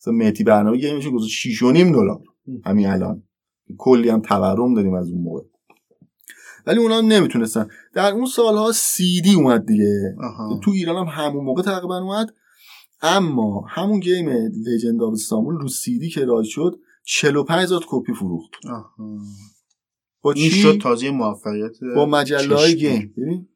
مثلا 0.00 0.14
مهدی 0.14 0.44
بهرامی 0.44 0.76
game 0.78 0.98
ش 0.98 1.08
گذاشت 1.08 1.32
6 1.32 1.62
و 1.62 1.70
نیم 1.72 1.92
دلار. 1.92 2.20
همین 2.64 2.86
الان. 2.86 3.22
کلی 3.78 4.08
هم 4.08 4.20
تورم 4.20 4.74
داریم 4.74 4.94
از 4.94 5.08
اون 5.10 5.22
موقع. 5.22 5.40
ولی 6.66 6.78
اونا 6.78 6.98
هم 6.98 7.06
نمی‌تونستن. 7.06 7.68
در 7.94 8.12
اون 8.12 8.26
سالها 8.26 8.72
سی 8.72 9.20
دی 9.20 9.34
اومد 9.34 9.66
دیگه. 9.66 10.16
آها. 10.22 10.60
تو 10.64 10.70
ایران 10.70 11.06
هم 11.06 11.24
همون 11.24 11.44
موقع 11.44 11.62
تقریبا 11.62 11.98
اومد. 11.98 12.34
اما 13.02 13.64
همون 13.68 14.00
game 14.00 14.28
Legend 14.66 15.02
of 15.02 15.12
Istanbul 15.12 15.54
رو 15.54 15.68
سی 15.68 15.98
دی 15.98 16.08
که 16.08 16.24
رایج 16.24 16.46
شد 16.48 16.78
45 17.04 17.62
هزار 17.62 17.84
کپی 17.88 18.12
فروخت. 18.14 18.50
آها. 18.68 18.90
با 20.26 20.32
این 20.32 20.50
چی؟ 20.50 20.56
شد 20.56 20.78
تازه 20.78 21.10
موفقیت 21.10 21.72
با 21.96 22.06
مجله 22.06 22.56
های. 22.56 22.74
game. 22.74 23.14
ببین 23.16 23.48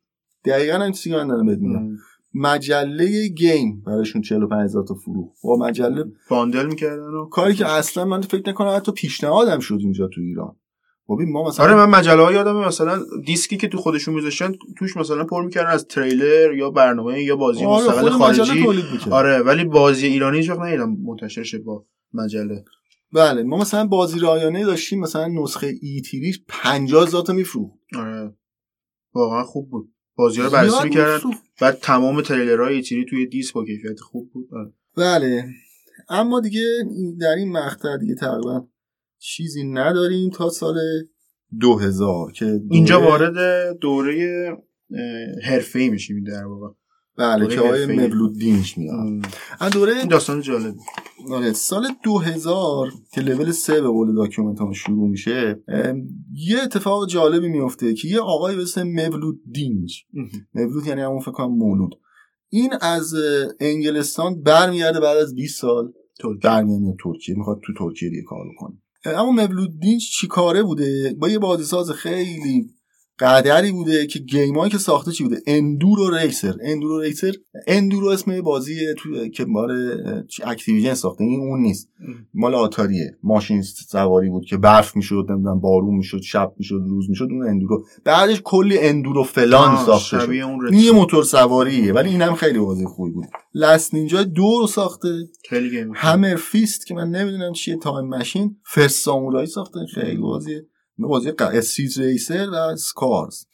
دقیقا 0.45 0.79
هم 0.79 0.93
چیزی 0.93 1.11
که 1.11 1.16
من 1.16 1.29
دارم 1.29 1.47
بهت 1.47 1.59
میگم. 1.59 1.89
مجله 2.35 3.29
game 3.28 3.83
براشون 3.87 4.23
45 4.23 4.64
هزار 4.64 4.85
تا 4.89 4.95
فروخت 4.95 5.43
با 5.45 5.57
مجله 5.57 6.05
bundle 6.31 6.66
می‌کردن 6.66 7.14
و 7.14 7.29
کاری 7.29 7.55
که 7.55 7.66
اصلا 7.66 8.05
من 8.05 8.21
فکر 8.21 8.51
نکنم 8.51 8.77
حتی 8.77 8.93
پیشنهادم 8.93 9.59
شد 9.59 9.79
اینجا 9.81 10.09
تو 10.09 10.21
ایران. 10.21 10.57
ببین 11.09 11.33
ما 11.33 11.49
مثلا 11.49 11.66
آره 11.66 11.75
من 11.75 11.99
مجله 11.99 12.23
ها 12.23 12.33
یادمه 12.33 12.66
مثلا 12.66 13.03
دیسکی 13.27 13.57
که 13.57 13.68
تو 13.68 13.79
خودشون 13.79 14.14
میذاشتن 14.14 14.53
توش 14.79 14.97
مثلا 14.97 15.25
پر 15.25 15.45
می‌کردن 15.45 15.71
از 15.71 15.87
تریلر 15.87 16.55
یا 16.55 16.71
برنامه 16.71 17.23
یا 17.23 17.37
بازی 17.37 17.64
آره 17.64 17.89
مستقل 17.89 18.11
خارجی. 18.11 18.64
آره 19.11 19.39
ولی 19.39 19.64
بازی 19.64 20.07
ایرانی 20.07 20.37
هیچ 20.37 20.51
وقت 20.51 20.61
ندیدم 20.61 20.97
منتشر 21.07 21.43
شه 21.43 21.59
با 21.59 21.85
مجله. 22.14 22.64
بله 23.13 23.43
ما 23.43 23.57
مثلا 23.57 23.87
بازی 23.87 24.19
رایانه 24.19 24.65
داشتیم 24.65 25.01
مثلا 25.01 25.27
نسخه 25.29 25.67
E3 25.83 26.01
ش 26.01 26.41
50 26.49 27.07
هزار 27.07 27.23
تا 27.23 27.33
میفروخت. 27.33 27.79
آره. 27.99 28.35
واقعا 29.15 29.45
خوب 29.45 29.71
بود. 29.71 29.95
بازی 30.17 30.41
رو 30.43 30.51
بررسی 30.51 30.85
می‌کردن. 30.85 31.31
بعد 31.61 31.79
تمام 31.79 32.23
تریلرهای 32.23 32.83
E3 32.83 33.05
توی 33.05 33.27
دیسک 33.27 33.55
با 33.55 33.65
کیفیت 33.65 34.01
خوب 34.01 34.31
بود. 34.33 34.49
آره. 34.53 34.73
بله. 34.97 35.45
اما 36.09 36.41
دیگه 36.41 36.61
در 37.21 37.35
این 37.39 37.53
مقطع 37.53 37.97
دیگه 37.97 38.15
تقریبا 38.15 38.69
چیزی 39.19 39.65
نداریم 39.65 40.31
تا 40.31 40.49
سال 40.51 40.75
2000 41.61 42.33
که 42.33 42.45
دوره- 42.45 42.63
اینجا 42.71 43.01
وارد 43.01 43.79
دوره 43.79 44.57
حرفه‌ای 45.45 45.89
میشیم 45.89 46.25
در 46.25 46.45
واقع. 46.45 46.75
بله 47.21 47.47
که 47.47 47.61
آقای. 47.61 47.87
مولود 47.87 48.39
دینچ. 48.39 48.74
از 49.61 49.73
دوره 49.73 50.05
داستان 50.05 50.41
جالب. 50.41 50.75
آره 51.31 51.53
سال 51.53 51.87
2000 52.03 52.93
که 53.14 53.21
لول 53.21 53.53
3 53.53 53.81
به 53.81 53.89
قول 53.89 54.14
document 54.14 54.59
ها 54.59 54.73
شروع 54.73 55.09
میشه 55.09 55.62
یه 56.35 56.62
اتفاق 56.62 57.09
جالبی 57.09 57.49
میفته 57.49 57.95
که 57.95 58.09
یه 58.09 58.21
آقای 58.21 58.57
به 58.57 58.62
اسم 58.62 58.83
مولود 58.83 59.41
دینج 59.53 60.05
مولود 60.55 60.87
یعنی 60.87 61.01
همون 61.01 61.21
فکر 61.21 61.31
کنم 61.31 61.51
مولود. 61.51 61.95
این 62.49 62.71
از 62.81 63.14
انگلستان 63.61 64.43
برمیگرده 64.43 65.01
بعد 65.01 65.16
از 65.16 65.35
20 65.35 65.61
سال 65.61 65.93
برمیگرده 66.43 66.97
ترکیه 67.05 67.37
می‌خواد 67.37 67.61
تو 67.66 67.73
ترکیه 67.79 68.11
دیگه 68.11 68.23
کار 68.23 68.47
کنه. 68.59 68.77
اما 69.05 69.31
مولود 69.31 69.81
دینج 69.81 70.11
چی 70.12 70.27
کاره 70.27 70.62
بوده؟ 70.62 71.16
با 71.18 71.29
یه 71.29 71.39
بازیساز 71.39 71.91
خیلی 71.91 72.71
قدری 73.21 73.73
بوده 73.73 74.07
که 74.07 74.18
game 74.18 74.53
ایی 74.53 74.70
که 74.71 74.79
ساخته 74.79 75.12
چی 75.12 75.25
بوده؟ 75.25 75.43
Enduro 75.47 76.16
Racer. 76.16 76.55
Enduro 76.62 77.01
Racer 77.01 77.33
Enduro 77.66 78.09
اسم 78.09 78.41
بازی 78.41 78.95
تو 78.99 79.29
که 79.29 79.45
مال 79.45 79.71
Activision 80.45 80.95
ساخته. 80.95 81.25
این 81.25 81.41
اون 81.41 81.61
نیست. 81.61 81.89
مال 82.35 82.55
Atari 82.55 82.99
ه. 82.99 83.16
ماشین 83.23 83.62
سواری 83.62 84.31
بود 84.31 84.45
که 84.45 84.57
برف 84.57 84.97
می‌شد 84.97 85.27
نمی‌دونم 85.31 85.61
بارون 85.61 85.95
می‌شد 85.95 86.21
شب 86.21 86.53
می‌شد 86.59 86.83
روز 86.87 87.11
می‌شد 87.11 87.29
اون 87.31 87.49
Enduro. 87.49 87.85
بعدش 88.05 88.41
کلی 88.45 88.79
Enduro 88.78 89.22
فلان 89.23 89.77
ساخته 89.77 90.18
شد. 90.18 90.31
این. 90.71 90.91
موتور 90.91 91.25
سواریه. 91.25 91.93
ولی 91.93 92.09
اینم 92.09 92.35
خیلی 92.35 92.59
بازی 92.59 92.85
خوبی 92.85 93.11
بود. 93.11 93.27
Last 93.55 93.95
Ninja 93.95 94.22
دو 94.23 94.59
رو 94.61 94.66
ساخته. 94.66 95.09
خیلی 95.49 95.85
Hammerfist 95.95 96.87
که 96.87 96.95
من 96.95 97.11
نمی‌دونم 97.11 97.53
چیه 97.53 97.77
Time 97.76 98.09
Machine 98.09 98.57
First 98.64 99.05
Samurai 99.05 99.47
ساخته. 99.47 99.79
خیلی 99.95 100.16
بازی 100.16 100.61
بازی 101.09 101.32
ق... 101.32 101.42
Street 101.43 102.01
Racer 102.01 102.49
و 102.53 102.76
SCARS 102.76 103.45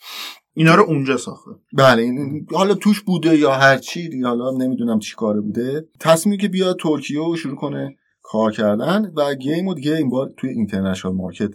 اینا 0.54 0.74
رو 0.74 0.82
اونجا 0.82 1.16
ساخته. 1.16 1.50
بله 1.72 2.02
این 2.02 2.46
حالا 2.52 2.74
توش 2.74 3.00
بوده 3.00 3.38
یا 3.38 3.52
هر 3.52 3.78
چی 3.78 4.20
حالا 4.22 4.50
نمی‌دونم 4.50 4.98
چی 4.98 5.14
کاره 5.16 5.40
بوده. 5.40 5.88
تصمیم 6.00 6.38
که 6.38 6.48
بیاد 6.48 6.76
ترکیه 6.80 7.20
و 7.20 7.36
شروع 7.36 7.56
کنه 7.56 7.96
کار 8.22 8.52
کردن 8.52 9.12
و 9.16 9.34
گیم 9.34 9.66
و 9.66 9.74
دیگه 9.74 9.94
این 9.94 10.08
بار 10.08 10.32
توی 10.36 10.50
اینترنشنال 10.50 11.14
مارکت. 11.14 11.50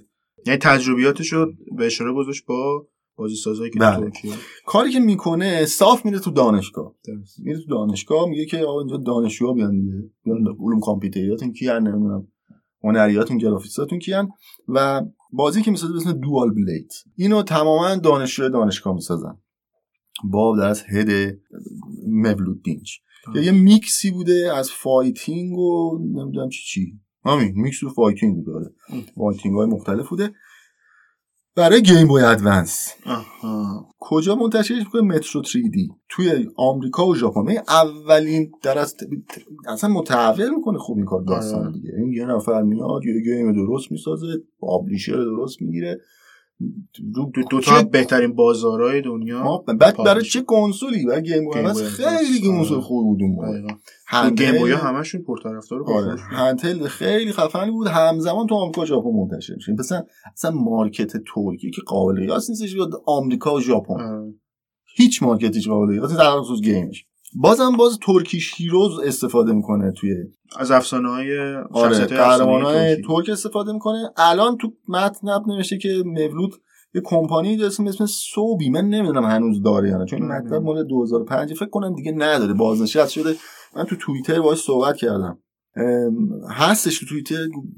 یعنی 0.46 0.60
تجربیاتش 0.60 1.34
رو 1.34 1.54
به 1.78 1.86
اشاره 1.86 2.14
گذاشت 2.14 2.46
با 2.46 2.88
بازی 3.16 3.36
سازایی 3.36 3.72
که 3.72 3.80
تو 3.80 3.86
بله. 3.86 4.00
ترکیه. 4.00 4.34
کاری 4.66 4.92
که 4.92 5.00
می‌کنه 5.00 5.66
صاف 5.66 6.06
میره 6.06 6.20
تو 6.20 6.32
دانشگاه. 6.32 6.96
درست. 7.06 7.40
میره 7.40 7.60
تو 7.60 7.66
دانشگاه 7.70 8.30
میگه 8.30 8.46
که 8.46 8.58
آقا 8.58 8.80
اینجا 8.80 8.98
دانشجوها 8.98 9.54
بیان 9.54 9.80
دیگه. 9.80 10.10
بیان 10.24 10.38
علوم 10.38 10.80
کامپیوتریاتون 10.80 11.54
کیان 11.54 11.88
نمی‌دونم 11.88 12.28
هنریاتون 12.84 13.38
گرافیکساتون 13.38 14.00
کیان 14.00 14.30
و 14.68 15.02
بازی 15.34 15.62
که 15.62 15.72
می‌سازه 15.72 15.94
به 15.94 16.00
اسم 16.00 16.12
دوال 16.12 16.52
بلید 16.52 16.94
اینو 17.16 17.44
تماما 17.44 17.96
دانشجو 17.96 18.50
دانشگاه 18.50 18.96
می‌سازن. 18.96 19.38
با 20.24 20.58
در 20.58 20.68
از 20.68 20.84
هد 20.84 21.38
مولود 22.08 22.64
دینج 22.64 23.00
که 23.34 23.40
یه 23.40 23.52
میکسی 23.52 24.12
بوده 24.12 24.54
از 24.56 24.72
fighting 24.72 25.58
و 25.58 26.00
نمی‌دونم 26.00 26.50
چی 26.50 26.64
چی. 26.64 27.00
همین 27.26 27.52
میکس 27.56 27.84
و 27.84 27.90
fighting 27.90 28.36
بوده 28.36 28.52
آره. 28.52 28.74
fighting 29.16 29.56
های 29.56 29.68
مختلف 29.68 30.10
بوده. 30.10 30.34
برای 31.56 31.82
Game 31.82 32.08
Boy 32.08 32.24
Advance. 32.24 32.94
کجا 34.00 34.36
منتشرش 34.36 34.78
می‌کنه؟ 34.78 35.02
Metro 35.02 35.44
3D 35.44 35.94
توی 36.10 36.50
آمریکا 36.56 37.08
و 37.08 37.16
ژاپن. 37.16 37.48
اولین 37.68 38.52
در 38.64 38.80
از 38.80 38.96
اصلا 39.68 39.90
متحول 39.90 40.50
می‌کنه 40.56 40.78
خوب 40.78 40.98
این 40.98 41.06
کار 41.06 41.22
داستان 41.22 41.64
آره. 41.64 41.72
دیگه. 41.72 41.90
این 41.98 42.14
یه 42.14 42.26
نفر 42.26 42.62
میاد 42.62 43.06
یه 43.06 43.22
game 43.22 43.54
درست 43.54 43.92
می‌سازه 43.92 44.28
publisher 44.60 45.16
درست 45.16 45.62
می‌گیره. 45.62 46.02
دو, 47.16 47.32
دو 47.52 47.60
تا 47.62 47.76
از 47.76 47.90
بهترین 47.92 48.34
بازارهای 48.36 49.02
دنیا 49.02 49.64
بعد 49.80 49.98
برای. 49.98 50.24
چه 50.24 50.42
کنسولی 50.42 51.06
برای 51.06 51.22
Game 51.24 51.46
Boy 51.46 51.74
خیلی. 51.74 52.42
کنسول 52.48 52.78
آره. 52.78 52.86
خوبی 52.86 53.04
بود 53.04 53.22
اون. 53.22 53.68
handheld- 54.08 54.52
Game 54.52 54.60
Boy 54.62 54.72
همشون 54.72 55.22
پرطرفدار 55.22 55.84
آره 55.84 56.14
بزرگ. 56.14 56.20
handheld 56.30 56.88
خیلی 56.88 57.32
خفنی 57.32 57.72
بود 57.72 57.88
همزمان 57.88 58.48
تو 58.48 58.56
آمریکا 58.56 58.82
و 58.82 58.86
ژاپن 58.86 59.10
منتشر 59.10 59.54
میشه 59.56 59.72
مثلا 59.80 60.04
اصلا 60.34 60.52
market 60.52 61.12
ترکیه 61.18 61.72
که 61.72 61.82
قابل 61.86 62.16
قیاس 62.20 62.50
نیستش 62.50 62.76
آمریکا 63.06 63.56
و 63.56 63.62
ژاپن. 63.62 64.34
هیچ 64.96 65.24
market 65.24 65.53
یش 65.53 65.68
قابل 65.68 65.92
قیاس 65.94 66.10
نیست 66.10 66.22
در 66.22 66.40
خصوص 66.40 66.62
game 66.62 66.91
ش 66.91 67.06
بازم 67.36 67.78
باز 67.78 68.00
Turkish 68.02 68.54
heroes 68.56 69.00
استفاده 69.00 69.54
می‌کنه 69.54 69.92
توی 69.92 70.10
از 70.60 70.72
افسانه 70.72 71.10
های 71.10 71.56
آره 71.72 72.06
قهرمان 72.06 72.62
های 72.62 72.96
ترک 72.96 73.30
استفاده 73.30 73.74
می‌کنه. 73.74 74.10
الان 74.18 74.58
تو 74.58 74.74
متن 74.88 75.28
نوشته 75.48 75.78
که 75.78 76.04
مولود 76.06 76.52
یه 76.96 77.02
کمپانی 77.06 77.58
داره 77.58 77.68
اسم 77.68 78.06
سوبی 78.06 78.70
من 78.70 78.90
نمی‌دونم 78.90 79.26
هنوز 79.26 79.62
داره 79.62 79.90
یا 79.90 79.98
نه 79.98 80.06
چون 80.06 80.22
این 80.22 80.32
مطلب 80.32 80.62
مال 80.64 80.84
2005 80.84 81.54
فکر 81.54 81.70
کنم 81.70 81.96
دیگه 81.96 82.12
نداره. 82.12 82.54
بازنشست 82.54 83.12
شده. 83.12 83.36
من 83.76 83.84
تو 83.84 83.96
توییتر 83.96 84.42
باهاش 84.42 84.62
صحبت 84.62 84.96
کردم. 84.98 85.40
هستش 86.50 87.00
تو 87.00 87.06
توییتر 87.06 87.36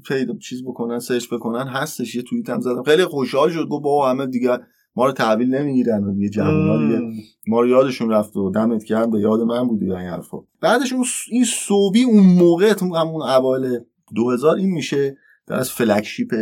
پیدا 0.08 0.34
چیز 0.34 0.64
بکنن 0.64 0.98
سرچ 0.98 1.28
بکنن. 1.32 1.66
هستش. 1.68 2.14
یه 2.14 2.22
توییت 2.22 2.50
هم 2.50 2.60
زدم. 2.60 2.82
خیلی 2.82 3.04
خوشحال 3.04 3.50
شد. 3.50 3.68
گفت 3.68 3.82
با 3.82 4.10
همه 4.10 4.26
دیگه 4.26 4.58
ما 4.96 5.06
رو 5.06 5.12
تحویل 5.12 5.54
نمی‌گیرن 5.54 6.04
و 6.04 6.14
دیگه 6.14 6.28
جوونا 6.28 6.86
دیگه 6.86 7.22
ما 7.46 7.60
رو 7.60 7.68
یادشون 7.68 8.10
رفت 8.10 8.36
و 8.36 8.50
دمت 8.50 8.84
گرم 8.84 9.10
به 9.10 9.20
یاد 9.20 9.40
من 9.40 9.68
بودی 9.68 9.84
این 9.84 9.94
حرفا. 9.94 10.38
بعدش 10.60 10.92
اون 10.92 11.04
این 11.30 11.44
صوبی 11.44 12.02
اون 12.02 12.26
موقع 12.26 12.74
همون 12.80 13.22
اوایل 13.22 13.78
2000 14.16 14.56
این 14.56 14.70
میشه 14.70 15.16
در 15.46 15.56
از 15.56 15.70
flagship 15.70 16.34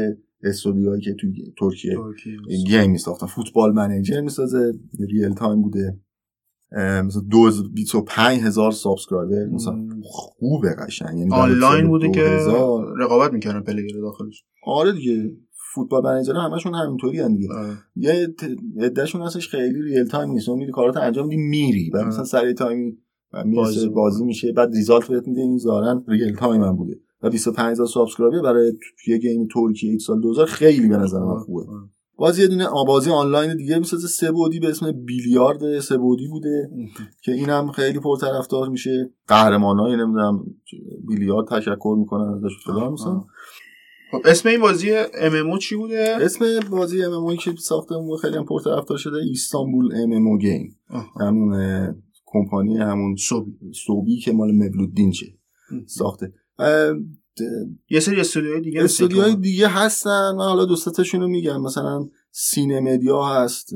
استودیوهایی 0.42 1.02
که 1.02 1.14
توی 1.20 1.52
ترکیه 1.58 1.98
game 2.66 2.90
میساختن. 2.90 3.26
football 3.26 3.72
manager 3.72 4.20
می‌سازه 4.20 4.72
real 4.98 5.34
time 5.34 5.62
بوده. 5.62 5.98
مثلا 6.76 7.22
25 7.74 8.40
هزار 8.40 8.72
subscriber. 8.72 9.44
مثلا 9.44 9.88
خوبه 10.02 10.74
قشنگ. 10.74 11.18
یعنی 11.18 11.34
آنلاین 11.34 11.88
بوده 11.88 12.10
که 12.10 12.22
رقابت 12.98 13.32
می‌کردن 13.32 13.60
player 13.60 14.00
داخلش. 14.00 14.44
آره 14.66 14.92
دیگه. 14.92 15.30
football 15.74 16.04
manager 16.04 16.34
همشون 16.34 16.74
همینطوری 16.74 17.20
هن 17.20 17.36
دیگه. 17.36 17.48
یه 17.96 18.34
عدهشون 18.80 19.22
هستش 19.22 19.48
خیلی 19.48 19.82
real 19.82 20.04
time 20.04 20.30
نیست. 20.30 20.48
اون 20.48 20.58
میری 20.58 20.72
کارات 20.72 20.96
انجام 20.96 21.26
میدی 21.26 21.42
میری. 21.42 21.90
و 21.94 22.04
مثلا 22.04 22.24
سر 22.24 22.54
یه 22.54 22.67
time 22.67 22.92
ی 22.92 22.98
بازی, 23.54 23.88
بازی 23.88 24.24
میشه. 24.24 24.52
بعد 24.52 24.74
result 24.74 25.08
بهت 25.08 25.28
میده 25.28 25.40
این 25.40 25.58
ظاهراً 25.58 26.04
real 26.08 26.36
time 26.36 26.62
هم 26.62 26.76
بوده. 26.76 27.00
و 27.22 27.30
25 27.30 27.70
هزار 27.70 27.86
subscriber 27.86 28.42
برای 28.42 28.72
یه 29.06 29.18
گیم 29.18 29.48
ترکیه 29.54 29.98
سال 29.98 30.20
2000 30.20 30.46
خیلی 30.46 30.88
به 30.88 30.96
نظر 30.96 31.18
من 31.18 31.38
خوبه. 31.38 31.64
باز 32.16 32.38
یه 32.38 32.46
دونه 32.46 32.66
آبازی 32.66 33.10
آنلاین 33.10 33.56
دیگه 33.56 33.78
می‌سازه. 33.78 34.08
سه 34.08 34.32
بودی 34.32 34.60
به 34.60 34.68
اسم 34.68 34.92
بیلیارد 34.92 35.80
سه 35.80 35.98
بودی 35.98 36.28
بوده. 36.28 36.70
که 37.22 37.32
اینم 37.32 37.70
خیلی 37.70 37.98
پرطرفدار 37.98 38.68
میشه. 38.68 39.10
قهرمانای 39.28 39.96
نمی‌دونم 39.96 40.44
بیلیارد 41.08 41.48
تشکر 41.48 41.96
می‌کنن 41.98 42.34
ازش 42.34 42.56
فلان. 42.64 42.92
مثلا 42.92 43.24
خب 44.12 44.20
اسم 44.24 44.48
این 44.48 44.60
بازی 44.60 44.90
ام 45.14 45.58
چی 45.58 45.76
بوده؟ 45.76 46.16
اسم 46.20 46.60
بازی 46.70 47.02
ام 47.02 47.36
که 47.36 47.52
ساخته 47.58 47.94
اون 47.94 48.16
خیلی 48.16 48.36
هم 48.36 48.44
پرطرفدار 48.44 48.98
شده 48.98 49.16
استانبول 49.30 49.94
ام 49.94 50.38
گیم 50.38 50.76
همون 51.20 51.54
کمپانی 52.26 52.78
همون 52.78 53.16
سوبی 53.16 53.52
سوبی 53.86 54.20
که 54.20 54.32
مال 54.32 54.52
مولودین 54.52 55.10
چه 55.10 55.26
ساخته. 55.86 56.32
یه 57.90 58.00
سری 58.00 58.20
استودیوهای 58.20 58.60
دیگه 58.60 58.84
استودیوهای 58.84 59.36
دیگه 59.36 59.68
هستن. 59.68 60.32
من 60.36 60.44
حالا 60.44 60.64
دوستاتشون 60.64 61.20
رو 61.20 61.28
میگم. 61.28 61.62
مثلا 61.62 62.08
سینمدیا 62.30 63.22
هست 63.22 63.72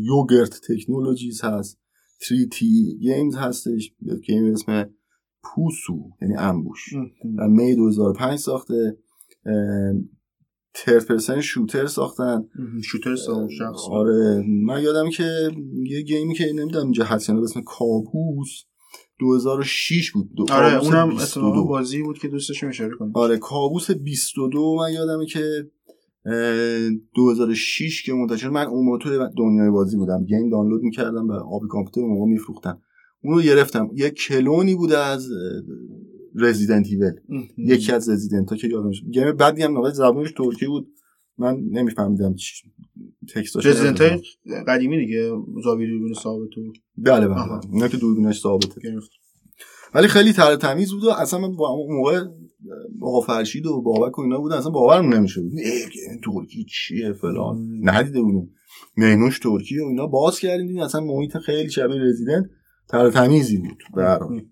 یوگرت 0.00 0.60
تکنولوژیز 0.68 1.44
هست 1.44 1.78
3T 2.22 2.64
گیمز 3.00 3.36
هستش 3.36 3.94
گیم 4.26 4.52
اسم 4.52 4.90
پوسو 5.42 6.10
یعنی 6.22 6.34
انبوش. 6.36 6.94
در 7.38 7.46
می 7.46 7.74
2005 7.74 8.38
ساخته. 8.38 8.98
ترد 10.74 11.06
پرسن 11.06 11.40
شوتر 11.40 11.86
ساختن. 11.86 12.44
شوتر 12.84 13.16
شخص. 13.58 13.80
آره. 13.90 14.44
من 14.64 14.82
یادم 14.82 15.10
که 15.10 15.50
یه 15.86 16.02
گیمی 16.02 16.34
که 16.34 16.52
نمی‌دونم 16.54 16.84
اینجا 16.84 17.04
هست 17.04 17.28
یعنی 17.28 17.42
اسم 17.42 17.60
کابوس 17.60 18.64
2006 19.20 20.10
بود. 20.10 20.30
دو 20.36 20.46
آره 20.50 20.84
اونم 20.84 21.16
اتفاقا 21.16 21.62
بازی 21.62 22.02
بود 22.02 22.18
که 22.18 22.28
دوستش 22.28 22.64
اشاره 22.64 22.96
کنیم 22.98 23.12
آره 23.14 23.38
کابوس 23.38 23.90
22 23.90 24.76
من 24.76 24.92
یادمه 24.92 25.26
که 25.26 25.70
2006 27.14 28.02
که 28.02 28.12
منتشر 28.12 28.48
من 28.48 28.66
اون 28.66 28.84
موقع 28.84 29.28
دنیای 29.36 29.70
بازی 29.70 29.96
بودم. 29.96 30.24
گیم 30.24 30.50
دانلود 30.50 30.82
می‌کردم 30.82 31.28
و 31.28 31.32
آبی 31.32 31.68
کامپیوتر 31.68 32.00
موقع 32.00 32.30
میفروختم 32.30 32.82
اونو 33.24 33.42
گرفتم. 33.42 33.90
یه 33.94 34.10
کلونی 34.10 34.74
بوده 34.74 34.98
از 34.98 35.28
رزیدنت 36.34 36.86
ایول 36.86 37.12
یکی 37.56 37.92
از 37.92 38.08
رزیدنت 38.08 38.50
ها 38.50 38.56
که 38.56 38.68
یادم 38.68 38.90
گیم 38.90 39.32
بعدی 39.32 39.62
هم 39.62 39.72
نوبت 39.72 39.94
زبانش 39.94 40.32
ترکی 40.32 40.66
بود. 40.66 40.88
من 41.38 41.56
نمیفهمیدم 41.70 42.34
تکستاش 43.34 43.66
رزیدنت 43.66 44.00
های 44.00 44.20
قدیمی 44.66 44.98
دیگه. 44.98 45.30
زاویه 45.64 45.88
دوربین 45.88 46.14
ثابت 46.14 46.50
بله 46.96 47.28
بله. 47.28 47.60
اینا 47.72 47.88
که 47.88 47.96
دوربینش 47.96 48.40
ثابته. 48.40 48.80
ولی 49.94 50.08
خیلی 50.08 50.32
تر 50.32 50.56
تمیز 50.56 50.92
بود 50.92 51.04
و 51.04 51.10
اصلا 51.10 51.40
من 51.40 51.56
با 51.56 51.68
اون 51.68 51.96
موقع 51.96 52.24
با 52.98 53.20
فرشید 53.20 53.66
و 53.66 53.82
بابک 53.82 54.18
و 54.18 54.22
اینا 54.22 54.38
بود 54.38 54.52
اصلا 54.52 54.70
باورم 54.70 55.14
نمیشه 55.14 55.40
بود 55.40 55.52
ترکی 56.24 56.64
چیه 56.64 57.12
فلان؟ 57.12 57.80
ندیده 57.82 58.22
بودیم. 58.22 58.54
مینوش 58.96 59.38
ترکی 59.38 59.78
و 59.78 59.86
اینا 59.86 60.06
باز 60.06 60.38
کردیم. 60.38 60.78
اصلا 60.78 61.00
محیط 61.00 61.36
خیلی 61.36 61.70
شبیه 61.70 62.02
رزیدنت 62.02 62.44
تر 62.88 63.10
تمیزی 63.10 63.56
بود. 63.56 63.78
برام 63.96 64.42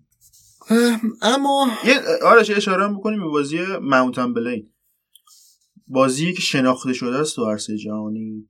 اما 1.21 1.67
یه 1.85 1.93
آرش 2.25 2.49
اشاره 2.49 2.87
بکنیم 2.87 3.19
به 3.19 3.27
بازی 3.27 3.59
ماونتن 3.81 4.33
بلین 4.33 4.69
بازی 5.87 6.33
که 6.33 6.41
شناخته 6.41 6.93
شده 6.93 7.15
است 7.15 7.35
تو 7.35 7.45
عرصه 7.45 7.77
جهانی 7.77 8.49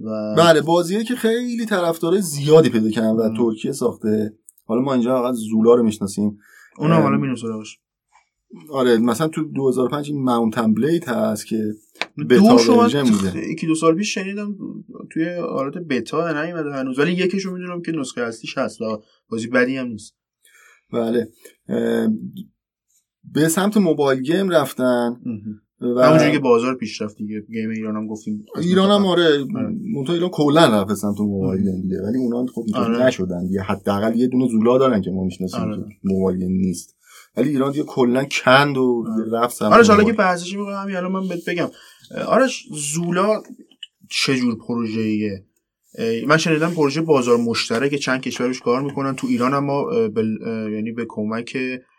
و 0.00 0.34
بله 0.38 0.60
بازیه 0.60 1.04
که 1.04 1.14
خیلی 1.14 1.66
طرفدار 1.66 2.20
زیادی 2.20 2.68
پیدا 2.68 2.90
کردن 2.90 3.08
و 3.08 3.36
ترکیه 3.36 3.72
ساخته. 3.72 4.38
حالا 4.64 4.80
ما 4.80 4.92
اینجا 4.92 5.22
فقط 5.22 5.34
زولا 5.34 5.74
رو 5.74 5.82
می‌شناسیم. 5.82 6.38
اونم 6.78 7.02
حالا 7.02 7.16
مینوسراش 7.16 7.78
آره 8.70 8.98
مثلا 8.98 9.28
تو 9.28 9.44
2005 9.44 10.10
این 10.10 10.22
ماونتن 10.22 10.74
بلید 10.74 11.04
هست 11.04 11.46
که 11.46 11.74
بتا 12.30 12.74
ورژن 12.78 13.02
بوده 13.02 13.48
یکی 13.50 13.66
دو 13.66 13.74
سال 13.74 13.94
پیش 13.94 14.14
شنیدم 14.14 14.56
توی 15.12 15.34
حالت 15.34 15.74
بتا 15.74 16.44
نیومده 16.44 16.72
هنوز 16.72 16.98
ولی 16.98 17.12
یکیشو 17.12 17.50
می‌دونم 17.50 17.82
که 17.82 17.92
نسخه 17.92 18.20
اصلیش 18.20 18.58
هست 18.58 18.80
و 18.80 19.02
بازی 19.28 19.46
بدی 19.46 19.76
هم 19.76 19.86
نیست. 19.86 20.16
بله. 20.92 21.28
به 23.32 23.48
سمت 23.48 23.76
mobile 23.76 24.22
game 24.22 24.48
رفتن. 24.50 25.16
و 25.80 26.00
همونجوری 26.00 26.32
که 26.32 26.38
بازار 26.38 26.74
پیشرفت 26.74 27.16
دیگه. 27.16 27.40
game 27.40 27.70
ایران 27.70 27.96
هم 27.96 28.06
گفتیم. 28.06 28.44
ایران 28.60 28.90
هم 28.90 29.06
آره, 29.06 29.24
آره. 29.24 29.74
منتها 29.96 30.14
ایران 30.14 30.30
کلا 30.30 30.82
رفت 30.82 30.94
سمت 30.94 31.20
mobile 31.20 31.62
game 31.62 31.80
دیگه. 31.82 32.02
ولی 32.02 32.18
اونا 32.18 32.46
خب 32.46 32.64
آره. 32.74 33.06
نشدن 33.06 33.46
دیگه. 33.46 33.60
حداقل 33.62 34.16
یه 34.16 34.26
دونه 34.26 34.48
زولا 34.48 34.78
دارن 34.78 35.00
که 35.00 35.10
ما 35.10 35.24
می‌شناسیم 35.24 35.60
آره. 35.60 35.84
mobile 36.04 36.38
game 36.38 36.52
نیست. 36.52 36.96
ولی 37.36 37.48
ایران 37.48 37.72
دیگه 37.72 37.84
کلا 37.84 38.24
کند 38.24 38.76
و 38.76 39.04
رفت 39.32 39.56
سمت 39.56 39.72
آره 39.72 39.86
حالا 39.86 40.04
که 40.04 40.12
بحثش 40.12 40.52
میگم 40.56 40.82
همین 40.82 40.96
الان 40.96 41.12
من 41.12 41.28
بهت 41.28 41.48
بگم. 41.48 41.68
آرش 42.26 42.66
زولا 42.94 43.42
چه 44.10 44.36
جور 44.36 44.58
پروژه‌ایه؟ 44.58 45.44
من 46.26 46.36
شنیدم 46.36 46.74
پروژه 46.74 47.00
بازار 47.00 47.36
مشترک 47.36 47.94
چند 47.94 48.20
کشورش 48.20 48.60
کار 48.60 48.82
می‌کنن. 48.82 49.14
تو 49.14 49.26
ایران 49.26 49.54
هم 49.54 49.64
ما 49.64 49.86
یعنی 50.72 50.92
به 50.92 51.06
کمک 51.08 51.56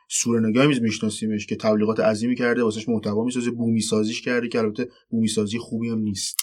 سورنا 0.09 0.67
Games 0.67 0.81
میشناسیمش 0.81 1.47
که 1.47 1.55
تبلیغات 1.55 1.99
عظیمی 1.99 2.35
کرده 2.35 2.63
واسش 2.63 2.89
محتوا 2.89 3.23
می‌سازه 3.23 3.51
بومی 3.51 3.81
سازیش 3.81 4.21
کرده 4.21 4.47
که 4.47 4.59
البته 4.59 4.87
بومی 5.09 5.27
سازی 5.27 5.57
خوبی 5.57 5.89
هم 5.89 5.99
نیست. 5.99 6.37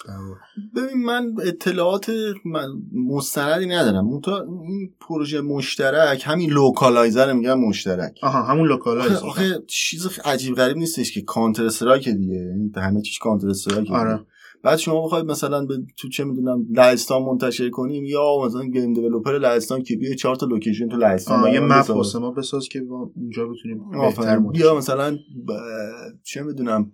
ببین 0.77 1.05
من 1.05 1.35
اطلاعات 1.47 2.13
من 2.45 2.69
مستندی 2.93 3.67
ندارم. 3.67 4.09
این 4.09 4.95
پروژه 5.01 5.41
مشترک 5.41 6.23
همین 6.27 6.51
localize 6.51 7.16
رو 7.16 7.33
میگم 7.33 7.61
مشترک. 7.61 8.19
آها 8.23 8.43
همون 8.43 8.69
localize 8.69 9.20
ـه 9.20 9.27
آخه 9.27 9.63
چیز 9.67 10.19
عجیب 10.25 10.55
غریب 10.55 10.77
نیستش 10.77 11.13
که 11.13 11.23
Counter 11.23 11.65
Strike 11.65 12.09
دیگه. 12.09 12.55
همه 12.77 13.03
چیز 13.03 13.19
Counter 13.19 13.49
Strike 13.49 13.91
آره. 13.91 14.21
بعد 14.63 14.79
شما 14.79 15.05
بخواید 15.07 15.25
مثلا 15.25 15.65
به 15.67 15.75
تو 15.97 16.09
چه 16.09 16.25
می‌دونم 16.25 16.67
لهستان 16.71 17.23
منتشر 17.23 17.71
کنیم 17.71 18.05
یا 18.05 18.23
مثلا 18.47 18.65
game 18.65 18.93
developer 18.93 19.39
لهستان 19.39 19.83
که 19.83 19.97
بیا 19.97 20.15
چهار 20.15 20.37
تا 20.37 20.47
location 20.47 20.89
تو 20.89 20.97
لهستان 20.97 21.53
یه 21.53 21.61
map 21.61 21.91
واسه 21.91 22.19
ما 22.19 22.31
بساز 22.31 22.69
که 22.69 22.83
اونجا 23.17 23.47
بتونیم 23.47 23.91
بهتر 23.91 24.43
یا 24.55 24.75
مثلا 24.75 25.13
ب... 25.47 25.53
چه 26.23 26.43
می‌دونم 26.43 26.93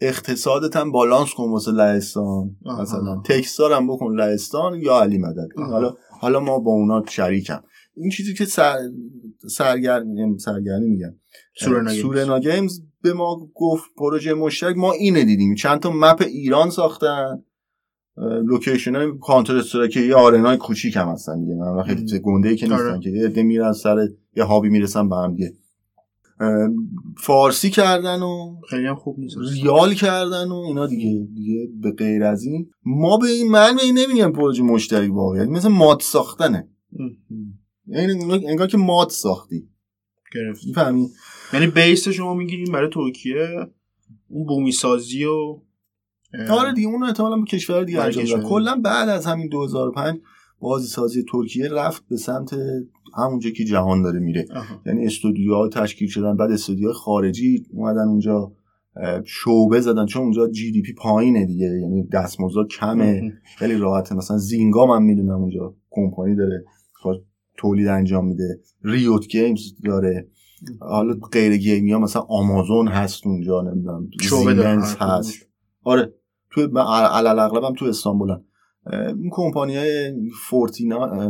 اقتصادت 0.00 0.76
هم 0.76 0.92
بالانس 0.92 1.34
کن 1.34 1.50
واسه 1.50 1.72
لهستان 1.72 2.56
مثلا 2.80 3.22
text 3.24 3.51
ها 3.51 3.58
رو 3.58 3.72
هم 3.72 3.86
بکن 3.86 4.16
لهستان 4.16 4.74
یا 4.74 5.00
علی 5.00 5.18
مدد 5.18 5.48
حالا 5.56 5.94
حالا 6.20 6.40
ما 6.40 6.58
با 6.58 6.72
اونا 6.72 7.02
شریکم. 7.08 7.60
این 7.96 8.10
چیزی 8.10 8.34
که 8.34 8.44
سر 8.44 8.78
سرگرمی 9.48 10.38
سرگرمی 10.38 10.88
میگم. 10.88 11.14
سورنا 12.00 12.38
Games. 12.38 12.80
به 13.02 13.12
ما 13.12 13.50
گفت 13.54 13.84
پروژه 13.96 14.34
مشترک. 14.34 14.76
ما 14.76 14.92
اینه 14.92 15.24
دیدیم. 15.24 15.54
چند 15.54 15.80
تا 15.80 15.92
map 15.94 16.22
ایران 16.26 16.70
ساختن. 16.70 17.44
location 18.16 18.96
های 18.96 19.06
Counter 19.20 19.56
Strike 19.56 19.96
یه 19.96 20.14
arena 20.14 20.49
ی 20.49 20.56
کوچیک 20.56 20.96
هم 20.96 21.08
هستن 21.08 21.40
دیگه. 21.40 21.54
من 21.54 21.82
خیلی 21.82 22.18
گنده 22.18 22.48
ای 22.48 22.56
که 22.56 22.66
نیستن 22.66 22.88
آره. 22.88 23.00
که. 23.00 23.10
یه 23.10 23.42
میرن 23.42 23.72
سر 23.72 24.08
یه 24.36 24.44
هابی 24.44 24.68
می‌رسن 24.68 25.08
به 25.08 25.16
هم 25.16 25.34
دیگه. 25.34 25.54
فارسی 27.18 27.70
کردن 27.70 28.22
و 28.22 28.60
خیلی 28.70 28.86
هم 28.86 28.94
خوب 28.94 29.18
نیست. 29.18 29.36
ریال 29.52 29.94
کردن 29.94 30.48
و 30.48 30.54
اینا 30.54 30.86
دیگه. 30.86 31.26
دیگه 31.34 31.68
به 31.80 31.90
غیر 31.90 32.24
از 32.24 32.42
این. 32.42 32.70
ما 32.84 33.16
به 33.16 33.26
این 33.26 33.50
من 33.50 33.76
به 33.76 33.82
این 33.82 33.98
نمیگم 33.98 34.32
پروژه 34.32 34.62
مشترک 34.62 35.14
واقعا 35.14 35.44
مثل 35.44 35.68
ماد 35.68 36.00
ساختنه. 36.00 36.68
یعنی 37.86 38.22
انگار, 38.46 38.68
که 38.68 38.76
ماد 38.76 39.08
ساختی. 39.08 39.68
گرفت 40.34 40.66
می‌فهمی؟ 40.66 41.08
یعنی 41.52 41.66
بیس 41.66 42.08
شما 42.08 42.34
می‌گیریم 42.34 42.72
برای 42.72 42.90
ترکیه 42.90 43.48
اون 44.28 44.46
بومی 44.46 44.72
سازی 44.72 45.24
و 45.24 45.60
آره 46.50 46.72
دیگه 46.74 46.88
اون 46.88 47.02
احتمالاً 47.02 47.36
به 47.36 47.44
کشور 47.44 47.84
دیگه 47.84 48.00
انجام 48.00 48.42
کلا 48.42 48.80
بعد 48.84 49.08
از 49.08 49.26
همین 49.26 49.48
2005 49.48 50.20
بازی 50.58 50.86
سازی 50.86 51.24
ترکیه 51.32 51.68
رفت 51.68 52.02
به 52.08 52.16
سمت 52.16 52.50
همونجا 53.16 53.50
که 53.50 53.64
جهان 53.64 54.02
داره 54.02 54.18
میره. 54.18 54.46
آها. 54.50 54.82
یعنی 54.86 55.06
استودیوها 55.06 55.68
تشکیل 55.68 56.08
شدن 56.08 56.36
بعد 56.36 56.50
استودیوهای 56.50 56.94
خارجی 56.94 57.66
اومدن 57.70 58.08
اونجا 58.08 58.52
شعبه 59.24 59.80
زدن 59.80 60.06
چون 60.06 60.22
اونجا 60.22 60.48
GDP 60.48 60.92
پایینه 60.92 61.46
دیگه 61.46 61.66
یعنی 61.66 62.08
دستمزد 62.12 62.66
کمه. 62.70 63.32
خیلی 63.56 63.76
راحته. 63.76 64.14
مثلا 64.14 64.38
Zynga 64.38 64.86
من 64.86 65.02
می‌دونم 65.02 65.40
اونجا 65.40 65.74
کمپانی 65.90 66.36
داره. 66.36 66.64
خواهد 66.92 67.20
تولید 67.56 67.88
انجام 67.88 68.28
میده. 68.28 68.60
Riot 68.82 69.26
Games 69.26 69.60
داره. 69.84 70.28
حالا 70.80 71.14
غیر 71.32 71.56
game 71.56 71.85
ی 71.85 71.92
ها 71.92 71.98
مثلا 71.98 72.22
آمازون 72.22 72.88
هست 72.88 73.26
اونجا 73.26 73.62
نمی‌دونم 73.62 74.08
هر 74.20 74.96
هست. 75.00 75.34
آره 75.82 76.14
تو 76.50 76.68
من 76.72 76.82
علل 76.86 77.38
اغلب 77.38 77.64
هم 77.64 77.74
تو 77.74 77.84
استانبولن 77.84 78.44
این 78.92 79.30
کمپانی 79.32 79.76
های 79.76 80.20
فورتینا 80.48 81.22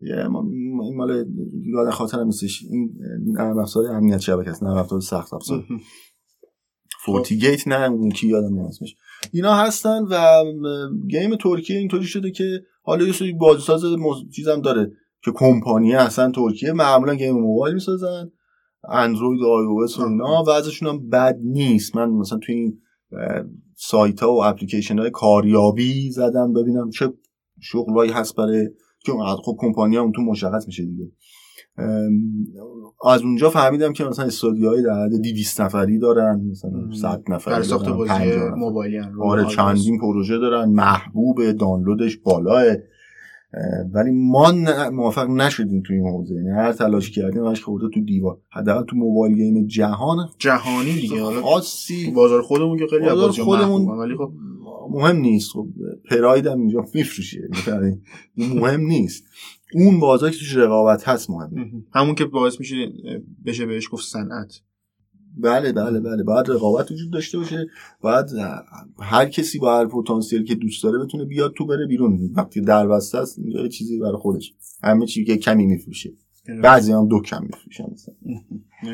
این 0.00 0.96
مال 0.96 1.26
یاد 1.64 1.90
خاطرم 1.90 2.26
نیستش. 2.26 2.62
این 2.70 2.98
نرم 3.32 3.58
افزار 3.58 3.86
امنیت 3.86 4.18
شبکه 4.18 4.50
است 4.50 4.62
نرم 4.62 4.76
افزار 4.76 5.00
سخت 5.00 5.34
افزار. 5.34 5.64
فورتیگیت 7.04 7.68
نه 7.68 7.90
اون 7.90 8.10
کی 8.10 8.28
یادم 8.28 8.58
اسمش 8.58 8.96
اینا 9.32 9.54
هستن 9.54 10.02
و 10.02 10.44
گیم 11.08 11.36
ترکیه 11.36 11.78
اینطوری 11.78 12.04
شده 12.04 12.30
که 12.30 12.62
حالا 12.82 13.06
یه 13.06 13.12
سری 13.12 13.32
بازیساز 13.32 13.84
مز- 13.84 14.34
چیزم 14.36 14.60
داره 14.60 14.92
که 15.24 15.30
کمپانی 15.34 15.92
هستن 15.92 16.32
ترکیه 16.32 16.72
معمولا 16.72 17.14
گیم 17.14 17.34
موبایل 17.40 17.74
می‌سازن 17.74 18.30
اندروید 18.88 19.40
و 19.40 19.46
آی 19.46 19.66
او 19.66 19.82
اس 19.82 19.98
و 19.98 20.02
اینا 20.02 20.44
وضعشون 20.48 20.88
هم 20.88 21.08
بد 21.08 21.38
نیست. 21.42 21.96
من 21.96 22.10
مثلا 22.10 22.38
توی 22.38 22.54
این 22.54 22.80
سایت 23.76 24.20
ها 24.20 24.32
و 24.32 24.44
اپلیکیشن 24.44 24.98
های 24.98 25.10
کاریابی 25.10 26.10
زدم 26.10 26.52
ببینم 26.52 26.90
چه 26.90 27.12
شغلایی 27.60 28.10
هست 28.10 28.36
برای 28.36 28.68
چون 29.06 29.36
خب 29.44 29.56
کمپانی 29.58 29.96
هم 29.96 30.12
تو 30.12 30.22
مشخص 30.22 30.66
میشه 30.66 30.84
دیگه. 30.84 31.12
از 33.04 33.22
اونجا 33.22 33.50
فهمیدم 33.50 33.92
که 33.92 34.04
مثلا 34.04 34.24
استودیوهای 34.24 34.82
در 34.82 35.04
حد 35.04 35.22
200 35.22 35.60
نفری 35.60 35.98
دارن 35.98 36.40
مثلا 36.50 36.70
مم. 36.70 36.92
100 36.92 37.22
نفری 37.28 37.54
برای 37.54 37.66
ساخت 37.66 37.88
بازی 37.88 38.10
50 38.10 38.26
نفر. 38.26 38.54
موبایلی 38.54 38.98
آره. 39.22 39.44
چندین 39.44 39.98
پروژه 40.00 40.38
دارن 40.38 40.68
محبوب 40.68 41.52
دانلودش 41.52 42.16
بالاه 42.16 42.64
اه، 43.54 43.62
ولی 43.92 44.10
ما 44.10 44.52
موفق 44.92 45.28
نشدیم 45.30 45.82
تو 45.86 45.92
این 45.92 46.06
حوزه. 46.06 46.34
یعنی 46.34 46.50
هر 46.50 46.72
تلاش 46.72 47.10
کردیم 47.10 47.44
همش 47.44 47.62
خورده 47.62 47.88
تو 47.94 48.00
دیوار. 48.00 48.38
حداقل 48.50 48.84
تو 48.84 48.96
موبایل 48.96 49.34
گیم 49.34 49.66
جهان. 49.66 50.16
جهانی 50.38 50.92
دیگه. 50.92 51.22
حالا 51.22 51.42
خاصی. 51.42 52.10
بازار 52.10 52.42
خودمون 52.42 52.78
که 52.78 52.86
خیلی 52.90 53.08
از 53.08 53.14
بازار 53.14 53.44
خودمون 53.44 53.98
ولی 53.98 54.16
خب 54.16 54.32
مهم 54.90 55.16
نیست. 55.16 55.50
خب 55.52 55.66
پراید 56.10 56.46
هم 56.46 56.58
اینجا 56.58 56.84
میفروشه. 56.94 57.48
یعنی 57.66 58.00
مهم 58.60 58.80
نیست. 58.80 59.24
اون 59.74 60.00
بازار 60.00 60.30
که 60.30 60.38
توش 60.38 60.56
رقابت 60.56 61.08
هست 61.08 61.30
مهمه. 61.30 61.72
همون 61.92 62.14
که 62.14 62.24
باعث 62.24 62.60
میشه 62.60 62.92
بشه 63.46 63.66
بهش 63.66 63.88
گفت 63.92 64.04
صنعت. 64.04 64.60
بله 65.36 65.72
بله 65.72 66.00
بله. 66.00 66.22
باید 66.22 66.50
رقابت 66.50 66.90
وجود 66.90 67.12
داشته 67.12 67.38
باشه. 67.38 67.66
باید 68.00 68.26
هر 69.00 69.26
کسی 69.26 69.58
با 69.58 69.78
هر 69.78 69.86
پتانسیل 69.86 70.44
که 70.44 70.54
دوست 70.54 70.82
داره 70.82 70.98
بتونه 70.98 71.24
بیاد 71.24 71.52
تو 71.52 71.66
بره 71.66 71.86
بیرون. 71.86 72.32
وقتی 72.36 72.60
در 72.60 72.86
بسته 72.86 73.18
است 73.18 73.38
اینجا 73.38 73.60
یه 73.60 73.68
چیزی 73.68 73.98
برای 73.98 74.16
خودش. 74.16 74.54
همه 74.82 75.06
چی 75.06 75.24
که 75.24 75.36
کمی 75.36 75.66
میفروشه. 75.66 76.12
بعضی 76.62 76.92
هم 76.92 77.08
دو 77.08 77.20
کم 77.20 77.42
میفروشن 77.42 77.84
مثلا. 77.92 78.14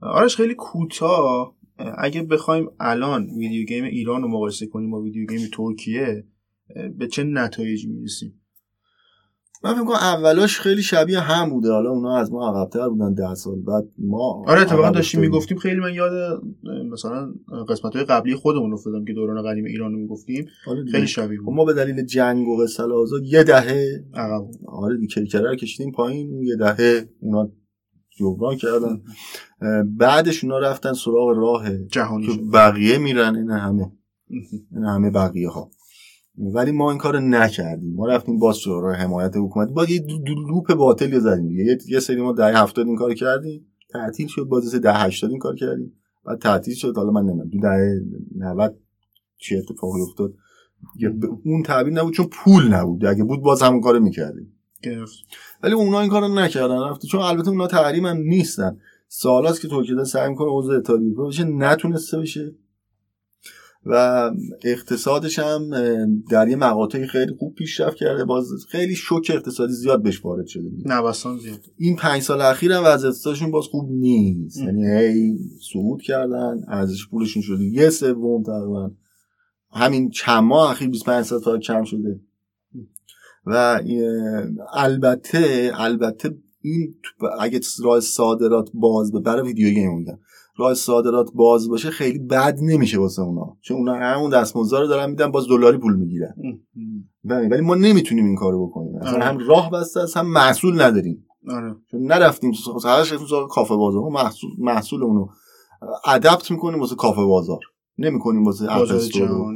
آرش. 0.00 0.36
خیلی 0.36 0.54
کوتاه. 0.54 1.54
اگه 1.98 2.22
بخوایم 2.22 2.68
الان 2.80 3.30
ویدیو 3.30 3.66
گیم 3.66 3.84
ایران 3.84 4.22
رو 4.22 4.28
مقایسه 4.28 4.66
کنیم 4.66 4.90
با 4.90 5.00
ویدیو 5.00 5.26
گیم 5.26 5.48
ترکیه 5.52 6.24
به 6.98 7.06
چه 7.06 7.24
نتایجی 7.24 7.88
می‌رسیم؟ 7.88 8.37
من 9.64 9.74
فکر 9.74 9.84
کنم 9.84 9.96
اولاش 9.96 10.60
خیلی 10.60 10.82
شبیه 10.82 11.20
هم 11.20 11.50
بوده. 11.50 11.72
حالا 11.72 11.90
اونا 11.90 12.16
از 12.16 12.32
ما 12.32 12.48
عقب‌تر 12.48 12.88
بودن 12.88 13.14
ده 13.14 13.34
سال 13.34 13.60
بعد 13.60 13.84
ما 13.98 14.44
آره 14.46 14.60
اتفاقا 14.60 14.90
داشتیم. 14.90 15.20
می‌گفتیم 15.20 15.58
خیلی 15.58 15.80
من 15.80 15.94
یاد 15.94 16.42
مثلا 16.92 17.34
قسمت 17.68 17.96
های 17.96 18.04
قبلی 18.04 18.34
خودمون 18.34 18.72
افتادم 18.72 19.04
که 19.04 19.12
دوران 19.12 19.42
قدیم 19.42 19.64
ایران 19.64 19.92
رو 19.92 19.98
می‌گفتیم. 19.98 20.46
آره. 20.66 20.84
خیلی 20.84 21.06
شبیه 21.06 21.38
خب 21.38 21.44
بود 21.44 21.54
ما 21.54 21.64
به 21.64 21.72
دلیل 21.72 22.04
جنگ 22.04 22.48
و 22.48 22.62
قصه 22.62 22.82
آزاد 22.82 23.22
یه 23.24 23.44
دهه 23.44 24.04
عقب 24.14 24.46
آره 24.68 25.06
کرکره 25.06 25.50
رو 25.50 25.56
کشیدیم 25.56 25.92
پایین 25.92 26.42
یه 26.42 26.56
دهه 26.56 27.08
اونا 27.20 27.50
جبران 28.18 28.56
کردن. 28.56 29.02
بعدش 29.84 30.44
اونا 30.44 30.58
رفتن 30.58 30.92
سراغ 30.92 31.28
راه 31.36 31.78
جهانی 31.78 32.48
بقیه 32.52 32.98
میرن 32.98 33.36
این 33.36 33.50
همه. 33.50 33.92
این 34.72 34.84
همه 34.84 35.10
بقیه 35.10 35.48
ها 35.48 35.70
ولی 36.40 36.72
ما 36.72 36.90
این 36.90 36.98
کار 36.98 37.20
نکردیم. 37.20 37.94
ما 37.94 38.06
رفتیم 38.06 38.38
باز 38.38 38.56
سراغ 38.56 38.94
حمایت 38.94 39.36
حکومتی 39.36 39.72
با 39.72 39.84
یه 39.84 40.06
لوپ 40.48 40.74
باطل 40.74 41.18
زدیم 41.18 41.48
دیگه. 41.48 41.78
یه- 41.88 42.00
سری 42.00 42.22
ما 42.22 42.32
دهه 42.32 42.62
هفتاد 42.62 42.86
این 42.86 42.96
کار 42.96 43.14
کردیم. 43.14 43.66
تعطیل 43.90 44.26
شد. 44.26 44.44
باز 44.44 44.68
سه 44.68 44.78
دهه 44.78 45.04
هشتاد 45.04 45.30
این 45.30 45.38
کار 45.38 45.54
کردیم. 45.54 45.92
بعد 46.24 46.38
تعطیل 46.38 46.74
شد. 46.74 46.96
حالا 46.96 47.10
من 47.10 47.22
نمی‌دونم. 47.22 47.48
دو 47.48 47.58
دهه 47.60 48.00
90 48.36 48.78
چی 49.38 49.56
اتفاقی 49.56 50.00
افتاد. 50.00 50.34
اون 51.44 51.62
تعبیر 51.62 51.92
نبود 51.92 52.14
چون 52.14 52.26
پول 52.26 52.68
نبود. 52.74 53.04
اگه 53.04 53.24
بود 53.24 53.42
باز 53.42 53.62
همون 53.62 53.80
کارو 53.80 54.00
می‌کردیم. 54.00 54.52
ولی 55.62 55.72
اونا 55.72 56.00
این 56.00 56.10
کارو 56.10 56.28
نکردن. 56.28 56.82
رفت 56.90 57.06
چون 57.06 57.20
البته 57.20 57.48
اونا 57.48 57.66
تحریم 57.66 58.06
هم 58.06 58.16
نیستن. 58.16 58.78
سالاست 59.08 59.60
که 59.62 59.68
ترکیه 59.68 60.04
سعی 60.04 60.28
می‌کنه 60.30 60.48
عضو 60.50 60.72
اتحادیه 60.72 61.06
اروپا 61.06 61.28
بشه. 61.28 61.44
نتونسته 61.44 62.18
بشه. 62.18 62.54
و 63.86 64.30
اقتصادش 64.64 65.38
هم 65.38 65.70
در 66.30 66.48
یه 66.48 66.56
مقاطعی 66.56 67.06
خیلی 67.06 67.34
خوب 67.38 67.54
پیشرفت 67.54 67.96
کرده. 67.96 68.24
باز 68.24 68.46
خیلی 68.68 68.94
شوک 68.94 69.30
اقتصادی 69.34 69.72
زیاد 69.72 70.02
بهش 70.02 70.24
وارد 70.24 70.46
شده. 70.46 70.70
نوسان 70.84 71.38
زیاد. 71.38 71.60
این 71.76 71.96
پنج 71.96 72.22
سال 72.22 72.40
اخیر 72.40 72.72
هم 72.72 72.82
وضع 72.84 73.08
اقتصادشون 73.08 73.50
باز 73.50 73.64
خوب 73.64 73.90
نیست. 73.90 74.58
یعنی 74.58 74.86
هی 74.86 75.38
صعود 75.72 76.02
کردن 76.02 76.64
ارزش 76.68 77.08
پولشون 77.08 77.42
شده. 77.42 77.64
یه 77.64 77.90
سوم 77.90 78.42
تقریبا. 78.42 78.90
همین 79.70 80.10
چند 80.10 80.42
ماه 80.42 80.70
اخیر 80.70 80.88
25 80.88 81.16
درصد 81.16 81.44
فقط 81.44 81.60
کم 81.60 81.84
شده. 81.84 82.20
و 83.46 83.80
البته 84.72 85.72
البته 85.74 86.38
این 86.62 86.94
اگه 87.40 87.60
راه 87.84 88.00
صادرات 88.00 88.70
باز 88.74 89.12
به 89.12 89.20
برای 89.20 89.46
ویدیو 89.46 89.70
گیم 89.70 89.98
میگم 89.98 90.18
راه 90.58 90.74
صادرات 90.74 91.30
باز 91.34 91.68
باشه 91.68 91.90
خیلی 91.90 92.18
بد 92.18 92.58
نمیشه 92.62 92.98
واسه 92.98 93.22
اونا. 93.22 93.56
چون 93.60 93.76
اونا 93.76 93.94
همون 93.94 94.30
دستمزد 94.30 94.76
رو 94.76 94.86
دارن 94.86 95.10
میدن 95.10 95.30
باز 95.30 95.48
دلاری 95.48 95.78
پول 95.78 95.96
می‌گیرن. 95.96 96.34
ولی 97.24 97.48
ولی 97.48 97.60
ما 97.60 97.74
نمی‌تونیم 97.74 98.24
این 98.24 98.36
کارو 98.36 98.66
بکنیم. 98.66 98.96
اصلا 98.96 99.12
آره. 99.12 99.24
هم 99.24 99.38
راه 99.48 99.70
بسته 99.70 100.00
است 100.00 100.16
هم 100.16 100.26
محصول 100.26 100.82
نداریم. 100.82 101.26
آره. 101.48 101.74
چون 101.90 102.02
نرفتیم 102.02 102.50
رفتیم 102.50 103.26
سراغ 103.26 103.50
کافه 103.50 103.76
بازار. 103.76 104.02
ما 104.02 104.08
محصول 104.08 104.50
محصول 104.58 105.02
اونو 105.02 105.26
ادپت 106.06 106.50
می‌کنیم 106.50 106.80
واسه 106.80 106.94
کافه 106.94 107.24
بازار. 107.24 107.60
نمی‌کنیم 107.98 108.44
واسه 108.44 108.76
اپستور 108.76 109.54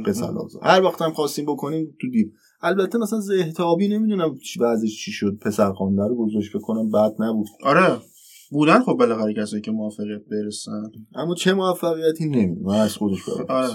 هر 0.61 0.83
وقت 0.83 1.01
هم 1.01 1.11
خواستیم 1.11 1.45
بکنیم 1.45 1.95
تو 2.01 2.09
دیو 2.09 2.27
البته 2.61 2.97
مثلا 2.97 3.19
زهتابی 3.19 3.87
نمی‌دونم 3.87 4.37
چی 4.37 4.59
وضعش 4.59 5.05
چی 5.05 5.11
شد. 5.11 5.37
پسر 5.41 5.73
خوانده 5.73 6.01
رو 6.07 6.15
گذاشت 6.15 6.57
بکنم 6.57 6.89
بد 6.89 7.15
نبود. 7.19 7.47
آره. 7.63 7.97
بودن 8.53 8.83
خب 8.83 8.93
بالاخره 8.93 9.33
کسایی 9.33 9.61
که 9.61 9.71
موافقت 9.71 10.21
برسن. 10.31 10.83
اما 11.15 11.35
چه 11.35 11.53
موفقیتی 11.53 12.29
نمی‌دونم. 12.29 12.67
از 12.67 12.97
خودش 12.97 13.29
آره 13.49 13.69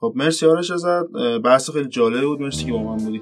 خب 0.00 0.12
مرسی 0.16 0.46
آرش 0.46 0.70
ازت. 0.70 1.06
بحث 1.44 1.70
خیلی 1.70 1.88
جالبی 1.88 2.26
بود. 2.26 2.40
مرسی 2.40 2.64
که 2.64 2.72
با 2.72 2.82
من 2.82 3.04
بودی. 3.04 3.20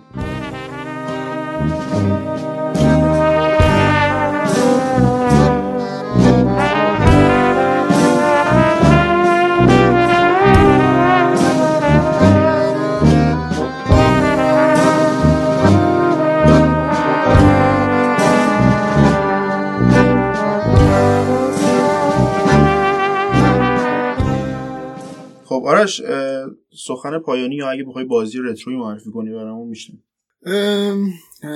سخن 26.86 27.18
پایانی 27.18 27.54
یا 27.54 27.70
اگه 27.70 27.84
بخوای 27.84 28.04
بازی 28.04 28.38
retro 28.38 28.70
ی 28.70 28.76
معرفی 28.76 29.10
کنی 29.10 29.30
برامون 29.30 29.68
میشه. 29.68 29.92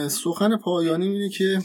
سخن 0.09 0.57
پایانی 0.57 1.09
اینه 1.09 1.29
که 1.29 1.59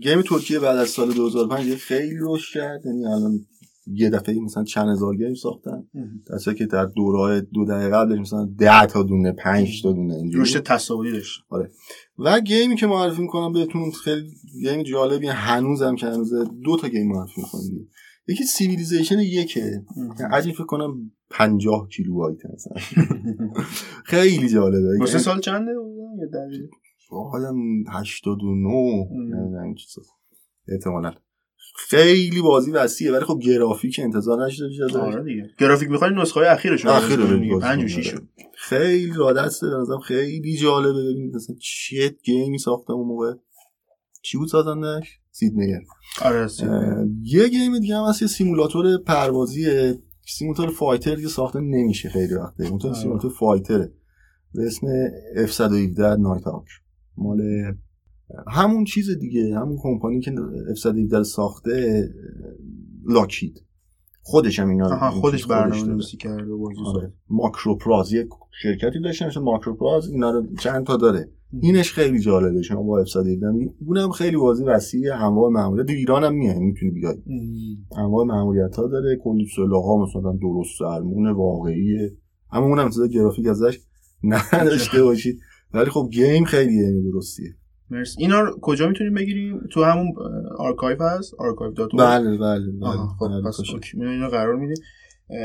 game 0.00 0.22
ترکیه 0.22 0.58
بعد 0.58 0.78
از 0.78 0.88
سال 0.88 1.12
2005 1.12 1.66
یه 1.66 1.76
خیلی 1.76 2.16
رشد 2.20 2.54
کرد. 2.54 2.86
یعنی 2.86 3.06
الان 3.06 3.46
یه 3.86 4.10
دفعه 4.10 4.40
مثلا 4.40 4.64
چند 4.64 4.88
هزار 4.88 5.16
game 5.16 5.34
ساختن. 5.34 5.84
درسته 6.26 6.54
که 6.54 6.66
در 6.66 6.86
دوره 6.86 7.40
دو 7.40 7.64
دهه 7.64 7.90
قبلش 7.90 8.18
مثلا 8.18 8.48
10 8.58 8.86
تا 8.86 9.02
دونه 9.02 9.32
5 9.32 9.82
تا 9.82 9.92
دونه 9.92 10.14
اینجوری. 10.14 10.42
رشد 10.42 10.62
تصاعدی 10.62 11.12
داشت. 11.12 11.40
آره. 11.48 11.70
و 12.18 12.40
game 12.40 12.69
ی 12.69 12.76
که 12.76 12.86
معرفی 12.86 13.22
می‌کنم 13.22 13.52
بهتون 13.52 13.90
خیلی 13.90 14.30
game 14.62 14.82
جالبی 14.82 15.26
هنوزم 15.26 15.96
که 15.96 16.06
هنوز 16.06 16.32
دو 16.64 16.76
تا 16.76 16.88
game 16.88 17.08
معرفی 17.08 17.40
می‌کنم 17.40 17.60
یکی 18.30 18.44
Civilization 18.44 19.18
یکه. 19.18 19.82
عجیب 20.32 20.54
فکر 20.54 20.64
کنم 20.64 21.12
50 21.30 21.88
کیلو 21.88 22.14
بایت 22.14 22.38
مثلا 22.54 22.74
خیلی 24.04 24.48
جالبه. 24.48 24.98
واسه 25.00 25.18
سال 25.18 25.40
چنده 25.40 25.72
یه 26.20 26.26
دقیقه 26.26 26.68
حالا 27.10 27.54
89 27.92 28.68
نمی‌دونم 29.12 29.74
چیزا 29.74 30.02
احتمالاً. 30.68 31.12
خیلی 31.76 32.42
بازی 32.42 32.70
وسیعه 32.70 33.12
ولی 33.12 33.24
خب 33.24 33.40
گرافیک 33.42 34.00
انتظار 34.02 34.46
نداشته 34.46 34.68
باشید 34.68 34.80
آره 34.80 35.24
دیگه. 35.24 35.50
گرافیک 35.58 35.90
می‌خوای 35.90 36.10
نسخه 36.14 36.40
های 36.40 36.48
اخیرش 36.48 36.86
اخیر 36.86 37.16
ببینی 37.20 37.58
5 37.58 37.84
و 37.84 37.88
6 37.88 38.14
خیلی 38.54 39.12
را 39.16 39.32
دسته 39.32 39.66
به 39.70 39.76
نظرم. 39.76 39.98
خیلی 39.98 40.56
جالبه. 40.56 41.02
ببینید 41.12 41.34
مثلا 41.36 41.56
چه 41.60 42.08
game 42.22 42.51
ی 42.51 42.58
ساختم 42.58 42.92
اون 42.92 43.06
موقع. 43.08 43.32
چی 44.22 44.38
بود 44.38 44.48
سازندش؟ 44.48 45.19
Sid 45.30 45.48
Meier 45.48 45.78
آره 46.24 46.48
یه 47.22 47.48
game 47.48 47.78
دیگه 47.78 47.96
هم 47.96 48.04
هست 48.04 48.22
یه 48.22 48.28
simulator 48.28 48.98
پروازی 48.98 49.94
simulator 50.26 50.70
fighter 50.70 51.14
دیگه 51.14 51.28
ساخته 51.28 51.60
نمیشه 51.60 52.08
خیلی 52.08 52.34
وقته. 52.34 52.66
اون 52.66 52.94
simulator 52.94 53.30
fighter 53.30 53.78
ـه. 53.78 53.92
به 54.54 54.66
اسم 54.66 54.86
F117 55.46 55.98
Nighthawk 55.98 56.66
مال 57.16 57.40
همون 58.48 58.84
چیز 58.84 59.18
دیگه 59.18 59.58
همون 59.58 59.78
کمپانی 59.82 60.20
که 60.20 60.34
F117 60.74 61.22
ساخته 61.22 62.08
Lockheed 63.06 63.62
خودش 64.22 64.58
هم 64.58 64.68
اینا 64.68 65.10
خودش 65.10 65.46
برنامه 65.46 65.82
نویسی 65.82 66.16
کرده 66.16 66.52
آره. 66.86 67.12
MicroProse 67.28 68.12
یک 68.12 68.28
شرکتی 68.62 69.00
داشته 69.00 69.26
مثل 69.26 69.40
MicroProse 69.40 70.08
اینا 70.08 70.30
رو 70.30 70.56
چند 70.56 70.86
تا 70.86 70.96
داره. 70.96 71.32
اینش 71.62 71.92
خیلی 71.92 72.18
جالبه. 72.20 72.62
شما 72.62 72.82
با 72.82 73.00
افساد 73.00 73.24
دیدم 73.24 73.54
اونم 73.86 74.10
خیلی 74.10 74.36
بازی 74.36 74.64
وسیع 74.64 75.14
انواع 75.14 75.50
معمولیت. 75.50 75.86
تو 75.86 75.92
ایران 75.92 76.24
هم 76.24 76.34
میای 76.34 76.58
می‌تونی 76.60 76.90
بیای. 76.90 77.16
انواع 77.96 78.24
معمولیت 78.26 78.76
ها 78.76 78.86
داره. 78.86 79.18
کلی 79.24 79.46
ها 79.72 80.04
مثلا 80.04 80.32
درست 80.42 80.80
درمون 80.80 81.30
واقعیه 81.30 82.16
اما 82.52 82.66
اونم 82.66 82.90
چیز 82.90 83.02
گرافیک 83.02 83.46
ازش 83.46 83.78
نداشته 84.24 85.02
باشید. 85.08 85.40
ولی 85.74 85.90
خب 85.90 86.08
گیم 86.12 86.44
خیلی 86.44 87.02
درستیه. 87.12 87.54
مرسی. 87.90 88.22
اینا 88.22 88.40
رو 88.40 88.58
کجا 88.62 88.88
می‌تونیم 88.88 89.14
بگیریم؟ 89.14 89.60
تو 89.72 89.84
همون 89.84 90.12
آرکایو 90.58 91.02
هست؟ 91.02 91.34
آرکایو 91.38 91.72
دات 91.72 91.90
بله 91.98 92.38
بله 92.38 92.72
بله. 92.80 92.96
خب 93.18 93.48
پس 93.48 93.60
اینا 93.94 94.28
قرار 94.28 94.56
میدیم 94.56 94.84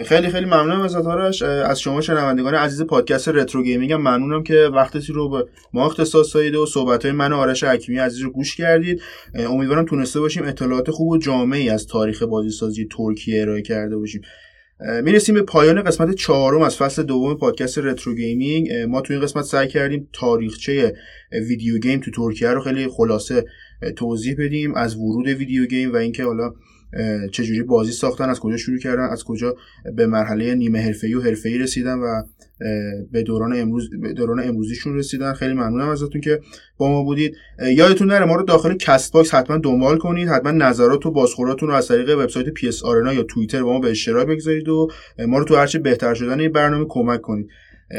خیلی 0.05 0.29
خیلی 0.29 0.45
ممنونم 0.45 0.81
از 0.81 0.95
آتارش 0.95 1.41
از 1.41 1.79
شما 1.79 2.01
شنوندگان 2.01 2.55
عزیز 2.55 2.81
پادکست 2.81 3.29
رترو 3.29 3.63
گیمینگ 3.63 3.91
هم 3.91 4.01
ممنونم 4.01 4.43
که 4.43 4.55
وقتی 4.73 5.13
رو 5.13 5.29
به 5.29 5.45
ما 5.73 5.85
اختصاص 5.85 6.35
دادید 6.35 6.55
و 6.55 6.65
صحبت 6.65 7.05
های 7.05 7.11
من 7.11 7.33
و 7.33 7.35
آرش 7.35 7.63
حکیمی 7.63 7.97
عزیز 7.97 8.21
رو 8.21 8.29
گوش 8.31 8.55
کردید. 8.55 9.01
امیدوارم 9.35 9.85
تونسته 9.85 10.19
باشیم 10.19 10.43
اطلاعات 10.43 10.91
خوب 10.91 11.07
و 11.07 11.17
جامعی 11.17 11.69
از 11.69 11.87
تاریخ 11.87 12.23
بازیسازی 12.23 12.87
ترکیه 12.97 13.41
ارائه 13.41 13.61
کرده 13.61 13.97
باشیم. 13.97 14.21
می‌رسیم 15.03 15.35
به 15.35 15.41
پایان 15.41 15.83
قسمت 15.83 16.15
چهارم 16.15 16.61
از 16.61 16.77
فصل 16.77 17.03
دوم 17.03 17.35
پادکست 17.35 17.77
Retro 17.77 18.15
Gaming. 18.15 18.71
ما 18.73 19.01
تو 19.01 19.13
این 19.13 19.21
قسمت 19.21 19.43
سعی 19.43 19.67
کردیم 19.67 20.09
تاریخچه 20.13 20.95
video 21.31 21.77
game 21.77 21.99
تو 21.99 22.11
ترکیه 22.11 22.49
رو 22.49 22.61
خیلی 22.61 22.87
خلاصه 22.87 23.45
توضیح 23.95 24.35
بدیم 24.39 24.75
از 24.75 24.95
ورود 24.95 25.27
video 25.27 25.65
game 25.65 25.93
و 25.93 25.95
اینکه 25.95 26.23
حالا 26.23 26.53
چجوری 27.31 27.63
بازی 27.63 27.91
ساختن 27.91 28.29
از 28.29 28.39
کجا 28.39 28.57
شروع 28.57 28.77
کردن 28.77 29.03
از 29.03 29.23
کجا 29.23 29.55
به 29.95 30.07
مرحله 30.07 30.55
نیمه 30.55 30.79
حرفه‌ای 30.79 31.13
و 31.13 31.21
حرفه‌ای 31.21 31.57
رسیدن 31.57 31.97
و 31.99 32.23
به 33.11 33.23
دوران 33.23 33.59
امروز 33.59 33.89
به 34.01 34.13
دوران 34.13 34.39
امروزیشون 34.47 34.95
رسیدن. 34.95 35.33
خیلی 35.33 35.53
ممنونم 35.53 35.89
ازتون 35.89 36.21
که 36.21 36.39
با 36.77 36.89
ما 36.89 37.03
بودید. 37.03 37.35
یادتون 37.75 38.07
نره 38.07 38.25
ما 38.25 38.35
رو 38.35 38.43
داخل 38.43 38.77
Castbox 38.77 39.33
حتما 39.33 39.57
دنبال 39.57 39.97
کنید 39.97 40.27
حتما 40.29 40.51
نظرات 40.51 41.05
و 41.05 41.11
بازخوراتون 41.11 41.69
رو 41.69 41.75
از 41.75 41.87
طریق 41.87 42.17
وبسایت 42.17 42.49
PS 42.49 42.83
Arena 42.83 43.13
یا 43.13 43.23
توییتر 43.23 43.63
با 43.63 43.73
ما 43.73 43.79
به 43.79 43.91
اشتراک 43.91 44.27
بگذارید 44.27 44.69
و 44.69 44.87
ما 45.27 45.37
رو 45.37 45.45
تو 45.45 45.55
هرچه 45.55 45.79
بهتر 45.79 46.13
شدن 46.13 46.39
این 46.39 46.51
برنامه 46.51 46.85
کمک 46.89 47.21
کنید. 47.21 47.49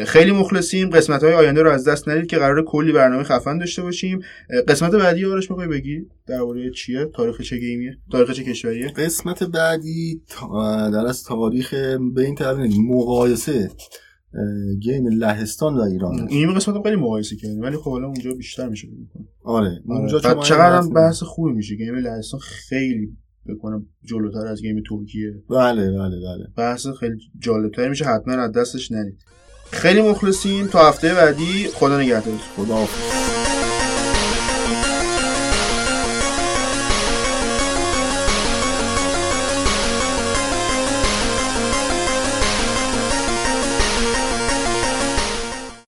خیلی 0.07 0.33
مخلصیم. 0.33 0.91
قسمت 0.91 1.25
های 1.25 1.35
آینده 1.35 1.63
رو 1.63 1.71
از 1.71 1.89
دست 1.89 2.09
ندید 2.09 2.27
که 2.27 2.37
قرار 2.37 2.65
کلی 2.65 2.93
برنامه 2.93 3.23
خفن 3.23 3.59
داشته 3.59 3.83
باشیم. 3.83 4.21
قسمت 4.69 4.95
بعدی 4.95 5.25
آرش 5.25 5.51
می‌خوای 5.51 5.69
بگی؟ 5.69 6.07
درباره 6.27 6.71
چیه؟ 6.71 7.05
تاریخ 7.15 7.41
چه 7.41 7.59
game 7.59 7.82
یه؟ 7.82 7.99
تاریخ 8.13 8.31
چه 8.31 8.45
کشوریه؟ 8.45 8.89
قسمت 8.89 9.43
بعدی 9.43 10.23
در 10.93 11.07
از 11.07 11.25
تاریخ 11.25 11.75
به 12.15 12.23
این 12.23 12.35
تعبیر 12.35 12.81
مقایسه 12.81 13.71
گیم 14.81 15.07
لهستان 15.07 15.75
و 15.75 15.81
ایران 15.81 16.29
این 16.29 16.55
قسمت 16.55 16.83
خیلی 16.83 16.97
مقایسه 16.97 17.37
کردیم 17.37 17.61
ولی 17.61 17.77
خب 17.77 17.91
حالا 17.91 18.07
اونجا 18.07 18.35
بیشتر 18.35 18.69
میشه 18.69 18.89
بکنم 18.89 19.29
آره 19.45 19.81
اونجا 19.85 20.21
آره. 20.25 20.43
چقدر 20.43 20.89
بحث 20.89 21.23
خوبی 21.23 21.53
میشه. 21.53 21.77
گیم 21.77 21.95
لهستان 21.95 22.41
خیلی 22.41 23.17
بکنم 23.49 23.87
جلوتر 24.05 24.47
از 24.47 24.63
گیم 24.63 24.83
ترکیه. 24.89 25.35
بله 25.51 25.91
بله 25.91 26.17
بله. 26.21 26.47
بحث 26.57 26.87
خیلی 27.01 27.17
جالبتر 27.39 27.89
میشه 27.89 28.05
حتما 28.05 28.35
از 28.35 28.53
دستش 28.53 28.93
ندید 28.93 29.19
خیلی 29.73 30.03
مخلصیم 30.03 30.67
تا 30.67 30.89
هفته 30.89 31.15
بعدی 31.15 31.69
خدا 31.75 32.01
نگهدار. 32.01 32.35
خدا 32.57 32.89